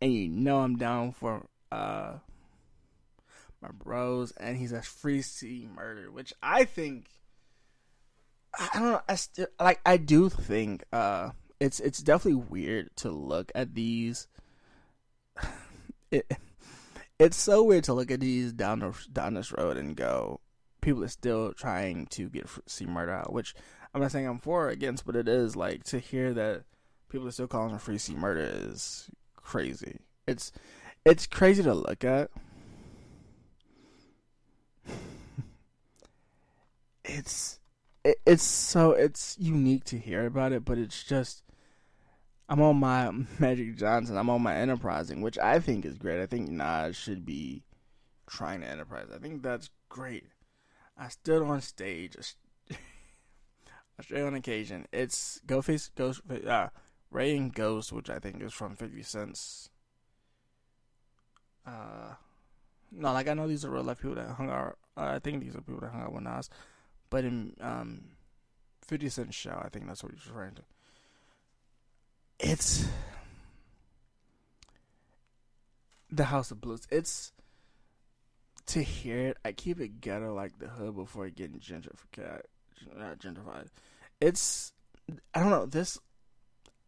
And 0.00 0.12
you 0.12 0.28
know 0.28 0.60
I'm 0.60 0.76
down 0.76 1.12
for 1.12 1.46
uh 1.72 2.18
my 3.60 3.68
bros, 3.72 4.32
and 4.32 4.56
he's 4.56 4.72
a 4.72 4.82
free 4.82 5.22
C 5.22 5.66
murder, 5.74 6.10
which 6.10 6.32
I 6.42 6.64
think 6.64 7.08
I 8.58 8.68
don't 8.74 8.82
know. 8.82 9.02
I 9.08 9.14
still 9.16 9.46
like. 9.58 9.80
I 9.84 9.96
do 9.96 10.28
think 10.28 10.84
uh, 10.92 11.30
it's 11.60 11.80
it's 11.80 12.00
definitely 12.00 12.44
weird 12.48 12.94
to 12.96 13.10
look 13.10 13.50
at 13.54 13.74
these. 13.74 14.26
It, 16.10 16.30
it's 17.18 17.36
so 17.36 17.62
weird 17.62 17.84
to 17.84 17.94
look 17.94 18.10
at 18.10 18.20
these 18.20 18.52
down 18.52 18.80
the, 18.80 18.94
down 19.12 19.34
this 19.34 19.52
road 19.52 19.76
and 19.76 19.96
go, 19.96 20.40
people 20.80 21.04
are 21.04 21.08
still 21.08 21.52
trying 21.52 22.06
to 22.06 22.28
get 22.28 22.48
C 22.66 22.86
murder 22.86 23.12
out. 23.12 23.32
Which 23.32 23.54
I'm 23.94 24.00
not 24.00 24.10
saying 24.12 24.26
I'm 24.26 24.38
for 24.38 24.66
or 24.66 24.70
against, 24.70 25.06
but 25.06 25.16
it 25.16 25.28
is 25.28 25.56
like 25.56 25.84
to 25.84 25.98
hear 25.98 26.34
that 26.34 26.64
people 27.08 27.28
are 27.28 27.32
still 27.32 27.46
calling 27.46 27.72
for 27.72 27.78
free 27.78 27.98
C 27.98 28.14
murder 28.14 28.50
is 28.52 29.08
crazy. 29.36 30.00
It's 30.26 30.52
it's 31.04 31.26
crazy 31.26 31.62
to 31.62 31.74
look 31.74 32.04
at. 32.04 32.30
it's 37.04 37.60
it, 38.04 38.18
it's 38.26 38.42
so 38.42 38.90
it's 38.92 39.36
unique 39.38 39.84
to 39.84 39.98
hear 39.98 40.26
about 40.26 40.52
it, 40.52 40.64
but 40.64 40.78
it's 40.78 41.02
just 41.04 41.43
I'm 42.48 42.60
on 42.60 42.76
my 42.76 43.10
Magic 43.38 43.76
Johnson. 43.76 44.16
I'm 44.16 44.30
on 44.30 44.42
my 44.42 44.54
enterprising, 44.54 45.22
which 45.22 45.38
I 45.38 45.58
think 45.58 45.84
is 45.84 45.96
great. 45.96 46.20
I 46.20 46.26
think 46.26 46.50
Nas 46.50 46.96
should 46.96 47.24
be 47.24 47.64
trying 48.26 48.60
to 48.60 48.68
enterprise. 48.68 49.08
I 49.14 49.18
think 49.18 49.42
that's 49.42 49.70
great. 49.88 50.24
I 50.96 51.08
stood 51.08 51.42
on 51.42 51.60
stage, 51.60 52.16
Australian 53.98 54.34
occasion. 54.34 54.86
It's 54.92 55.40
Ghostface, 55.46 55.90
Ghost, 55.94 56.20
uh, 56.46 56.68
Ray 57.10 57.36
and 57.36 57.52
Ghost, 57.52 57.92
which 57.92 58.10
I 58.10 58.18
think 58.18 58.42
is 58.42 58.52
from 58.52 58.76
Fifty 58.76 59.02
Cent's. 59.02 59.70
Uh, 61.66 62.14
no, 62.92 63.12
like 63.12 63.26
I 63.26 63.34
know 63.34 63.48
these 63.48 63.64
are 63.64 63.70
real 63.70 63.82
life 63.82 64.00
people 64.00 64.16
that 64.16 64.28
hung 64.28 64.50
out. 64.50 64.78
Uh, 64.96 65.14
I 65.14 65.18
think 65.18 65.42
these 65.42 65.56
are 65.56 65.62
people 65.62 65.80
that 65.80 65.90
hung 65.90 66.02
out 66.02 66.12
with 66.12 66.22
Nas, 66.22 66.48
but 67.10 67.24
in 67.24 67.54
um, 67.60 68.04
Fifty 68.86 69.08
Cent 69.08 69.34
show, 69.34 69.60
I 69.64 69.68
think 69.68 69.88
that's 69.88 70.04
what 70.04 70.12
he's 70.12 70.26
referring 70.28 70.54
to 70.54 70.62
it's 72.44 72.86
the 76.10 76.24
House 76.24 76.50
of 76.50 76.60
Blues. 76.60 76.86
It's 76.90 77.32
to 78.66 78.82
hear 78.82 79.18
it. 79.18 79.38
I 79.44 79.52
keep 79.52 79.80
it 79.80 80.00
ghetto 80.00 80.34
like 80.34 80.58
the 80.58 80.68
hood 80.68 80.94
before 80.94 81.28
getting 81.30 81.58
gentrified. 81.58 82.42
Not 82.96 83.18
gentrified. 83.18 83.68
It's 84.20 84.72
I 85.34 85.40
don't 85.40 85.50
know 85.50 85.66
this. 85.66 85.98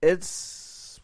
It's 0.02 1.00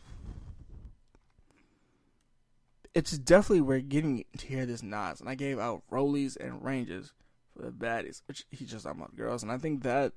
it's 2.94 3.16
definitely 3.16 3.62
we're 3.62 3.80
getting 3.80 4.24
to 4.36 4.46
hear 4.46 4.66
this 4.66 4.82
Nas, 4.82 5.20
and 5.20 5.28
I 5.28 5.34
gave 5.34 5.58
out 5.58 5.82
rollies 5.90 6.36
and 6.36 6.62
ranges 6.62 7.12
for 7.56 7.62
the 7.62 7.70
baddies, 7.70 8.20
which 8.26 8.44
he 8.50 8.66
just 8.66 8.84
talking 8.84 9.00
about 9.00 9.16
girls, 9.16 9.42
and 9.42 9.50
I 9.50 9.56
think 9.56 9.82
that 9.82 10.12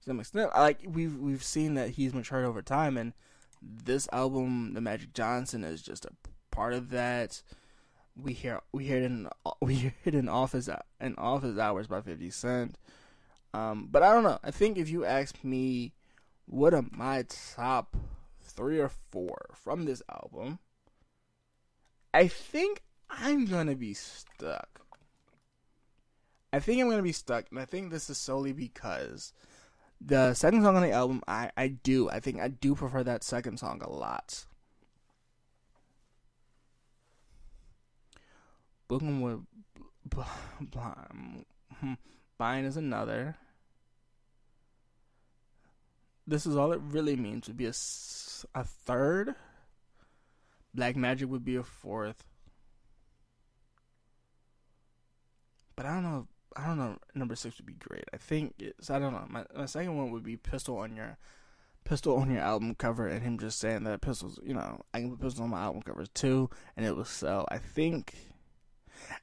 to 0.00 0.04
some 0.06 0.20
extent, 0.20 0.50
like 0.54 0.80
we've 0.86 1.16
we've 1.18 1.44
seen 1.44 1.74
that 1.74 1.90
he's 1.90 2.14
matured 2.14 2.46
over 2.46 2.62
time, 2.62 2.96
and 2.96 3.12
this 3.62 4.08
album, 4.12 4.74
The 4.74 4.80
Magic 4.80 5.12
Johnson, 5.12 5.64
is 5.64 5.82
just 5.82 6.04
a 6.04 6.10
part 6.50 6.72
of 6.72 6.90
that. 6.90 7.42
We 8.16 8.32
hear 8.32 8.60
we 8.72 8.84
hear 8.86 8.98
it 8.98 9.04
in 9.04 9.28
we 9.60 9.74
hear 9.74 9.94
it 10.04 10.14
in 10.14 10.28
office 10.28 10.68
in 11.00 11.14
office 11.16 11.58
hours 11.58 11.86
by 11.86 12.00
Fifty 12.00 12.30
Cent. 12.30 12.78
Um, 13.54 13.88
but 13.90 14.02
I 14.02 14.12
don't 14.12 14.24
know. 14.24 14.38
I 14.42 14.50
think 14.50 14.76
if 14.76 14.90
you 14.90 15.04
ask 15.04 15.42
me, 15.42 15.92
what 16.46 16.74
are 16.74 16.84
my 16.90 17.24
top 17.54 17.96
three 18.42 18.78
or 18.78 18.90
four 19.10 19.50
from 19.54 19.84
this 19.84 20.02
album? 20.10 20.58
I 22.12 22.28
think 22.28 22.82
I'm 23.10 23.46
gonna 23.46 23.76
be 23.76 23.94
stuck. 23.94 24.80
I 26.52 26.60
think 26.60 26.80
I'm 26.80 26.88
gonna 26.88 27.02
be 27.02 27.12
stuck, 27.12 27.46
and 27.50 27.58
I 27.58 27.64
think 27.64 27.90
this 27.90 28.08
is 28.08 28.18
solely 28.18 28.52
because 28.52 29.32
the 30.00 30.34
second 30.34 30.62
song 30.62 30.76
on 30.76 30.82
the 30.82 30.92
album, 30.92 31.22
I 31.26 31.50
I 31.56 31.68
do, 31.68 32.08
I 32.10 32.20
think 32.20 32.40
I 32.40 32.48
do 32.48 32.74
prefer 32.74 33.02
that 33.04 33.24
second 33.24 33.58
song 33.58 33.80
a 33.82 33.90
lot. 33.90 34.46
Booking 38.88 39.20
with 39.20 39.40
buying 42.38 42.64
hmm, 42.64 42.66
is 42.66 42.76
another. 42.76 43.36
This 46.26 46.46
is 46.46 46.56
all 46.56 46.72
it 46.72 46.80
really 46.82 47.16
means 47.16 47.46
would 47.46 47.56
be 47.56 47.66
a, 47.66 47.74
a 48.54 48.64
third. 48.64 49.34
Black 50.74 50.96
Magic 50.96 51.28
would 51.28 51.44
be 51.44 51.56
a 51.56 51.62
fourth. 51.62 52.24
But 55.76 55.86
I 55.86 55.94
don't 55.94 56.02
know. 56.02 56.26
I 56.56 56.66
don't 56.66 56.78
know. 56.78 56.96
Number 57.14 57.36
six 57.36 57.58
would 57.58 57.66
be 57.66 57.74
great. 57.74 58.04
I 58.12 58.16
think 58.16 58.54
it's. 58.58 58.90
I 58.90 58.98
don't 58.98 59.12
know. 59.12 59.26
My 59.28 59.44
my 59.54 59.66
second 59.66 59.96
one 59.96 60.10
would 60.10 60.22
be 60.22 60.36
Pistol 60.36 60.78
on 60.78 60.96
your, 60.96 61.18
Pistol 61.84 62.16
on 62.16 62.30
your 62.30 62.40
album 62.40 62.74
cover, 62.74 63.06
and 63.06 63.22
him 63.22 63.38
just 63.38 63.58
saying 63.58 63.84
that 63.84 64.00
pistols. 64.00 64.40
You 64.42 64.54
know, 64.54 64.80
I 64.94 65.00
can 65.00 65.10
put 65.10 65.20
Pistol 65.20 65.44
on 65.44 65.50
my 65.50 65.60
album 65.60 65.82
covers 65.82 66.08
too, 66.08 66.48
and 66.76 66.86
it 66.86 66.96
will 66.96 67.04
sell. 67.04 67.46
I 67.50 67.58
think 67.58 68.14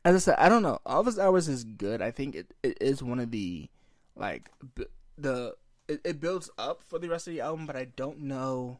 as 0.05 0.15
I 0.15 0.19
said, 0.19 0.35
I 0.37 0.49
don't 0.49 0.63
know. 0.63 0.79
Office 0.85 1.19
Hours 1.19 1.47
is 1.47 1.63
good. 1.63 2.01
I 2.01 2.11
think 2.11 2.35
it, 2.35 2.53
it 2.61 2.77
is 2.81 3.01
one 3.01 3.19
of 3.19 3.31
the 3.31 3.69
like 4.15 4.49
b- 4.75 4.85
the 5.17 5.55
it, 5.87 6.01
it 6.03 6.19
builds 6.19 6.49
up 6.57 6.83
for 6.83 6.99
the 6.99 7.09
rest 7.09 7.27
of 7.27 7.33
the 7.33 7.41
album, 7.41 7.65
but 7.65 7.75
I 7.75 7.85
don't 7.85 8.21
know. 8.21 8.79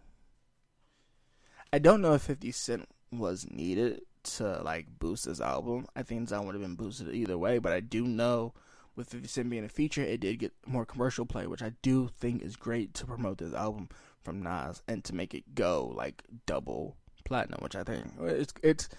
I 1.72 1.80
don't 1.80 2.02
know 2.02 2.14
if 2.14 2.22
Fifty 2.22 2.52
Cent 2.52 2.88
was 3.12 3.50
needed 3.50 4.02
to 4.24 4.62
like 4.64 4.88
boost 5.00 5.26
this 5.26 5.42
album. 5.42 5.88
I 5.96 6.04
think 6.04 6.22
this 6.22 6.32
album 6.32 6.48
would 6.48 6.56
have 6.56 6.62
been 6.62 6.76
boosted 6.76 7.14
either 7.14 7.38
way, 7.38 7.60
but 7.60 7.74
I 7.74 7.80
do 7.80 8.06
know 8.06 8.54
with 8.96 9.10
50 9.10 9.28
Cent 9.28 9.50
being 9.50 9.66
a 9.66 9.70
feature, 9.70 10.04
it 10.04 10.20
did 10.20 10.40
get 10.40 10.54
more 10.66 10.86
commercial 10.86 11.26
play, 11.26 11.48
which 11.48 11.64
I 11.64 11.74
do 11.82 12.10
think 12.20 12.44
is 12.44 12.56
great 12.56 12.94
to 12.96 13.06
promote 13.06 13.40
this 13.40 13.54
album 13.54 13.90
from 14.22 14.44
Nas 14.44 14.84
and 14.88 15.04
to 15.06 15.16
make 15.16 15.34
it 15.34 15.56
go 15.56 15.94
like 15.96 16.24
double 16.46 16.96
platinum, 17.24 17.60
which 17.62 17.76
I 17.76 17.84
think 17.84 18.06
it's 18.20 18.54
it's 18.62 18.90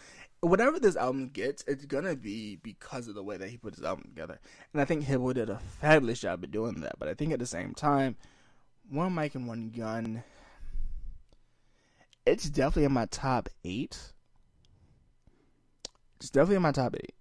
whatever 0.40 0.78
this 0.78 0.96
album 0.96 1.28
gets, 1.28 1.64
it's 1.66 1.84
gonna 1.84 2.16
be 2.16 2.56
because 2.56 3.08
of 3.08 3.14
the 3.14 3.22
way 3.22 3.36
that 3.36 3.48
he 3.48 3.56
put 3.56 3.74
his 3.74 3.84
album 3.84 4.04
together. 4.04 4.40
And 4.72 4.80
I 4.82 4.84
think 4.84 5.04
Hit 5.04 5.18
Boy 5.18 5.32
did 5.32 5.50
a 5.50 5.58
fabulous 5.80 6.20
job 6.20 6.44
of 6.44 6.50
doing 6.50 6.80
that. 6.80 6.98
But 6.98 7.08
I 7.08 7.14
think 7.14 7.32
at 7.32 7.38
the 7.38 7.46
same 7.46 7.74
time, 7.74 8.16
one 8.88 9.14
mic 9.14 9.34
and 9.34 9.46
one 9.46 9.70
gun, 9.70 10.24
it's 12.26 12.48
definitely 12.50 12.84
in 12.84 12.92
my 12.92 13.06
top 13.06 13.48
eight. 13.64 14.12
It's 16.24 16.30
definitely 16.30 16.56
in 16.56 16.62
my 16.62 16.72
top 16.72 16.96
eight. 16.96 17.14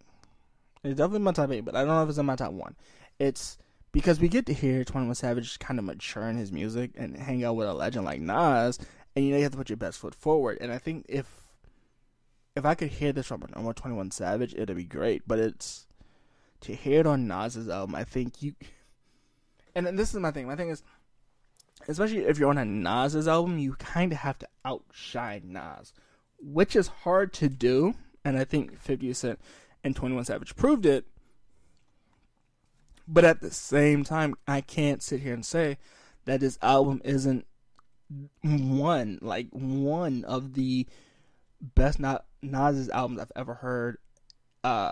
It's 0.81 0.97
definitely 0.97 1.17
in 1.17 1.23
my 1.23 1.33
top 1.33 1.51
eight, 1.51 1.65
but 1.65 1.75
I 1.75 1.79
don't 1.79 1.89
know 1.89 2.03
if 2.03 2.09
it's 2.09 2.17
in 2.17 2.25
my 2.25 2.37
top 2.37 2.53
one. 2.53 2.77
It's 3.19 3.57
because 3.91 4.17
we 4.17 4.29
get 4.29 4.45
to 4.45 4.53
hear 4.53 4.85
Twenty 4.85 5.07
One 5.07 5.15
Savage 5.15 5.59
kind 5.59 5.77
of 5.77 5.83
mature 5.83 6.29
in 6.29 6.37
his 6.37 6.53
music 6.53 6.91
and 6.95 7.17
hang 7.17 7.43
out 7.43 7.57
with 7.57 7.67
a 7.67 7.73
legend 7.73 8.05
like 8.05 8.21
Nas, 8.21 8.79
and 9.13 9.25
you 9.25 9.31
know 9.31 9.37
you 9.37 9.43
have 9.43 9.51
to 9.51 9.57
put 9.57 9.69
your 9.69 9.75
best 9.75 9.99
foot 9.99 10.15
forward. 10.15 10.57
And 10.61 10.71
I 10.71 10.77
think 10.77 11.05
if 11.09 11.25
if 12.55 12.63
I 12.63 12.75
could 12.75 12.91
hear 12.91 13.11
this 13.11 13.27
from 13.27 13.43
a 13.43 13.51
normal 13.51 13.73
Twenty 13.73 13.97
One 13.97 14.09
Savage, 14.09 14.53
it'd 14.53 14.73
be 14.73 14.85
great. 14.85 15.23
But 15.27 15.39
it's 15.39 15.85
to 16.61 16.73
hear 16.73 17.01
it 17.01 17.05
on 17.05 17.27
Nas's 17.27 17.67
album. 17.67 17.95
I 17.95 18.05
think 18.05 18.41
you, 18.41 18.53
and 19.75 19.99
this 19.99 20.13
is 20.13 20.19
my 20.21 20.31
thing. 20.31 20.47
My 20.47 20.55
thing 20.55 20.69
is, 20.69 20.81
especially 21.89 22.19
if 22.19 22.39
you're 22.39 22.49
on 22.49 22.57
a 22.57 22.63
Nas's 22.63 23.27
album, 23.27 23.57
you 23.59 23.73
kind 23.73 24.13
of 24.13 24.19
have 24.19 24.39
to 24.39 24.47
outshine 24.63 25.51
Nas, 25.51 25.91
which 26.39 26.77
is 26.77 26.87
hard 26.87 27.33
to 27.33 27.49
do. 27.49 27.95
And 28.25 28.37
I 28.37 28.43
think 28.43 28.79
Fifty 28.79 29.11
Cent 29.13 29.39
and 29.83 29.95
Twenty 29.95 30.15
One 30.15 30.25
Savage 30.25 30.55
proved 30.55 30.85
it. 30.85 31.05
But 33.07 33.25
at 33.25 33.41
the 33.41 33.51
same 33.51 34.03
time, 34.03 34.35
I 34.47 34.61
can't 34.61 35.03
sit 35.03 35.19
here 35.21 35.33
and 35.33 35.45
say 35.45 35.77
that 36.25 36.39
this 36.39 36.57
album 36.61 37.01
isn't 37.03 37.45
one 38.41 39.19
like 39.21 39.47
one 39.51 40.23
of 40.25 40.53
the 40.53 40.87
best 41.75 41.99
Nas's 41.99 42.89
albums 42.89 43.19
I've 43.19 43.31
ever 43.35 43.55
heard 43.55 43.97
uh, 44.63 44.91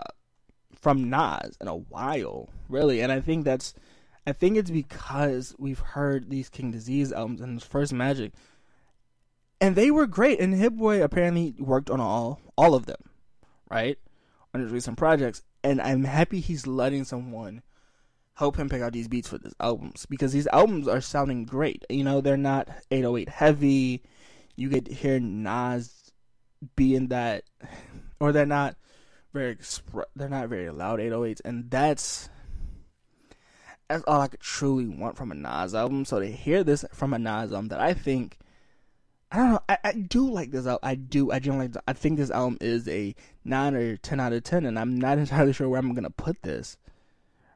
from 0.74 1.08
Nas 1.08 1.56
in 1.60 1.68
a 1.68 1.76
while, 1.76 2.48
really. 2.68 3.00
And 3.00 3.12
I 3.12 3.20
think 3.20 3.44
that's, 3.44 3.74
I 4.26 4.32
think 4.32 4.56
it's 4.56 4.70
because 4.70 5.54
we've 5.58 5.78
heard 5.78 6.28
these 6.28 6.48
King 6.48 6.70
Disease 6.70 7.12
albums 7.12 7.40
and 7.40 7.54
his 7.54 7.64
first 7.68 7.92
Magic, 7.92 8.32
and 9.60 9.76
they 9.76 9.90
were 9.90 10.06
great. 10.06 10.40
And 10.40 10.54
Hit 10.54 10.76
Boy 10.76 11.02
apparently 11.02 11.54
worked 11.58 11.88
on 11.88 12.00
all 12.00 12.40
all 12.58 12.74
of 12.74 12.86
them, 12.86 13.00
right, 13.72 13.98
on 14.54 14.60
his 14.60 14.72
recent 14.72 14.98
projects. 14.98 15.42
And 15.64 15.80
I'm 15.80 16.04
happy 16.04 16.40
he's 16.40 16.66
letting 16.66 17.04
someone 17.04 17.62
help 18.34 18.56
him 18.56 18.68
pick 18.68 18.82
out 18.82 18.92
these 18.92 19.08
beats 19.08 19.28
for 19.28 19.38
these 19.38 19.54
albums 19.60 20.06
because 20.06 20.32
these 20.32 20.48
albums 20.48 20.88
are 20.88 21.00
sounding 21.00 21.44
great. 21.44 21.84
You 21.88 22.04
know, 22.04 22.20
they're 22.20 22.36
not 22.36 22.68
808 22.90 23.28
heavy. 23.28 24.02
You 24.56 24.68
get 24.68 24.86
to 24.86 24.94
hear 24.94 25.18
Nas 25.20 26.12
being 26.76 27.08
that, 27.08 27.44
or 28.20 28.32
they're 28.32 28.46
not 28.46 28.76
very 29.32 29.56
they're 30.14 30.28
not 30.28 30.48
very 30.48 30.70
loud 30.70 31.00
808s, 31.00 31.40
and 31.44 31.70
that's 31.70 32.28
that's 33.88 34.04
all 34.04 34.20
I 34.20 34.28
could 34.28 34.40
truly 34.40 34.88
want 34.88 35.16
from 35.16 35.32
a 35.32 35.34
Nas 35.34 35.74
album. 35.74 36.04
So 36.04 36.20
to 36.20 36.30
hear 36.30 36.62
this 36.64 36.84
from 36.92 37.14
a 37.14 37.18
Nas 37.18 37.52
album 37.52 37.68
that 37.68 37.80
I 37.80 37.94
think. 37.94 38.38
I 39.32 39.36
don't 39.36 39.50
know. 39.52 39.60
I, 39.66 39.78
I 39.82 39.92
do 39.92 40.30
like 40.30 40.50
this 40.50 40.66
album. 40.66 40.80
I 40.82 40.94
do. 40.94 41.32
I 41.32 41.38
generally. 41.38 41.70
I 41.88 41.94
think 41.94 42.18
this 42.18 42.30
album 42.30 42.58
is 42.60 42.86
a 42.86 43.14
nine 43.44 43.74
or 43.74 43.96
ten 43.96 44.20
out 44.20 44.34
of 44.34 44.44
ten, 44.44 44.66
and 44.66 44.78
I'm 44.78 44.98
not 44.98 45.16
entirely 45.18 45.54
sure 45.54 45.70
where 45.70 45.80
I'm 45.80 45.94
gonna 45.94 46.10
put 46.10 46.42
this. 46.42 46.76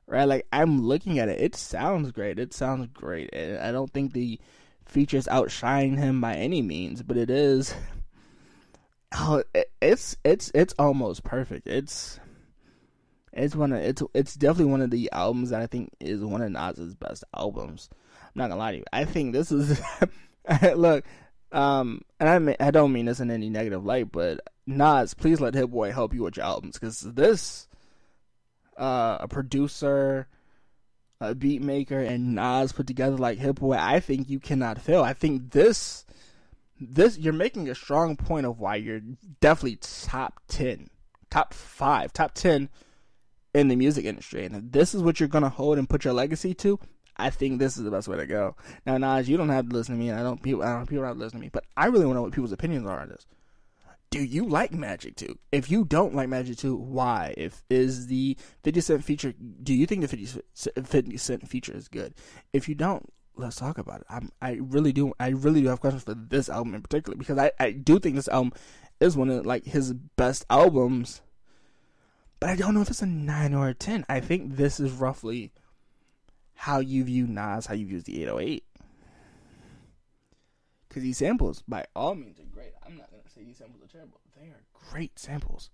Right? 0.06 0.24
Like 0.24 0.46
I'm 0.52 0.82
looking 0.82 1.18
at 1.18 1.28
it. 1.28 1.40
It 1.40 1.54
sounds 1.54 2.12
great. 2.12 2.38
It 2.38 2.54
sounds 2.54 2.86
great. 2.94 3.28
I 3.36 3.72
don't 3.72 3.92
think 3.92 4.14
the 4.14 4.40
features 4.86 5.28
outshine 5.28 5.98
him 5.98 6.20
by 6.20 6.34
any 6.34 6.62
means, 6.62 7.02
but 7.02 7.18
it 7.18 7.28
is 7.28 7.74
oh, 9.18 9.42
it's 9.82 10.16
it's 10.24 10.50
it's 10.54 10.74
almost 10.78 11.24
perfect. 11.24 11.68
It's 11.68 12.18
it's 13.34 13.54
one 13.54 13.72
of 13.72 13.82
it's 13.82 14.02
it's 14.14 14.34
definitely 14.34 14.70
one 14.70 14.80
of 14.80 14.90
the 14.90 15.10
albums 15.12 15.50
that 15.50 15.60
I 15.60 15.66
think 15.66 15.90
is 16.00 16.24
one 16.24 16.40
of 16.40 16.50
Nas's 16.50 16.94
best 16.94 17.22
albums. 17.36 17.90
I'm 18.22 18.30
not 18.36 18.48
gonna 18.48 18.60
lie 18.60 18.72
to 18.72 18.78
you. 18.78 18.84
I 18.94 19.04
think 19.04 19.34
this 19.34 19.52
is 19.52 19.78
look, 20.74 21.04
um, 21.52 22.02
and 22.18 22.28
I 22.28 22.38
may, 22.38 22.56
I 22.58 22.70
don't 22.70 22.92
mean 22.92 23.06
this 23.06 23.20
in 23.20 23.30
any 23.30 23.48
negative 23.48 23.84
light, 23.84 24.10
but 24.10 24.40
Nas, 24.66 25.14
please 25.14 25.40
let 25.40 25.54
Hit 25.54 25.70
Boy 25.70 25.92
help 25.92 26.12
you 26.12 26.22
with 26.22 26.36
your 26.36 26.46
albums 26.46 26.78
because 26.78 27.00
this, 27.00 27.68
uh, 28.76 29.18
a 29.20 29.28
producer, 29.28 30.26
a 31.20 31.34
beat 31.34 31.62
maker, 31.62 32.00
and 32.00 32.34
Nas 32.34 32.72
put 32.72 32.86
together 32.86 33.16
like 33.16 33.38
Hit 33.38 33.56
Boy, 33.56 33.76
I 33.78 34.00
think 34.00 34.28
you 34.28 34.40
cannot 34.40 34.80
fail. 34.80 35.02
I 35.02 35.12
think 35.12 35.52
this 35.52 36.04
this 36.78 37.18
you're 37.18 37.32
making 37.32 37.68
a 37.68 37.74
strong 37.74 38.16
point 38.16 38.46
of 38.46 38.58
why 38.58 38.76
you're 38.76 39.00
definitely 39.40 39.78
top 39.80 40.40
10 40.48 40.88
top 41.30 41.54
5 41.54 42.12
top 42.12 42.34
10 42.34 42.68
in 43.54 43.68
the 43.68 43.76
music 43.76 44.04
industry 44.04 44.44
and 44.44 44.72
this 44.72 44.94
is 44.94 45.02
what 45.02 45.18
you're 45.18 45.28
gonna 45.28 45.48
hold 45.48 45.78
and 45.78 45.88
put 45.88 46.04
your 46.04 46.12
legacy 46.12 46.52
to 46.52 46.78
I 47.18 47.30
think 47.30 47.58
this 47.58 47.76
is 47.76 47.84
the 47.84 47.90
best 47.90 48.08
way 48.08 48.16
to 48.16 48.26
go. 48.26 48.56
Now, 48.84 48.98
Nas, 48.98 49.28
you 49.28 49.36
don't 49.36 49.48
have 49.48 49.68
to 49.68 49.74
listen 49.74 49.94
to 49.94 50.00
me. 50.00 50.10
And 50.10 50.20
I 50.20 50.22
don't 50.22 50.42
people. 50.42 50.62
I 50.62 50.72
don't 50.72 50.86
people 50.86 51.04
have 51.04 51.14
to 51.14 51.20
listen 51.20 51.38
to 51.38 51.44
me. 51.44 51.50
But 51.50 51.64
I 51.76 51.86
really 51.86 52.04
want 52.04 52.10
to 52.10 52.18
know 52.18 52.22
what 52.22 52.32
people's 52.32 52.52
opinions 52.52 52.86
are 52.86 53.00
on 53.00 53.08
this. 53.08 53.26
Do 54.10 54.22
you 54.22 54.46
like 54.46 54.72
Magic 54.72 55.16
2? 55.16 55.38
If 55.50 55.70
you 55.70 55.84
don't 55.84 56.14
like 56.14 56.28
Magic 56.28 56.58
2, 56.58 56.76
why? 56.76 57.34
If 57.36 57.64
is 57.68 58.06
the 58.06 58.36
50 58.62 58.80
Cent 58.80 59.04
feature? 59.04 59.34
Do 59.62 59.74
you 59.74 59.86
think 59.86 60.02
the 60.02 60.08
50, 60.08 60.42
50 60.84 61.16
Cent 61.16 61.48
feature 61.48 61.76
is 61.76 61.88
good? 61.88 62.14
If 62.52 62.68
you 62.68 62.74
don't, 62.74 63.12
let's 63.34 63.56
talk 63.56 63.78
about 63.78 64.00
it. 64.00 64.06
I'm, 64.08 64.30
I 64.40 64.58
really 64.60 64.92
do. 64.92 65.12
I 65.18 65.30
really 65.30 65.62
do 65.62 65.68
have 65.68 65.80
questions 65.80 66.04
for 66.04 66.14
this 66.14 66.48
album 66.48 66.74
in 66.74 66.82
particular 66.82 67.16
because 67.16 67.38
I, 67.38 67.50
I 67.58 67.72
do 67.72 67.98
think 67.98 68.14
this 68.14 68.28
album 68.28 68.52
is 69.00 69.16
one 69.16 69.28
of 69.30 69.44
like 69.44 69.64
his 69.64 69.92
best 69.92 70.44
albums. 70.50 71.22
But 72.38 72.50
I 72.50 72.56
don't 72.56 72.74
know 72.74 72.82
if 72.82 72.90
it's 72.90 73.02
a 73.02 73.06
nine 73.06 73.54
or 73.54 73.68
a 73.68 73.74
ten. 73.74 74.04
I 74.08 74.20
think 74.20 74.56
this 74.56 74.78
is 74.78 74.92
roughly 74.92 75.52
how 76.56 76.80
you 76.80 77.04
view 77.04 77.26
Nas, 77.26 77.66
how 77.66 77.74
you 77.74 77.86
view 77.86 78.00
the 78.00 78.22
808. 78.22 78.64
because 80.88 81.02
these 81.02 81.18
samples, 81.18 81.62
by 81.68 81.84
all 81.94 82.14
means, 82.14 82.40
are 82.40 82.44
great. 82.44 82.72
I'm 82.84 82.96
not 82.96 83.10
gonna 83.10 83.22
say 83.28 83.44
these 83.44 83.58
samples 83.58 83.82
are 83.82 83.86
terrible. 83.86 84.18
They 84.34 84.46
are 84.46 84.62
great 84.90 85.18
samples, 85.18 85.68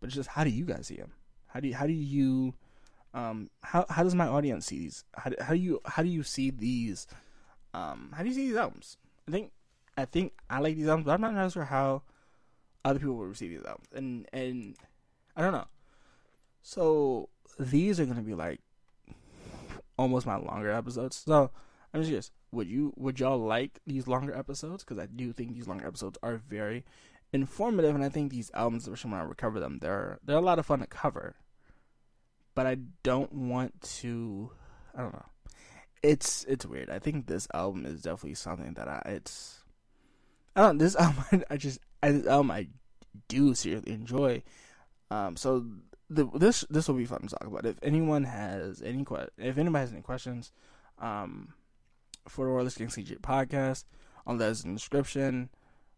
but 0.00 0.06
it's 0.06 0.16
just 0.16 0.30
how 0.30 0.42
do 0.42 0.48
you 0.48 0.64
guys 0.64 0.86
see 0.86 0.96
them? 0.96 1.12
How 1.48 1.60
do 1.60 1.68
you, 1.68 1.74
how 1.74 1.86
do 1.86 1.92
you 1.92 2.54
um 3.12 3.50
how 3.62 3.84
how 3.90 4.02
does 4.02 4.14
my 4.14 4.26
audience 4.26 4.64
see 4.64 4.78
these? 4.78 5.04
How 5.14 5.28
do, 5.28 5.36
how 5.38 5.52
do 5.52 5.58
you 5.58 5.80
how 5.84 6.02
do 6.02 6.08
you 6.08 6.22
see 6.22 6.48
these? 6.48 7.06
Um, 7.74 8.10
how 8.16 8.22
do 8.22 8.30
you 8.30 8.34
see 8.34 8.46
these 8.48 8.56
albums? 8.56 8.96
I 9.28 9.32
think 9.32 9.52
I 9.98 10.06
think 10.06 10.32
I 10.48 10.60
like 10.60 10.76
these 10.76 10.88
albums, 10.88 11.04
but 11.04 11.12
I'm 11.12 11.20
not 11.20 11.52
sure 11.52 11.64
how 11.64 12.02
other 12.86 12.98
people 12.98 13.16
will 13.16 13.26
receive 13.26 13.50
these 13.50 13.66
albums, 13.66 13.88
and 13.94 14.26
and 14.32 14.76
I 15.36 15.42
don't 15.42 15.52
know. 15.52 15.68
So 16.62 17.28
these 17.58 18.00
are 18.00 18.06
gonna 18.06 18.22
be 18.22 18.34
like 18.34 18.60
almost 19.98 20.26
my 20.26 20.36
longer 20.36 20.70
episodes. 20.70 21.22
So 21.26 21.50
I'm 21.92 22.00
just 22.00 22.08
curious, 22.08 22.30
would 22.52 22.68
you 22.68 22.92
would 22.96 23.20
y'all 23.20 23.38
like 23.38 23.80
these 23.86 24.06
longer 24.06 24.34
episodes? 24.36 24.84
Because 24.84 24.98
I 24.98 25.06
do 25.06 25.32
think 25.32 25.54
these 25.54 25.68
longer 25.68 25.86
episodes 25.86 26.18
are 26.22 26.36
very 26.36 26.84
informative, 27.32 27.94
and 27.94 28.04
I 28.04 28.08
think 28.08 28.30
these 28.30 28.50
albums, 28.54 28.84
especially 28.84 29.12
when 29.12 29.20
I 29.20 29.24
recover 29.24 29.60
them, 29.60 29.78
they're 29.80 30.18
they're 30.24 30.36
a 30.36 30.42
lot 30.42 30.58
of 30.58 30.66
fun 30.66 30.80
to 30.80 30.86
cover. 30.86 31.36
But 32.54 32.66
I 32.66 32.76
don't 33.02 33.32
want 33.32 33.80
to. 34.00 34.50
I 34.94 35.02
don't 35.02 35.14
know. 35.14 35.26
It's 36.02 36.44
it's 36.44 36.66
weird. 36.66 36.90
I 36.90 36.98
think 36.98 37.26
this 37.26 37.48
album 37.54 37.86
is 37.86 38.02
definitely 38.02 38.34
something 38.34 38.74
that 38.74 38.88
I 38.88 39.02
it's. 39.06 39.60
I 40.54 40.62
don't. 40.62 40.78
This 40.78 40.96
album 40.98 41.44
I 41.50 41.56
just 41.56 41.78
I, 42.02 42.12
this 42.12 42.26
album 42.26 42.50
I 42.50 42.68
do 43.28 43.54
seriously 43.54 43.92
enjoy. 43.92 44.42
Um. 45.10 45.36
So 45.36 45.64
the 46.14 46.26
this 46.34 46.64
this 46.70 46.88
will 46.88 46.96
be 46.96 47.04
fun 47.04 47.22
to 47.22 47.28
talk 47.28 47.46
about. 47.46 47.66
If 47.66 47.76
anyone 47.82 48.24
has 48.24 48.82
any 48.82 49.04
que- 49.04 49.28
if 49.38 49.58
anybody 49.58 49.80
has 49.80 49.92
any 49.92 50.02
questions, 50.02 50.52
um, 50.98 51.54
for 52.28 52.46
the 52.46 52.52
Royalist 52.52 52.78
King 52.78 52.88
CJ 52.88 53.20
podcast, 53.20 53.84
all 54.26 54.36
that 54.36 54.50
is 54.50 54.64
in 54.64 54.72
the 54.72 54.78
description. 54.78 55.50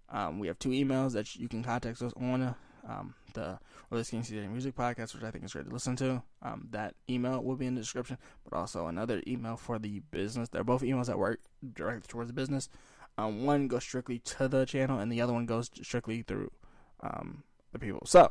Um, 0.08 0.38
we 0.38 0.46
have 0.48 0.58
two 0.58 0.70
emails 0.70 1.12
that 1.12 1.34
you 1.36 1.48
can 1.48 1.62
contact 1.62 2.00
us 2.02 2.12
on. 2.16 2.54
Um, 2.86 3.14
the 3.32 3.58
Royalist 3.90 4.10
King 4.10 4.22
CJ 4.22 4.50
Music 4.50 4.76
Podcast, 4.76 5.14
which 5.14 5.24
I 5.24 5.30
think 5.30 5.44
is 5.44 5.52
great 5.52 5.66
to 5.66 5.72
listen 5.72 5.96
to. 5.96 6.22
Um, 6.42 6.68
that 6.70 6.94
email 7.08 7.42
will 7.42 7.56
be 7.56 7.66
in 7.66 7.74
the 7.74 7.80
description, 7.80 8.18
but 8.48 8.56
also 8.56 8.86
another 8.86 9.22
email 9.26 9.56
for 9.56 9.78
the 9.78 10.00
business. 10.10 10.50
They're 10.50 10.64
both 10.64 10.82
emails 10.82 11.06
that 11.06 11.18
work 11.18 11.40
directly 11.74 12.06
towards 12.06 12.28
the 12.28 12.34
business. 12.34 12.68
Um, 13.16 13.44
one 13.44 13.68
goes 13.68 13.84
strictly 13.84 14.18
to 14.20 14.48
the 14.48 14.66
channel, 14.66 14.98
and 14.98 15.10
the 15.10 15.20
other 15.20 15.32
one 15.32 15.46
goes 15.46 15.70
strictly 15.82 16.22
through 16.22 16.50
um, 17.00 17.44
the 17.72 17.78
people. 17.78 18.02
So, 18.06 18.30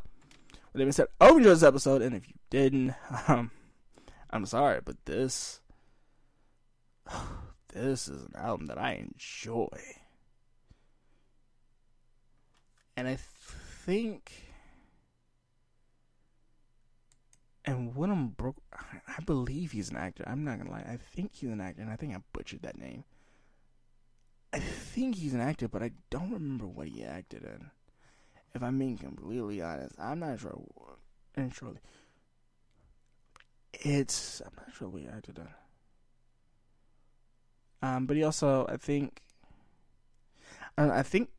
that 0.73 0.79
being 0.79 0.91
said, 0.91 1.07
I 1.21 1.27
hope 1.27 1.37
enjoyed 1.37 1.53
this 1.53 1.63
episode, 1.63 2.01
and 2.01 2.15
if 2.15 2.27
you 2.27 2.33
didn't, 2.49 2.95
um, 3.27 3.51
I'm 4.29 4.45
sorry, 4.45 4.81
but 4.83 5.05
this 5.05 5.61
this 7.73 8.07
is 8.07 8.23
an 8.23 8.33
album 8.35 8.67
that 8.67 8.77
I 8.77 8.93
enjoy. 8.93 9.67
And 12.95 13.07
I 13.07 13.17
think 13.85 14.31
and 17.65 17.95
Willem 17.95 18.29
Brook 18.29 18.57
I 18.73 19.21
believe 19.25 19.71
he's 19.71 19.89
an 19.89 19.97
actor. 19.97 20.23
I'm 20.27 20.43
not 20.43 20.57
gonna 20.57 20.71
lie. 20.71 20.85
I 20.87 20.97
think 20.97 21.33
he's 21.33 21.49
an 21.49 21.61
actor, 21.61 21.81
and 21.81 21.91
I 21.91 21.95
think 21.95 22.15
I 22.15 22.21
butchered 22.33 22.63
that 22.63 22.77
name. 22.77 23.03
I 24.51 24.59
think 24.59 25.15
he's 25.15 25.33
an 25.33 25.41
actor, 25.41 25.67
but 25.67 25.81
I 25.81 25.91
don't 26.11 26.31
remember 26.31 26.67
what 26.67 26.87
he 26.87 27.03
acted 27.03 27.43
in. 27.43 27.71
If 28.55 28.61
I'm 28.61 28.77
being 28.77 28.97
completely 28.97 29.61
honest, 29.61 29.95
I'm 29.99 30.19
not 30.19 30.39
sure. 30.39 30.61
And 31.35 31.53
surely, 31.53 31.79
it's 33.73 34.41
I'm 34.45 34.51
not 34.55 34.75
sure 34.75 34.87
what 34.87 35.01
he 35.01 35.07
acted 35.07 35.39
in. 35.39 35.47
Um, 37.81 38.05
but 38.05 38.15
he 38.15 38.23
also, 38.23 38.65
I 38.69 38.77
think, 38.77 39.21
I, 40.77 40.99
I 40.99 41.03
think 41.03 41.29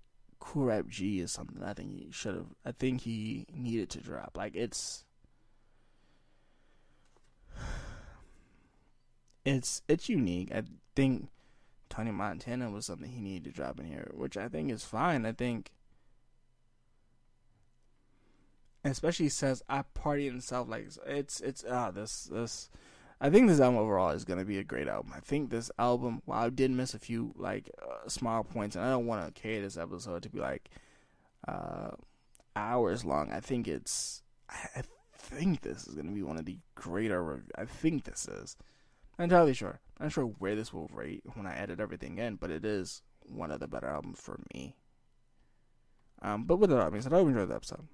Cool 0.40 0.66
Rap 0.66 0.88
G 0.88 1.20
is 1.20 1.32
something 1.32 1.62
I 1.62 1.72
think 1.72 1.90
he 1.92 2.08
should 2.10 2.34
have. 2.34 2.48
I 2.66 2.72
think 2.72 3.02
he 3.02 3.46
needed 3.54 3.88
to 3.90 4.00
drop. 4.00 4.32
Like 4.36 4.54
it's, 4.56 5.04
it's 9.44 9.80
it's 9.88 10.08
unique. 10.08 10.50
I 10.52 10.64
think 10.94 11.28
Tony 11.88 12.10
Montana 12.10 12.70
was 12.70 12.86
something 12.86 13.10
he 13.10 13.20
needed 13.22 13.44
to 13.44 13.50
drop 13.52 13.78
in 13.78 13.86
here, 13.86 14.10
which 14.14 14.36
I 14.36 14.48
think 14.48 14.70
is 14.70 14.84
fine. 14.84 15.24
I 15.24 15.32
think, 15.32 15.70
especially 18.84 19.28
says 19.28 19.62
I 19.68 19.82
party 19.82 20.28
in 20.28 20.40
South 20.40 20.68
like 20.68 20.88
it's 21.06 21.40
it's 21.40 21.64
ah 21.68 21.90
this 21.90 22.24
this. 22.24 22.68
I 23.20 23.30
think 23.30 23.48
this 23.48 23.60
album 23.60 23.78
overall 23.78 24.10
is 24.10 24.24
gonna 24.24 24.44
be 24.44 24.58
a 24.58 24.64
great 24.64 24.88
album. 24.88 25.12
I 25.14 25.20
think 25.20 25.50
this 25.50 25.70
album, 25.78 26.20
while 26.26 26.44
I 26.44 26.50
did 26.50 26.70
miss 26.70 26.94
a 26.94 26.98
few 26.98 27.32
like 27.36 27.70
uh, 27.80 28.08
small 28.08 28.44
points, 28.44 28.76
and 28.76 28.84
I 28.84 28.90
don't 28.90 29.06
want 29.06 29.34
to 29.34 29.40
carry 29.40 29.60
this 29.60 29.78
episode 29.78 30.22
to 30.24 30.28
be 30.28 30.40
like 30.40 30.68
uh, 31.48 31.90
hours 32.54 33.04
long. 33.04 33.32
I 33.32 33.40
think 33.40 33.66
it's, 33.66 34.22
I, 34.50 34.80
I 34.80 34.82
think 35.16 35.62
this 35.62 35.86
is 35.86 35.94
gonna 35.94 36.12
be 36.12 36.22
one 36.22 36.38
of 36.38 36.44
the 36.44 36.58
greater. 36.74 37.22
Rev- 37.22 37.50
I 37.56 37.64
think 37.64 38.04
this 38.04 38.28
is. 38.28 38.56
I'm 39.18 39.24
entirely 39.24 39.54
sure. 39.54 39.80
I'm 39.98 40.06
not 40.06 40.12
sure 40.12 40.24
where 40.24 40.56
this 40.56 40.72
will 40.72 40.90
rate 40.92 41.22
when 41.34 41.46
I 41.46 41.56
edit 41.56 41.80
everything 41.80 42.18
in, 42.18 42.34
but 42.34 42.50
it 42.50 42.64
is 42.64 43.02
one 43.22 43.52
of 43.52 43.60
the 43.60 43.68
better 43.68 43.86
albums 43.86 44.20
for 44.20 44.40
me. 44.52 44.76
Um, 46.20 46.44
but 46.44 46.56
with 46.56 46.70
that 46.70 46.90
being 46.90 47.00
said, 47.00 47.12
I 47.12 47.16
hope 47.16 47.26
you 47.26 47.30
enjoyed 47.30 47.48
the 47.48 47.54
episode. 47.54 47.86